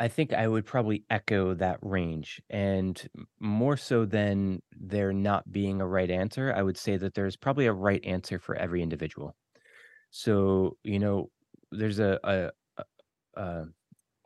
I 0.00 0.08
think 0.08 0.32
I 0.34 0.48
would 0.48 0.66
probably 0.66 1.04
echo 1.10 1.54
that 1.54 1.78
range, 1.82 2.42
and 2.50 3.08
more 3.40 3.76
so 3.78 4.06
than 4.06 4.62
there 4.72 5.12
not 5.12 5.52
being 5.52 5.80
a 5.80 5.86
right 5.88 6.10
answer, 6.10 6.52
I 6.54 6.62
would 6.62 6.78
say 6.78 6.96
that 6.98 7.14
there's 7.14 7.36
probably 7.36 7.66
a 7.66 7.72
right 7.74 8.04
answer 8.04 8.38
for 8.40 8.56
every 8.56 8.82
individual. 8.82 9.36
So, 10.12 10.76
you 10.84 10.98
know, 11.00 11.30
there's 11.72 11.98
a 11.98 12.20
a 12.22 12.50
a 13.34 13.64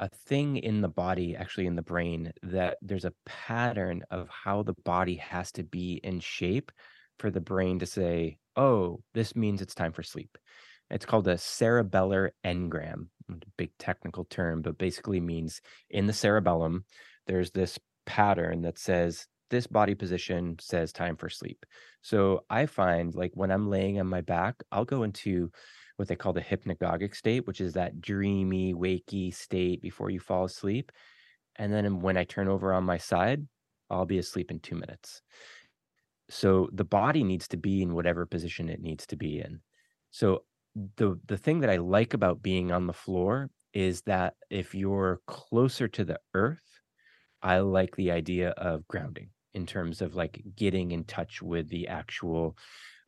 a 0.01 0.09
thing 0.27 0.59
in 0.59 0.83
the 0.83 0.89
body, 0.89 1.37
actually 1.37 1.67
in 1.67 1.77
the 1.77 1.83
brain, 1.83 2.33
that 2.43 2.79
there's 2.83 3.07
a 3.07 3.15
pattern 3.25 4.03
of 4.11 4.29
how 4.29 4.63
the 4.63 4.75
body 4.85 5.17
has 5.17 5.53
to 5.53 5.63
be 5.65 5.95
in 6.05 6.21
shape 6.21 6.73
for 7.19 7.31
the 7.31 7.41
brain 7.41 7.79
to 7.79 7.87
say, 7.87 8.39
"Oh, 8.57 9.03
this 9.15 9.37
means 9.37 9.63
it's 9.63 9.75
time 9.75 9.93
for 9.93 10.03
sleep." 10.03 10.37
It's 10.91 11.07
called 11.07 11.29
a 11.29 11.37
cerebellar 11.37 12.31
engram. 12.45 13.09
Big 13.57 13.73
technical 13.79 14.25
term, 14.27 14.63
but 14.63 14.79
basically 14.79 15.21
means 15.21 15.61
in 15.91 16.07
the 16.07 16.13
cerebellum, 16.13 16.85
there's 17.27 17.53
this 17.53 17.79
pattern 18.07 18.63
that 18.63 18.79
says 18.79 19.27
this 19.51 19.67
body 19.67 19.95
position 19.95 20.57
says 20.61 20.93
time 20.93 21.17
for 21.17 21.29
sleep. 21.29 21.65
So 22.03 22.45
I 22.51 22.67
find 22.67 23.15
like 23.15 23.33
when 23.35 23.51
I'm 23.51 23.69
laying 23.69 24.01
on 24.01 24.07
my 24.07 24.21
back, 24.21 24.57
I'll 24.73 24.85
go 24.85 25.03
into 25.03 25.51
what 25.97 26.09
they 26.09 26.17
call 26.17 26.33
the 26.33 26.41
hypnagogic 26.41 27.15
state, 27.15 27.47
which 27.47 27.61
is 27.61 27.75
that 27.75 28.01
dreamy, 28.01 28.75
wakey 28.75 29.35
state 29.35 29.81
before 29.81 30.11
you 30.11 30.21
fall 30.21 30.45
asleep. 30.45 30.93
And 31.57 31.73
then 31.73 32.01
when 32.01 32.17
I 32.17 32.25
turn 32.25 32.49
over 32.49 32.73
on 32.73 32.85
my 32.85 32.99
side, 32.99 33.47
I'll 33.89 34.05
be 34.05 34.19
asleep 34.19 34.51
in 34.51 34.61
two 34.61 34.75
minutes. 34.75 35.23
So 36.29 36.69
the 36.73 36.85
body 36.85 37.23
needs 37.23 37.49
to 37.49 37.57
be 37.57 37.83
in 37.83 37.95
whatever 37.95 38.27
position 38.27 38.69
it 38.69 38.81
needs 38.81 39.07
to 39.07 39.17
be 39.17 39.39
in. 39.39 39.61
So 40.11 40.43
the 40.97 41.19
the 41.27 41.39
thing 41.39 41.61
that 41.61 41.71
I 41.71 41.77
like 41.77 42.15
about 42.15 42.43
being 42.43 42.73
on 42.73 42.87
the 42.87 42.93
floor 42.93 43.49
is 43.73 44.03
that 44.03 44.35
if 44.51 44.75
you're 44.75 45.21
closer 45.27 45.89
to 45.89 46.05
the 46.05 46.19
earth, 46.35 46.81
I 47.43 47.59
like 47.61 47.95
the 47.97 48.11
idea 48.11 48.51
of 48.51 48.87
grounding 48.89 49.31
in 49.57 49.67
terms 49.67 50.03
of 50.03 50.15
like 50.15 50.43
getting 50.55 50.93
in 50.93 51.03
touch 51.05 51.43
with 51.43 51.69
the 51.71 51.89
actual 51.89 52.57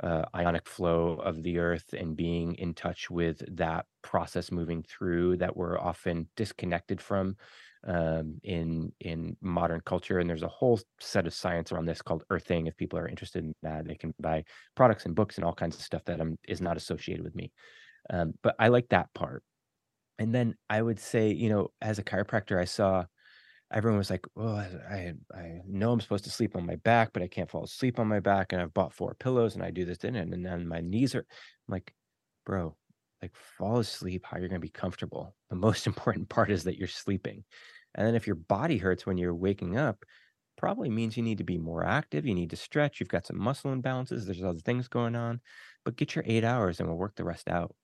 uh, 0.03 0.25
ionic 0.35 0.67
flow 0.67 1.13
of 1.31 1.43
the 1.43 1.59
earth 1.59 1.93
and 1.93 2.17
being 2.17 2.55
in 2.55 2.73
touch 2.73 3.11
with 3.11 3.43
that 3.57 3.85
process 4.03 4.51
moving 4.51 4.83
through 4.83 5.37
that 5.37 5.57
we're 5.57 5.79
often 5.79 6.27
disconnected 6.37 7.01
from 7.01 7.37
um, 7.87 8.41
in 8.43 8.93
in 9.01 9.37
modern 9.41 9.81
culture. 9.85 10.19
And 10.19 10.29
there's 10.29 10.43
a 10.43 10.49
whole 10.49 10.81
set 11.01 11.27
of 11.27 11.35
science 11.35 11.71
around 11.71 11.87
this 11.87 12.03
called 12.03 12.25
earthing. 12.31 12.67
If 12.67 12.77
people 12.77 12.99
are 12.99 13.09
interested 13.09 13.45
in 13.45 13.55
that, 13.63 13.87
they 13.87 13.95
can 13.95 14.15
buy 14.19 14.45
products 14.75 15.05
and 15.05 15.15
books 15.15 15.37
and 15.37 15.45
all 15.45 15.55
kinds 15.55 15.77
of 15.77 15.83
stuff 15.83 16.05
that 16.07 16.21
um, 16.21 16.39
is 16.49 16.61
not 16.61 16.77
associated 16.77 17.25
with 17.25 17.35
me. 17.35 17.53
Um, 18.11 18.35
but 18.43 18.57
I 18.59 18.69
like 18.69 18.89
that 18.89 19.13
part. 19.15 19.43
And 20.19 20.35
then 20.35 20.55
I 20.71 20.81
would 20.81 20.99
say, 20.99 21.31
you 21.31 21.51
know, 21.51 21.69
as 21.81 21.99
a 21.99 22.05
chiropractor, 22.05 22.59
I 22.61 22.65
saw 22.65 23.05
everyone 23.73 23.99
was 23.99 24.11
like, 24.11 24.27
"Well, 24.35 24.57
I 24.57 25.15
I 25.35 25.61
know 25.67 25.93
I'm 25.93 26.01
supposed 26.01 26.25
to 26.25 26.31
sleep 26.31 26.57
on 26.57 26.67
my 26.67 26.77
back, 26.77 27.13
but 27.13 27.23
I 27.23 27.29
can't 27.29 27.51
fall 27.51 27.65
asleep 27.65 27.99
on 27.99 28.09
my 28.09 28.21
back, 28.21 28.53
and 28.53 28.63
I've 28.63 28.75
bought 28.75 28.93
4 28.95 29.15
pillows, 29.15 29.55
and 29.55 29.63
I 29.65 29.71
do 29.71 29.85
this, 29.85 30.05
and 30.05 30.17
and 30.17 30.45
then 30.45 30.69
my 30.69 30.81
knees 30.81 31.15
are" 31.15 31.21
I'm 31.69 31.73
like, 31.73 31.95
"Bro, 32.47 32.77
like, 33.23 33.35
fall 33.37 33.79
asleep 33.81 34.25
how 34.27 34.39
you're 34.39 34.49
gonna 34.49 34.61
be 34.61 34.69
comfortable. 34.71 35.37
The 35.51 35.57
most 35.57 35.87
important 35.89 36.29
part 36.29 36.51
is 36.51 36.65
that 36.65 36.79
you're 36.79 36.89
sleeping, 36.89 37.45
and 37.95 38.07
then 38.07 38.15
if 38.15 38.27
your 38.27 38.37
body 38.37 38.79
hurts 38.79 39.07
when 39.07 39.19
you're 39.19 39.35
waking 39.35 39.77
up, 39.77 40.05
probably 40.57 40.91
means 40.91 41.17
you 41.17 41.23
need 41.23 41.39
to 41.39 41.45
be 41.45 41.59
more 41.59 41.85
active, 41.85 42.27
you 42.27 42.35
need 42.35 42.51
to 42.51 42.57
stretch, 42.57 43.01
you've 43.01 43.09
got 43.11 43.27
some 43.27 43.39
muscle 43.39 43.75
imbalances, 43.75 44.27
there's 44.27 44.43
other 44.43 44.61
things 44.61 44.89
going 44.89 45.15
on, 45.17 45.41
but 45.85 45.97
get 45.97 46.15
your 46.17 46.25
8 46.27 46.45
hours, 46.45 46.81
and 46.81 46.89
we'll 46.89 46.99
work 46.99 47.17
the 47.17 47.25
rest 47.25 47.49
out." 47.49 47.75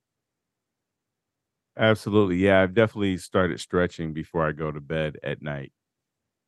Absolutely. 1.77 2.37
Yeah, 2.37 2.62
I've 2.62 2.75
definitely 2.75 3.16
started 3.18 3.61
stretching 3.61 4.12
before 4.12 4.47
I 4.47 4.53
go 4.53 4.70
to 4.70 4.81
bed 4.81 5.18
at 5.22 5.43
night. 5.43 5.72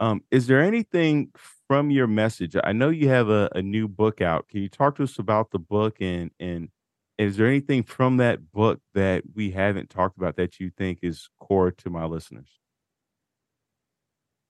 Um, 0.01 0.23
is 0.31 0.47
there 0.47 0.63
anything 0.63 1.33
from 1.69 1.91
your 1.91 2.07
message? 2.07 2.57
I 2.63 2.73
know 2.73 2.91
you 2.91 3.09
have 3.09 3.29
a, 3.31 3.51
a 3.55 3.63
new 3.63 3.89
book 3.89 4.21
out. 4.21 4.49
Can 4.49 4.63
you 4.63 4.69
talk 4.69 4.97
to 4.97 5.05
us 5.05 5.19
about 5.19 5.51
the 5.51 5.59
book 5.59 5.99
and 6.01 6.31
and 6.41 6.71
is 7.19 7.37
there 7.39 7.47
anything 7.47 7.83
from 7.83 8.19
that 8.19 8.53
book 8.53 8.81
that 8.95 9.25
we 9.35 9.51
haven't 9.53 9.91
talked 9.91 10.19
about 10.19 10.37
that 10.37 10.61
you 10.61 10.71
think 10.77 11.01
is 11.03 11.31
core 11.41 11.71
to 11.73 11.91
my 11.91 12.05
listeners? 12.05 12.61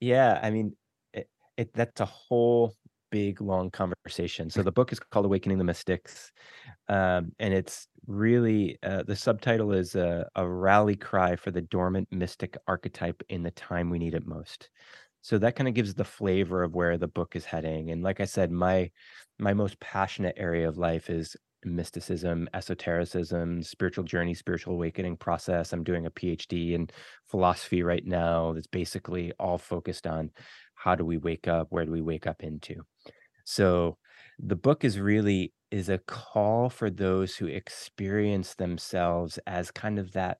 Yeah, 0.00 0.38
I 0.42 0.50
mean, 0.50 0.76
it 1.12 1.28
it 1.56 1.72
that's 1.72 2.00
a 2.00 2.04
whole 2.06 2.74
big, 3.10 3.40
long 3.40 3.70
conversation. 3.70 4.50
So 4.50 4.62
the 4.62 4.72
book 4.72 4.92
is 4.92 5.00
called 5.00 5.26
Awakening 5.26 5.58
the 5.58 5.64
Mystics, 5.64 6.32
um, 6.88 7.32
and 7.38 7.52
it's 7.52 7.88
really 8.06 8.78
uh, 8.82 9.02
the 9.02 9.16
subtitle 9.16 9.72
is 9.72 9.94
a, 9.94 10.28
a 10.36 10.48
rally 10.48 10.96
cry 10.96 11.36
for 11.36 11.50
the 11.50 11.62
dormant 11.62 12.08
mystic 12.10 12.56
archetype 12.66 13.22
in 13.28 13.42
the 13.42 13.50
time 13.52 13.90
we 13.90 13.98
need 13.98 14.14
it 14.14 14.26
most. 14.26 14.70
So 15.22 15.38
that 15.38 15.56
kind 15.56 15.66
of 15.66 15.74
gives 15.74 15.94
the 15.94 16.04
flavor 16.04 16.62
of 16.62 16.74
where 16.74 16.98
the 16.98 17.08
book 17.08 17.34
is 17.34 17.44
heading. 17.44 17.90
And 17.90 18.02
like 18.02 18.20
I 18.20 18.26
said, 18.26 18.50
my 18.52 18.90
my 19.38 19.54
most 19.54 19.78
passionate 19.80 20.36
area 20.38 20.68
of 20.68 20.78
life 20.78 21.10
is 21.10 21.36
mysticism, 21.64 22.48
esotericism, 22.54 23.62
spiritual 23.62 24.04
journey, 24.04 24.34
spiritual 24.34 24.74
awakening 24.74 25.16
process. 25.16 25.72
I'm 25.72 25.84
doing 25.84 26.06
a 26.06 26.10
PhD 26.10 26.72
in 26.72 26.88
philosophy 27.28 27.82
right 27.82 28.06
now 28.06 28.52
that's 28.52 28.68
basically 28.68 29.32
all 29.38 29.58
focused 29.58 30.06
on 30.06 30.30
how 30.76 30.94
do 30.94 31.04
we 31.04 31.18
wake 31.18 31.48
up? 31.48 31.68
Where 31.70 31.84
do 31.84 31.92
we 31.92 32.02
wake 32.02 32.26
up 32.26 32.42
into? 32.42 32.82
So 33.44 33.98
the 34.38 34.56
book 34.56 34.84
is 34.84 35.00
really 35.00 35.52
is 35.70 35.88
a 35.88 35.98
call 35.98 36.70
for 36.70 36.90
those 36.90 37.36
who 37.36 37.46
experience 37.46 38.54
themselves 38.54 39.38
as 39.46 39.70
kind 39.70 39.98
of 39.98 40.12
that 40.12 40.38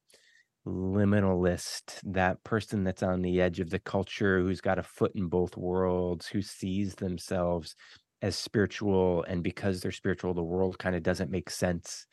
liminalist, 0.67 2.01
that 2.05 2.43
person 2.45 2.83
that's 2.85 3.03
on 3.03 3.23
the 3.23 3.41
edge 3.41 3.61
of 3.61 3.71
the 3.71 3.79
culture, 3.79 4.41
who's 4.41 4.61
got 4.61 4.79
a 4.79 4.83
foot 4.83 5.13
in 5.15 5.29
both 5.29 5.57
worlds, 5.57 6.27
who 6.27 6.43
sees 6.43 6.97
themselves 6.97 7.77
as 8.23 8.37
spiritual, 8.37 9.23
and 9.25 9.45
because 9.45 9.81
they're 9.81 9.93
spiritual, 9.93 10.35
the 10.35 10.43
world 10.43 10.79
kinda 10.79 10.99
doesn't 11.01 11.31
make 11.31 11.51
sense. 11.51 12.07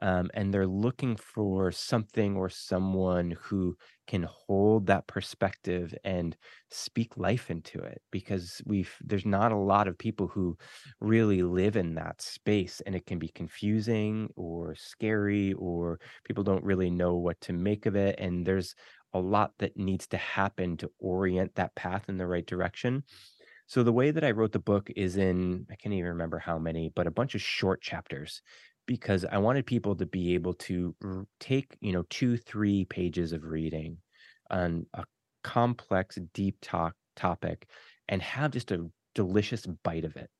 Um, 0.00 0.30
and 0.34 0.54
they're 0.54 0.66
looking 0.66 1.16
for 1.16 1.70
something 1.72 2.36
or 2.36 2.48
someone 2.48 3.32
who 3.40 3.76
can 4.08 4.24
hold 4.24 4.86
that 4.86 5.06
perspective 5.06 5.94
and 6.02 6.36
speak 6.70 7.16
life 7.16 7.50
into 7.50 7.78
it 7.78 8.02
because 8.10 8.60
we've 8.66 8.96
there's 9.04 9.26
not 9.26 9.52
a 9.52 9.56
lot 9.56 9.86
of 9.86 9.96
people 9.98 10.26
who 10.26 10.56
really 11.00 11.42
live 11.42 11.76
in 11.76 11.94
that 11.94 12.20
space 12.20 12.80
and 12.86 12.96
it 12.96 13.06
can 13.06 13.18
be 13.18 13.28
confusing 13.28 14.28
or 14.34 14.74
scary 14.74 15.52
or 15.52 16.00
people 16.24 16.42
don't 16.42 16.64
really 16.64 16.90
know 16.90 17.14
what 17.16 17.40
to 17.40 17.52
make 17.52 17.86
of 17.86 17.94
it 17.94 18.18
and 18.18 18.46
there's 18.46 18.74
a 19.14 19.20
lot 19.20 19.52
that 19.58 19.76
needs 19.76 20.06
to 20.06 20.16
happen 20.16 20.76
to 20.78 20.90
orient 20.98 21.54
that 21.54 21.74
path 21.74 22.08
in 22.08 22.18
the 22.18 22.26
right 22.26 22.46
direction. 22.46 23.04
So 23.66 23.82
the 23.82 23.92
way 23.92 24.10
that 24.10 24.24
I 24.24 24.30
wrote 24.30 24.52
the 24.52 24.58
book 24.58 24.90
is 24.96 25.18
in 25.18 25.66
I 25.70 25.76
can't 25.76 25.94
even 25.94 26.08
remember 26.08 26.38
how 26.38 26.58
many, 26.58 26.90
but 26.94 27.06
a 27.06 27.10
bunch 27.10 27.34
of 27.34 27.42
short 27.42 27.82
chapters 27.82 28.42
because 28.88 29.24
I 29.24 29.38
wanted 29.38 29.66
people 29.66 29.94
to 29.96 30.06
be 30.06 30.34
able 30.34 30.54
to 30.54 30.96
take, 31.38 31.76
you 31.80 31.92
know, 31.92 32.04
2 32.10 32.36
3 32.36 32.86
pages 32.86 33.32
of 33.32 33.44
reading 33.44 33.98
on 34.50 34.86
a 34.94 35.04
complex 35.44 36.18
deep 36.34 36.56
talk 36.62 36.94
topic 37.14 37.68
and 38.08 38.20
have 38.22 38.50
just 38.52 38.72
a 38.72 38.90
delicious 39.14 39.66
bite 39.84 40.06
of 40.06 40.16
it 40.16 40.30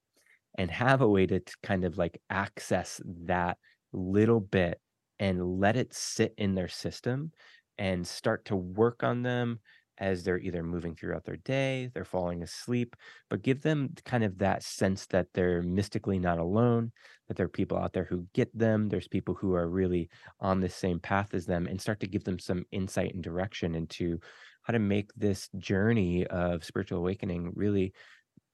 and 0.56 0.70
have 0.70 1.00
a 1.00 1.08
way 1.08 1.26
to 1.26 1.40
kind 1.62 1.84
of 1.84 1.98
like 1.98 2.20
access 2.30 3.00
that 3.06 3.58
little 3.92 4.40
bit 4.40 4.80
and 5.18 5.60
let 5.60 5.76
it 5.76 5.94
sit 5.94 6.34
in 6.38 6.54
their 6.54 6.68
system 6.68 7.32
and 7.78 8.06
start 8.06 8.44
to 8.46 8.56
work 8.56 9.02
on 9.02 9.22
them 9.22 9.60
as 9.98 10.24
they're 10.24 10.38
either 10.38 10.62
moving 10.62 10.94
throughout 10.94 11.24
their 11.24 11.36
day, 11.36 11.90
they're 11.94 12.04
falling 12.04 12.42
asleep, 12.42 12.96
but 13.30 13.42
give 13.42 13.62
them 13.62 13.94
kind 14.04 14.24
of 14.24 14.38
that 14.38 14.62
sense 14.62 15.06
that 15.06 15.28
they're 15.34 15.62
mystically 15.62 16.18
not 16.18 16.38
alone, 16.38 16.92
that 17.26 17.36
there 17.36 17.46
are 17.46 17.48
people 17.48 17.78
out 17.78 17.92
there 17.92 18.04
who 18.04 18.28
get 18.34 18.56
them, 18.56 18.88
there's 18.88 19.08
people 19.08 19.34
who 19.34 19.54
are 19.54 19.68
really 19.68 20.08
on 20.40 20.60
the 20.60 20.68
same 20.68 21.00
path 21.00 21.34
as 21.34 21.46
them, 21.46 21.66
and 21.66 21.80
start 21.80 22.00
to 22.00 22.06
give 22.08 22.24
them 22.24 22.38
some 22.38 22.64
insight 22.72 23.14
and 23.14 23.22
direction 23.24 23.74
into 23.74 24.18
how 24.62 24.72
to 24.72 24.78
make 24.78 25.10
this 25.14 25.48
journey 25.58 26.26
of 26.28 26.64
spiritual 26.64 26.98
awakening 26.98 27.52
really 27.54 27.92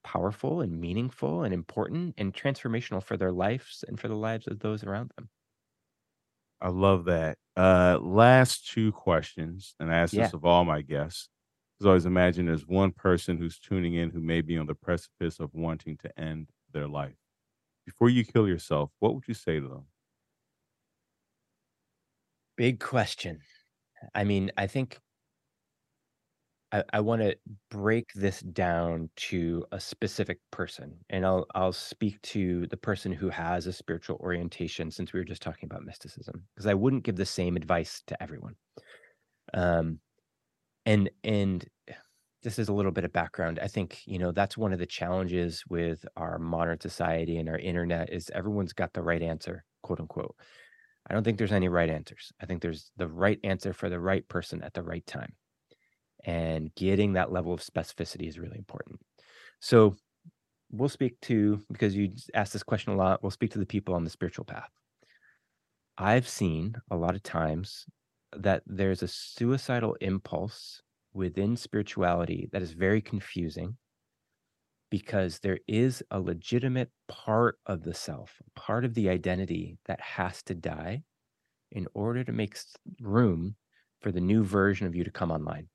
powerful 0.05 0.61
and 0.61 0.81
meaningful 0.81 1.43
and 1.45 1.55
important 1.55 2.15
and 2.19 2.35
transformational 2.35 3.03
for 3.03 3.17
their 3.17 3.33
lives 3.33 3.85
and 3.89 3.99
for 4.01 4.09
the 4.09 4.17
lives 4.17 4.47
of 4.47 4.61
those 4.61 4.85
around 4.85 5.13
them. 5.17 5.31
I 6.61 6.69
love 6.69 7.05
that. 7.07 7.39
Uh, 7.57 7.99
last 8.01 8.69
two 8.69 8.93
questions, 8.93 9.75
and 9.79 9.93
I 9.93 9.99
ask 9.99 10.13
Yeah. 10.13 10.31
this 10.31 10.33
of 10.33 10.45
all 10.45 10.65
my 10.65 10.83
guests. 10.83 11.29
I 11.85 11.91
always 11.91 12.07
imagine 12.07 12.47
there's 12.47 12.67
one 12.67 12.93
person 12.93 13.37
who's 13.37 13.59
tuning 13.59 13.95
in 13.95 14.11
who 14.11 14.21
may 14.21 14.41
be 14.41 14.59
on 14.59 14.67
the 14.67 14.75
precipice 14.75 15.41
of 15.41 15.55
wanting 15.55 15.97
to 15.99 16.19
end 16.19 16.49
their 16.73 16.89
life. 16.89 17.17
Before 17.87 18.09
you 18.09 18.25
kill 18.25 18.49
yourself, 18.49 18.91
what 18.99 19.15
would 19.15 19.29
you 19.29 19.35
say 19.35 19.61
to 19.61 19.69
them? 19.69 19.87
Big 22.57 22.81
question. 22.81 23.41
I 24.15 24.25
mean, 24.25 24.51
I 24.57 24.67
think 24.67 24.99
I, 26.73 26.83
I 26.93 27.01
want 27.01 27.23
to 27.23 27.37
break 27.71 28.13
this 28.15 28.41
down 28.41 29.11
to 29.17 29.65
a 29.73 29.81
specific 29.81 30.41
person, 30.51 30.99
and 31.11 31.25
I'll 31.25 31.47
I'll 31.55 31.73
speak 31.73 32.21
to 32.23 32.67
the 32.67 32.77
person 32.77 33.13
who 33.13 33.29
has 33.31 33.67
a 33.67 33.73
spiritual 33.73 34.17
orientation, 34.17 34.91
since 34.91 35.13
we 35.13 35.21
were 35.21 35.25
just 35.25 35.43
talking 35.43 35.69
about 35.71 35.85
mysticism, 35.85 36.45
because 36.55 36.67
I 36.67 36.75
wouldn't 36.75 37.05
give 37.05 37.17
the 37.17 37.27
same 37.27 37.57
advice 37.57 38.03
to 38.09 38.23
everyone. 38.23 38.57
Um, 39.53 40.01
and 40.87 41.11
and 41.23 41.67
just 42.43 42.59
as 42.59 42.69
a 42.69 42.75
little 42.75 42.93
bit 42.93 43.05
of 43.05 43.13
background, 43.13 43.59
I 43.63 43.69
think 43.69 44.03
you 44.07 44.19
know 44.19 44.33
that's 44.33 44.57
one 44.57 44.73
of 44.73 44.79
the 44.79 44.87
challenges 44.87 45.65
with 45.69 46.05
our 46.17 46.39
modern 46.39 46.81
society 46.81 47.39
and 47.39 47.49
our 47.49 47.59
internet 47.59 48.13
is 48.13 48.31
everyone's 48.35 48.73
got 48.73 48.93
the 48.93 49.03
right 49.03 49.23
answer, 49.23 49.65
quote 49.83 50.01
unquote. 50.01 50.37
I 51.09 51.15
don't 51.15 51.25
think 51.25 51.39
there's 51.39 51.53
any 51.53 51.69
right 51.69 51.91
answers. 51.91 52.33
I 52.41 52.47
think 52.47 52.63
there's 52.63 52.91
the 52.97 53.09
right 53.09 53.39
answer 53.45 53.73
for 53.73 53.91
the 53.91 54.01
right 54.01 54.27
person 54.29 54.63
at 54.63 54.75
the 54.75 54.83
right 54.83 55.07
time 55.07 55.35
and 56.25 56.75
getting 56.75 57.13
that 57.13 57.33
level 57.33 57.53
of 57.53 57.61
specificity 57.61 58.29
is 58.29 58.39
really 58.39 58.59
important. 58.59 58.99
So 59.61 59.95
we'll 60.71 60.89
speak 60.89 61.21
to 61.23 61.63
because 61.71 61.95
you 61.95 62.13
asked 62.35 62.53
this 62.53 62.63
question 62.63 62.93
a 62.93 62.97
lot. 62.97 63.23
We'll 63.23 63.31
speak 63.31 63.53
to 63.53 63.59
the 63.59 63.67
people 63.67 63.95
on 63.95 64.05
the 64.05 64.11
spiritual 64.11 64.45
path. 64.45 64.71
I've 65.99 66.29
seen 66.29 66.75
a 66.91 66.97
lot 66.97 67.15
of 67.15 67.23
times 67.23 67.85
that 68.37 68.63
there's 68.67 69.03
a 69.03 69.09
suicidal 69.09 69.97
impulse 70.01 70.83
within 71.13 71.57
spirituality 71.57 72.49
that 72.53 72.63
is 72.63 72.73
very 72.73 73.01
confusing 73.01 73.77
because 74.91 75.39
there 75.41 75.59
is 75.67 76.03
a 76.11 76.21
legitimate 76.21 76.91
part 77.09 77.59
of 77.67 77.83
the 77.83 77.95
self, 77.95 78.41
part 78.55 78.85
of 78.85 78.95
the 78.95 79.09
identity 79.09 79.79
that 79.87 80.01
has 80.01 80.43
to 80.43 80.55
die 80.55 81.03
in 81.73 81.87
order 81.95 82.23
to 82.23 82.33
make 82.33 82.57
room 83.01 83.57
for 84.01 84.13
the 84.13 84.21
new 84.21 84.45
version 84.45 84.87
of 84.87 84.95
you 84.95 85.03
to 85.03 85.11
come 85.11 85.31
online. 85.33 85.69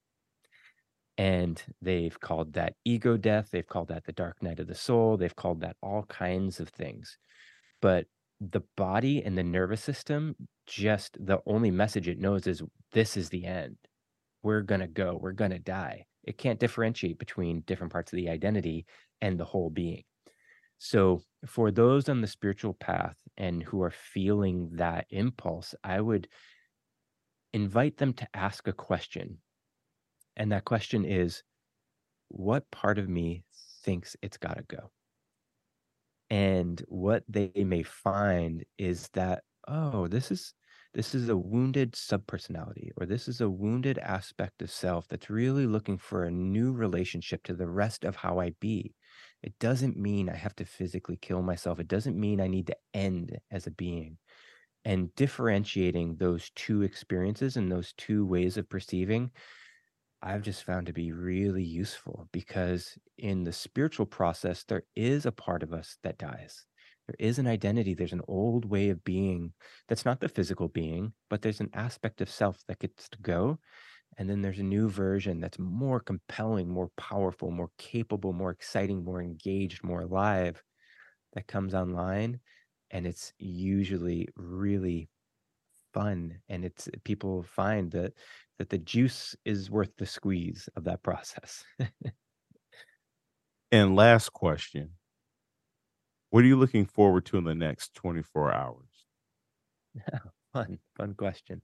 And 1.18 1.62
they've 1.82 2.18
called 2.18 2.53
that 2.53 2.76
ego 2.86 3.18
death. 3.18 3.49
They've 3.51 3.68
called 3.68 3.89
that 3.89 4.05
the 4.05 4.14
dark 4.14 4.41
night 4.41 4.60
of 4.60 4.68
the 4.68 4.76
soul. 4.76 5.18
They've 5.18 5.36
called 5.36 5.62
that 5.62 5.76
all 5.82 6.03
kinds 6.03 6.62
of 6.62 6.70
things. 6.70 7.18
But 7.82 8.05
the 8.41 8.61
body 8.77 9.23
and 9.23 9.37
the 9.37 9.43
nervous 9.43 9.81
system, 9.81 10.35
just 10.65 11.17
the 11.25 11.39
only 11.45 11.71
message 11.71 12.07
it 12.07 12.19
knows 12.19 12.47
is 12.47 12.61
this 12.93 13.17
is 13.17 13.29
the 13.29 13.45
end. 13.45 13.77
We're 14.43 14.61
going 14.61 14.81
to 14.81 14.87
go. 14.87 15.17
We're 15.21 15.33
going 15.33 15.51
to 15.51 15.59
die. 15.59 16.05
It 16.23 16.37
can't 16.37 16.59
differentiate 16.59 17.19
between 17.19 17.61
different 17.61 17.91
parts 17.91 18.13
of 18.13 18.17
the 18.17 18.29
identity 18.29 18.85
and 19.21 19.37
the 19.37 19.45
whole 19.45 19.69
being. 19.69 20.03
So, 20.77 21.23
for 21.45 21.71
those 21.71 22.07
on 22.07 22.21
the 22.21 22.27
spiritual 22.27 22.73
path 22.73 23.17
and 23.37 23.61
who 23.61 23.81
are 23.81 23.91
feeling 23.91 24.69
that 24.73 25.07
impulse, 25.09 25.75
I 25.83 25.99
would 25.99 26.29
invite 27.53 27.97
them 27.97 28.13
to 28.13 28.27
ask 28.33 28.67
a 28.67 28.73
question. 28.73 29.39
And 30.37 30.53
that 30.53 30.63
question 30.63 31.03
is, 31.03 31.43
what 32.29 32.69
part 32.71 32.97
of 32.97 33.09
me 33.09 33.43
thinks 33.83 34.15
it's 34.21 34.37
got 34.37 34.55
to 34.57 34.63
go? 34.63 34.91
And 36.30 36.84
what 36.88 37.23
they 37.27 37.51
may 37.55 37.84
find 37.84 38.63
is 38.77 39.09
that, 39.13 39.43
oh, 39.67 40.07
this 40.07 40.32
is 40.32 40.53
this 40.93 41.13
is 41.13 41.30
a 41.30 41.38
wounded 41.38 41.93
subpersonality, 41.93 42.89
or 42.97 43.05
this 43.05 43.27
is 43.27 43.41
a 43.41 43.49
wounded 43.49 43.99
aspect 43.99 44.61
of 44.63 44.71
self 44.71 45.07
that's 45.07 45.30
really 45.30 45.67
looking 45.67 45.99
for 45.99 46.23
a 46.23 46.32
new 46.32 46.71
relationship 46.71 47.43
to 47.43 47.53
the 47.53 47.67
rest 47.67 48.03
of 48.05 48.15
how 48.15 48.39
I 48.39 48.51
be. 48.59 48.95
It 49.43 49.53
doesn't 49.59 49.97
mean 49.97 50.30
I 50.30 50.36
have 50.36 50.55
to 50.55 50.65
physically 50.65 51.17
kill 51.17 51.43
myself. 51.43 51.80
It 51.80 51.88
doesn't 51.88 52.19
mean 52.19 52.41
I 52.41 52.47
need 52.47 52.67
to 52.67 52.77
end 52.93 53.38
as 53.51 53.67
a 53.67 53.71
being. 53.71 54.17
And 54.84 55.13
differentiating 55.15 56.15
those 56.15 56.49
two 56.55 56.82
experiences 56.82 57.55
and 57.55 57.71
those 57.71 57.93
two 57.93 58.25
ways 58.25 58.57
of 58.57 58.67
perceiving 58.67 59.30
I've 60.22 60.41
just 60.41 60.63
found 60.63 60.88
to 60.88 60.93
be 60.93 61.11
really 61.13 61.63
useful 61.63 62.28
because 62.34 62.97
in 63.17 63.43
the 63.43 63.53
spiritual 63.53 64.05
process, 64.05 64.63
there 64.63 64.84
is 64.95 65.26
a 65.26 65.32
part 65.32 65.63
of 65.63 65.74
us 65.74 65.97
that 66.03 66.17
dies. 66.17 66.65
There 67.07 67.15
is 67.20 67.39
an 67.39 67.47
identity, 67.47 67.93
there's 67.93 68.13
an 68.13 68.22
old 68.28 68.65
way 68.65 68.89
of 68.89 69.03
being 69.03 69.53
that's 69.88 70.05
not 70.05 70.20
the 70.20 70.30
physical 70.30 70.67
being, 70.67 71.13
but 71.30 71.41
there's 71.41 71.61
an 71.61 71.70
aspect 71.74 72.22
of 72.22 72.30
self 72.30 72.61
that 72.67 72.80
gets 72.80 73.07
to 73.09 73.17
go. 73.22 73.59
And 74.17 74.30
then 74.30 74.41
there's 74.41 74.59
a 74.59 74.63
new 74.63 74.89
version 74.89 75.39
that's 75.39 75.57
more 75.57 76.01
compelling, 76.01 76.70
more 76.70 76.89
powerful, 76.97 77.49
more 77.51 77.72
capable, 77.78 78.34
more 78.34 78.51
exciting, 78.51 79.03
more 79.03 79.22
engaged, 79.22 79.84
more 79.84 80.01
alive 80.01 80.61
that 81.34 81.47
comes 81.47 81.74
online. 81.74 82.41
And 82.91 83.07
it's 83.07 83.32
usually 83.38 84.28
really 84.36 85.09
fun 85.93 86.39
and 86.49 86.63
it's 86.65 86.88
people 87.03 87.43
find 87.43 87.91
that 87.91 88.13
that 88.60 88.70
the 88.70 88.78
juice 88.78 89.36
is 89.45 89.72
worth 89.72 89.95
the 89.97 90.05
squeeze 90.05 90.70
of 90.76 90.84
that 90.84 91.01
process. 91.01 91.64
And 93.72 93.95
last 93.95 94.30
question 94.34 94.91
What 96.32 96.43
are 96.43 96.47
you 96.47 96.57
looking 96.57 96.86
forward 96.86 97.26
to 97.28 97.38
in 97.38 97.43
the 97.43 97.55
next 97.55 97.93
24 97.93 98.53
hours? 98.53 99.05
fun, 100.53 100.80
fun 100.97 101.14
question. 101.14 101.62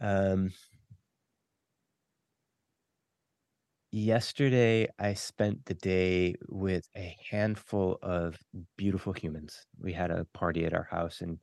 Um, 0.00 0.52
yesterday 3.92 4.88
I 4.98 5.14
spent 5.14 5.66
the 5.66 5.74
day 5.74 6.36
with 6.48 6.88
a 6.96 7.16
handful 7.30 7.98
of 8.02 8.38
beautiful 8.76 9.12
humans. 9.12 9.66
We 9.78 9.92
had 9.92 10.10
a 10.10 10.26
party 10.32 10.64
at 10.64 10.72
our 10.72 10.88
house 10.90 11.20
and 11.20 11.38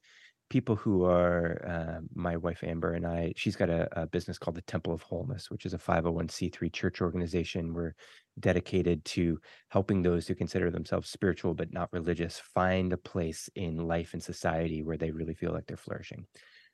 people 0.49 0.75
who 0.75 1.03
are 1.03 1.61
uh, 1.67 2.01
my 2.13 2.37
wife 2.37 2.63
Amber 2.63 2.93
and 2.93 3.05
I, 3.05 3.33
she's 3.35 3.55
got 3.55 3.69
a, 3.69 3.87
a 4.01 4.07
business 4.07 4.37
called 4.37 4.55
the 4.55 4.61
Temple 4.61 4.93
of 4.93 5.01
Wholeness, 5.01 5.51
which 5.51 5.65
is 5.65 5.73
a 5.73 5.77
501c3 5.77 6.71
church 6.71 7.01
organization. 7.01 7.73
We're 7.73 7.95
dedicated 8.39 9.03
to 9.05 9.39
helping 9.69 10.01
those 10.01 10.27
who 10.27 10.35
consider 10.35 10.71
themselves 10.71 11.09
spiritual 11.09 11.53
but 11.53 11.73
not 11.73 11.91
religious 11.91 12.39
find 12.39 12.93
a 12.93 12.97
place 12.97 13.49
in 13.55 13.87
life 13.87 14.13
and 14.13 14.23
society 14.23 14.83
where 14.83 14.97
they 14.97 15.11
really 15.11 15.33
feel 15.33 15.51
like 15.51 15.65
they're 15.65 15.77
flourishing. 15.77 16.25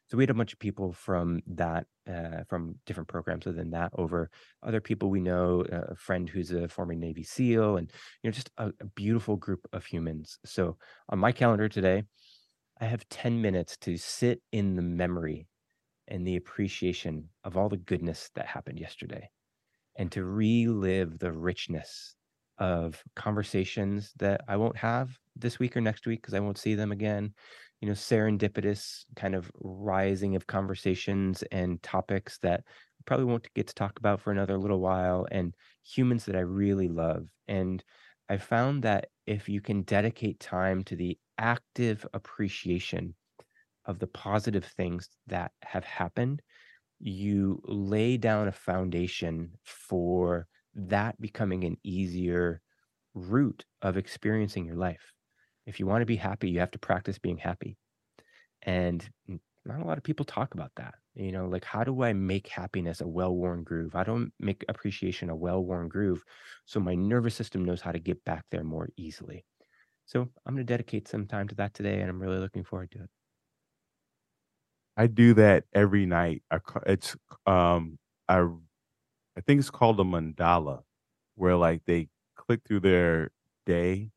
So 0.10 0.18
we 0.18 0.24
had 0.24 0.30
a 0.30 0.36
bunch 0.36 0.54
of 0.54 0.60
people 0.60 0.94
from 0.94 1.42
that, 1.48 1.88
uh, 2.08 2.44
from 2.48 2.76
different 2.86 3.10
programs 3.10 3.46
within 3.46 3.72
that 3.72 3.92
over 3.96 4.30
other 4.62 4.82
people 4.82 5.10
we 5.10 5.22
know, 5.22 5.66
uh, 5.72 5.94
a 5.94 5.96
friend 5.96 6.30
who's 6.30 6.52
a 6.52 6.68
former 6.68 6.94
Navy 6.94 7.24
SEAL, 7.24 7.78
and 7.78 7.92
you 8.22 8.30
know, 8.30 8.32
just 8.32 8.52
a, 8.58 8.72
a 8.80 8.86
beautiful 8.96 9.38
group 9.38 9.68
of 9.74 9.86
humans. 9.86 10.38
So 10.46 10.78
on 11.10 11.20
my 11.20 11.32
calendar 11.32 11.70
today, 11.70 12.04
I 12.84 12.88
have 12.88 13.08
10 13.08 13.42
minutes 13.42 13.78
to 13.78 13.96
sit 13.96 14.42
in 14.52 14.76
the 14.76 14.82
memory 14.82 15.48
and 16.10 16.28
the 16.28 16.36
appreciation 16.36 17.30
of 17.46 17.56
all 17.56 17.70
the 17.70 17.78
goodness 17.78 18.30
that 18.36 18.46
happened 18.46 18.78
yesterday 18.78 19.30
and 19.96 20.12
to 20.12 20.26
relive 20.26 21.18
the 21.18 21.32
richness 21.32 22.18
of 22.58 23.02
conversations 23.16 24.12
that 24.18 24.42
I 24.50 24.58
won't 24.58 24.76
have 24.76 25.18
this 25.34 25.60
week 25.60 25.78
or 25.78 25.82
next 25.82 26.06
week 26.06 26.22
because 26.22 26.34
I 26.34 26.42
won't 26.42 26.58
see 26.58 26.76
them 26.76 26.92
again. 26.92 27.34
You 27.80 27.88
know, 27.88 27.94
serendipitous 27.94 29.06
kind 29.16 29.34
of 29.34 29.50
rising 29.62 30.36
of 30.36 30.48
conversations 30.48 31.42
and 31.54 31.82
topics 31.84 32.38
that 32.40 32.66
probably 33.06 33.28
won't 33.28 33.48
get 33.54 33.68
to 33.68 33.76
talk 33.76 33.98
about 33.98 34.20
for 34.20 34.34
another 34.34 34.58
little 34.58 34.82
while, 34.82 35.26
and 35.32 35.56
humans 35.84 36.26
that 36.26 36.36
I 36.36 36.42
really 36.42 36.90
love. 36.90 37.30
And 37.48 37.82
I 38.28 38.36
found 38.36 38.84
that 38.84 39.08
if 39.26 39.48
you 39.48 39.62
can 39.62 39.84
dedicate 39.84 40.42
time 40.42 40.84
to 40.84 40.98
the 40.98 41.18
active 41.38 42.06
appreciation 42.14 43.16
of 43.86 44.00
the 44.00 44.08
positive 44.08 44.66
things 44.66 45.10
that 45.28 45.52
have 45.62 45.84
happened, 45.84 46.42
you 47.00 47.62
lay 47.66 48.18
down 48.18 48.48
a 48.48 48.52
foundation 48.52 49.52
for 49.64 50.48
that 50.76 51.20
becoming 51.20 51.64
an 51.64 51.78
easier 51.84 52.62
route 53.14 53.66
of 53.82 53.98
experiencing 53.98 54.66
your 54.66 54.76
life. 54.76 55.12
If 55.66 55.80
you 55.80 55.86
want 55.86 56.02
to 56.02 56.06
be 56.06 56.16
happy, 56.16 56.50
you 56.50 56.60
have 56.60 56.72
to 56.72 56.80
practice 56.80 57.20
being 57.20 57.38
happy. 57.38 57.78
And 58.62 59.08
not 59.66 59.82
a 59.82 59.86
lot 59.86 59.98
of 59.98 60.04
people 60.04 60.26
talk 60.26 60.54
about 60.54 60.72
that. 60.78 60.96
You 61.16 61.32
know, 61.32 61.48
like 61.48 61.64
how 61.64 61.84
do 61.84 62.04
I 62.04 62.14
make 62.14 62.48
happiness 62.48 63.02
a 63.02 63.08
well-worn 63.08 63.64
groove? 63.64 63.96
I 63.96 64.04
don't 64.04 64.32
make 64.40 64.66
appreciation 64.68 65.30
a 65.30 65.36
well-worn 65.36 65.90
groove 65.90 66.24
so 66.66 66.80
my 66.80 66.96
nervous 66.96 67.36
system 67.36 67.64
knows 67.64 67.82
how 67.82 67.92
to 67.92 68.00
get 68.00 68.24
back 68.26 68.46
there 68.50 68.64
more 68.64 68.90
easily? 68.98 69.46
So 70.06 70.22
I'm 70.46 70.56
going 70.56 70.66
to 70.66 70.72
dedicate 70.74 71.10
some 71.10 71.28
time 71.28 71.48
to 71.50 71.56
that 71.56 71.74
today, 71.74 72.00
and 72.00 72.10
I'm 72.10 72.22
really 72.22 72.40
looking 72.40 72.64
forward 72.64 72.92
to 72.92 73.04
it. 73.04 73.10
I 74.98 75.08
do 75.08 75.34
that 75.36 75.66
every 75.74 76.06
night. 76.06 76.44
I 76.52 76.60
it's, 76.86 77.16
um, 77.46 77.98
I 78.30 78.40
I 79.38 79.42
think 79.42 79.60
it's 79.60 79.72
called 79.72 80.00
a 80.00 80.04
mandala, 80.04 80.84
where, 81.36 81.56
like, 81.58 81.86
they 81.86 82.10
click 82.38 82.62
through 82.66 82.82
their 82.82 83.32
day, 83.66 84.12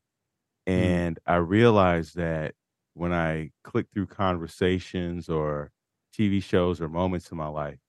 Mm, 0.75 0.97
and 0.97 1.19
I 1.27 1.37
realize 1.37 2.13
that 2.15 2.55
when 2.95 3.13
I 3.13 3.51
click 3.63 3.87
through 3.93 4.07
conversations 4.07 5.29
or 5.29 5.71
TV 6.13 6.41
shows 6.41 6.81
or 6.81 6.89
moments 6.89 7.31
in 7.31 7.37
my 7.39 7.47
life, 7.49 7.79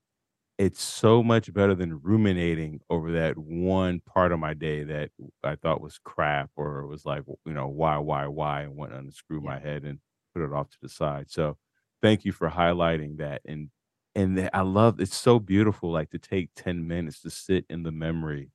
it's 0.58 0.82
so 0.82 1.22
much 1.22 1.52
better 1.54 1.74
than 1.74 2.00
ruminating 2.02 2.80
over 2.90 3.12
that 3.12 3.38
one 3.38 4.00
part 4.00 4.32
of 4.32 4.40
my 4.40 4.54
day 4.54 4.82
that 4.84 5.10
I 5.44 5.54
thought 5.56 5.80
was 5.80 5.98
crap 6.02 6.50
or 6.56 6.80
it 6.80 6.88
was 6.88 7.06
like, 7.06 7.22
you 7.46 7.52
know, 7.52 7.68
why, 7.68 7.96
why, 7.98 8.26
why, 8.26 8.62
and 8.62 8.76
went 8.76 8.92
to 8.92 8.98
unscrew 8.98 9.40
my 9.40 9.58
head 9.60 9.84
and 9.84 10.00
put 10.34 10.42
it 10.44 10.52
off 10.52 10.70
to 10.70 10.78
the 10.82 10.88
side. 10.88 11.30
So 11.30 11.58
thank 12.02 12.24
you 12.24 12.32
for 12.32 12.50
highlighting 12.50 13.18
that. 13.18 13.42
And 13.46 13.70
and 14.16 14.50
I 14.52 14.62
love 14.62 15.00
it's 15.00 15.16
so 15.16 15.38
beautiful, 15.38 15.92
like 15.92 16.10
to 16.10 16.18
take 16.18 16.50
10 16.56 16.88
minutes 16.88 17.20
to 17.22 17.30
sit 17.30 17.64
in 17.70 17.84
the 17.84 17.92
memory 17.92 18.50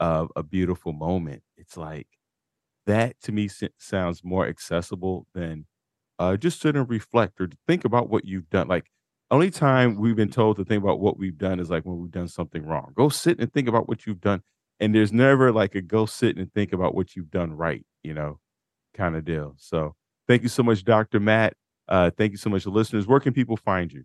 of 0.00 0.30
a 0.36 0.42
beautiful 0.42 0.92
moment. 0.92 1.42
It's 1.56 1.76
like 1.76 2.08
that 2.86 3.20
to 3.22 3.32
me 3.32 3.48
sounds 3.78 4.24
more 4.24 4.46
accessible 4.46 5.26
than 5.34 5.66
uh, 6.18 6.36
just 6.36 6.60
sit 6.60 6.76
and 6.76 6.88
reflect 6.88 7.40
or 7.40 7.48
to 7.48 7.56
think 7.66 7.84
about 7.84 8.08
what 8.10 8.24
you've 8.24 8.50
done. 8.50 8.68
Like, 8.68 8.90
only 9.30 9.50
time 9.50 9.96
we've 9.96 10.16
been 10.16 10.30
told 10.30 10.56
to 10.56 10.64
think 10.64 10.82
about 10.82 11.00
what 11.00 11.18
we've 11.18 11.36
done 11.36 11.58
is 11.58 11.70
like 11.70 11.84
when 11.84 11.98
we've 11.98 12.10
done 12.10 12.28
something 12.28 12.64
wrong. 12.64 12.92
Go 12.94 13.08
sit 13.08 13.40
and 13.40 13.52
think 13.52 13.68
about 13.68 13.88
what 13.88 14.06
you've 14.06 14.20
done. 14.20 14.42
And 14.78 14.94
there's 14.94 15.12
never 15.12 15.52
like 15.52 15.74
a 15.74 15.80
go 15.80 16.06
sit 16.06 16.36
and 16.36 16.52
think 16.52 16.72
about 16.72 16.94
what 16.94 17.16
you've 17.16 17.30
done 17.30 17.52
right, 17.52 17.84
you 18.02 18.14
know, 18.14 18.38
kind 18.94 19.16
of 19.16 19.24
deal. 19.24 19.54
So 19.58 19.94
thank 20.28 20.42
you 20.42 20.48
so 20.48 20.62
much, 20.62 20.84
Dr. 20.84 21.18
Matt. 21.18 21.54
Uh, 21.88 22.10
thank 22.16 22.32
you 22.32 22.38
so 22.38 22.50
much, 22.50 22.66
listeners. 22.66 23.06
Where 23.06 23.20
can 23.20 23.32
people 23.32 23.56
find 23.56 23.92
you? 23.92 24.04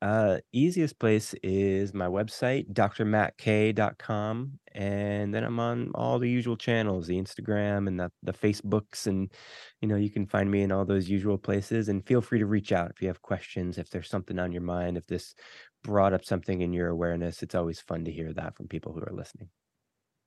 Uh, 0.00 0.38
easiest 0.52 0.96
place 1.00 1.34
is 1.42 1.92
my 1.92 2.06
website, 2.06 2.72
drmattk.com, 2.72 4.52
and 4.72 5.34
then 5.34 5.42
I'm 5.42 5.58
on 5.58 5.90
all 5.94 6.20
the 6.20 6.30
usual 6.30 6.56
channels, 6.56 7.08
the 7.08 7.20
Instagram 7.20 7.88
and 7.88 7.98
the 7.98 8.12
the 8.22 8.32
Facebooks, 8.32 9.08
and 9.08 9.32
you 9.80 9.88
know, 9.88 9.96
you 9.96 10.10
can 10.10 10.24
find 10.24 10.48
me 10.48 10.62
in 10.62 10.70
all 10.70 10.84
those 10.84 11.08
usual 11.08 11.36
places. 11.36 11.88
And 11.88 12.06
feel 12.06 12.20
free 12.20 12.38
to 12.38 12.46
reach 12.46 12.70
out 12.70 12.92
if 12.92 13.02
you 13.02 13.08
have 13.08 13.22
questions, 13.22 13.76
if 13.76 13.90
there's 13.90 14.08
something 14.08 14.38
on 14.38 14.52
your 14.52 14.62
mind, 14.62 14.96
if 14.96 15.06
this 15.08 15.34
brought 15.82 16.12
up 16.12 16.24
something 16.24 16.60
in 16.60 16.72
your 16.72 16.88
awareness. 16.88 17.42
It's 17.42 17.54
always 17.54 17.80
fun 17.80 18.04
to 18.04 18.12
hear 18.12 18.32
that 18.34 18.56
from 18.56 18.68
people 18.68 18.92
who 18.92 19.00
are 19.00 19.12
listening. 19.12 19.48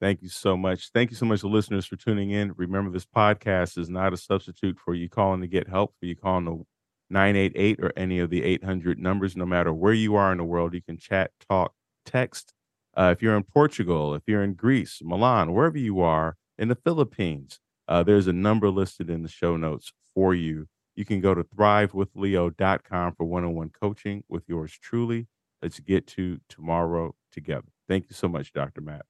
Thank 0.02 0.22
you 0.24 0.30
so 0.30 0.58
much. 0.58 0.90
Thank 0.94 1.12
you 1.12 1.16
so 1.16 1.28
much, 1.28 1.42
to 1.42 1.48
listeners, 1.48 1.86
for 1.86 1.96
tuning 1.96 2.32
in. 2.32 2.54
Remember, 2.58 2.92
this 2.92 3.06
podcast 3.06 3.78
is 3.78 3.88
not 3.88 4.14
a 4.14 4.18
substitute 4.18 4.80
for 4.80 4.96
you 4.96 5.08
calling 5.08 5.42
to 5.42 5.48
get 5.48 5.70
help, 5.70 5.94
for 6.00 6.08
you 6.08 6.16
calling 6.16 6.46
the 6.46 6.66
988 7.12 7.80
or 7.82 7.94
any 7.96 8.20
of 8.20 8.30
the 8.30 8.44
800 8.44 8.98
numbers, 8.98 9.36
no 9.36 9.46
matter 9.46 9.74
where 9.74 9.94
you 9.94 10.16
are 10.16 10.32
in 10.32 10.38
the 10.38 10.44
world. 10.44 10.74
You 10.74 10.82
can 10.82 10.98
chat, 10.98 11.32
talk, 11.50 11.74
text. 12.06 12.54
Uh, 12.98 13.14
if 13.16 13.22
you're 13.22 13.38
in 13.38 13.44
Portugal, 13.44 14.16
if 14.16 14.24
you're 14.28 14.44
in 14.44 14.54
Greece, 14.54 15.00
Milan, 15.04 15.54
wherever 15.54 15.78
you 15.78 16.02
are, 16.02 16.36
in 16.58 16.68
the 16.68 16.76
Philippines, 16.76 17.60
uh, 17.88 18.04
there's 18.04 18.28
a 18.28 18.34
number 18.34 18.70
listed 18.70 19.10
in 19.10 19.24
the 19.24 19.30
show 19.30 19.58
notes 19.58 19.92
for 20.14 20.36
you. 20.36 20.68
You 20.96 21.06
can 21.06 21.22
go 21.22 21.34
to 21.34 21.44
thrivewithleo.com 21.44 23.16
for 23.16 23.26
one 23.26 23.44
on 23.44 23.56
one 23.56 23.70
coaching 23.70 24.24
with 24.28 24.44
yours 24.48 24.78
truly. 24.82 25.28
Let's 25.62 25.80
get 25.80 26.08
to 26.08 26.40
tomorrow 26.50 27.16
together. 27.32 27.68
Thank 27.88 28.10
you 28.10 28.16
so 28.16 28.28
much, 28.28 28.52
Dr. 28.54 28.82
Matt. 28.82 29.06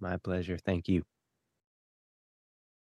My 0.00 0.16
pleasure. 0.16 0.58
Thank 0.58 0.88
you. 0.88 1.02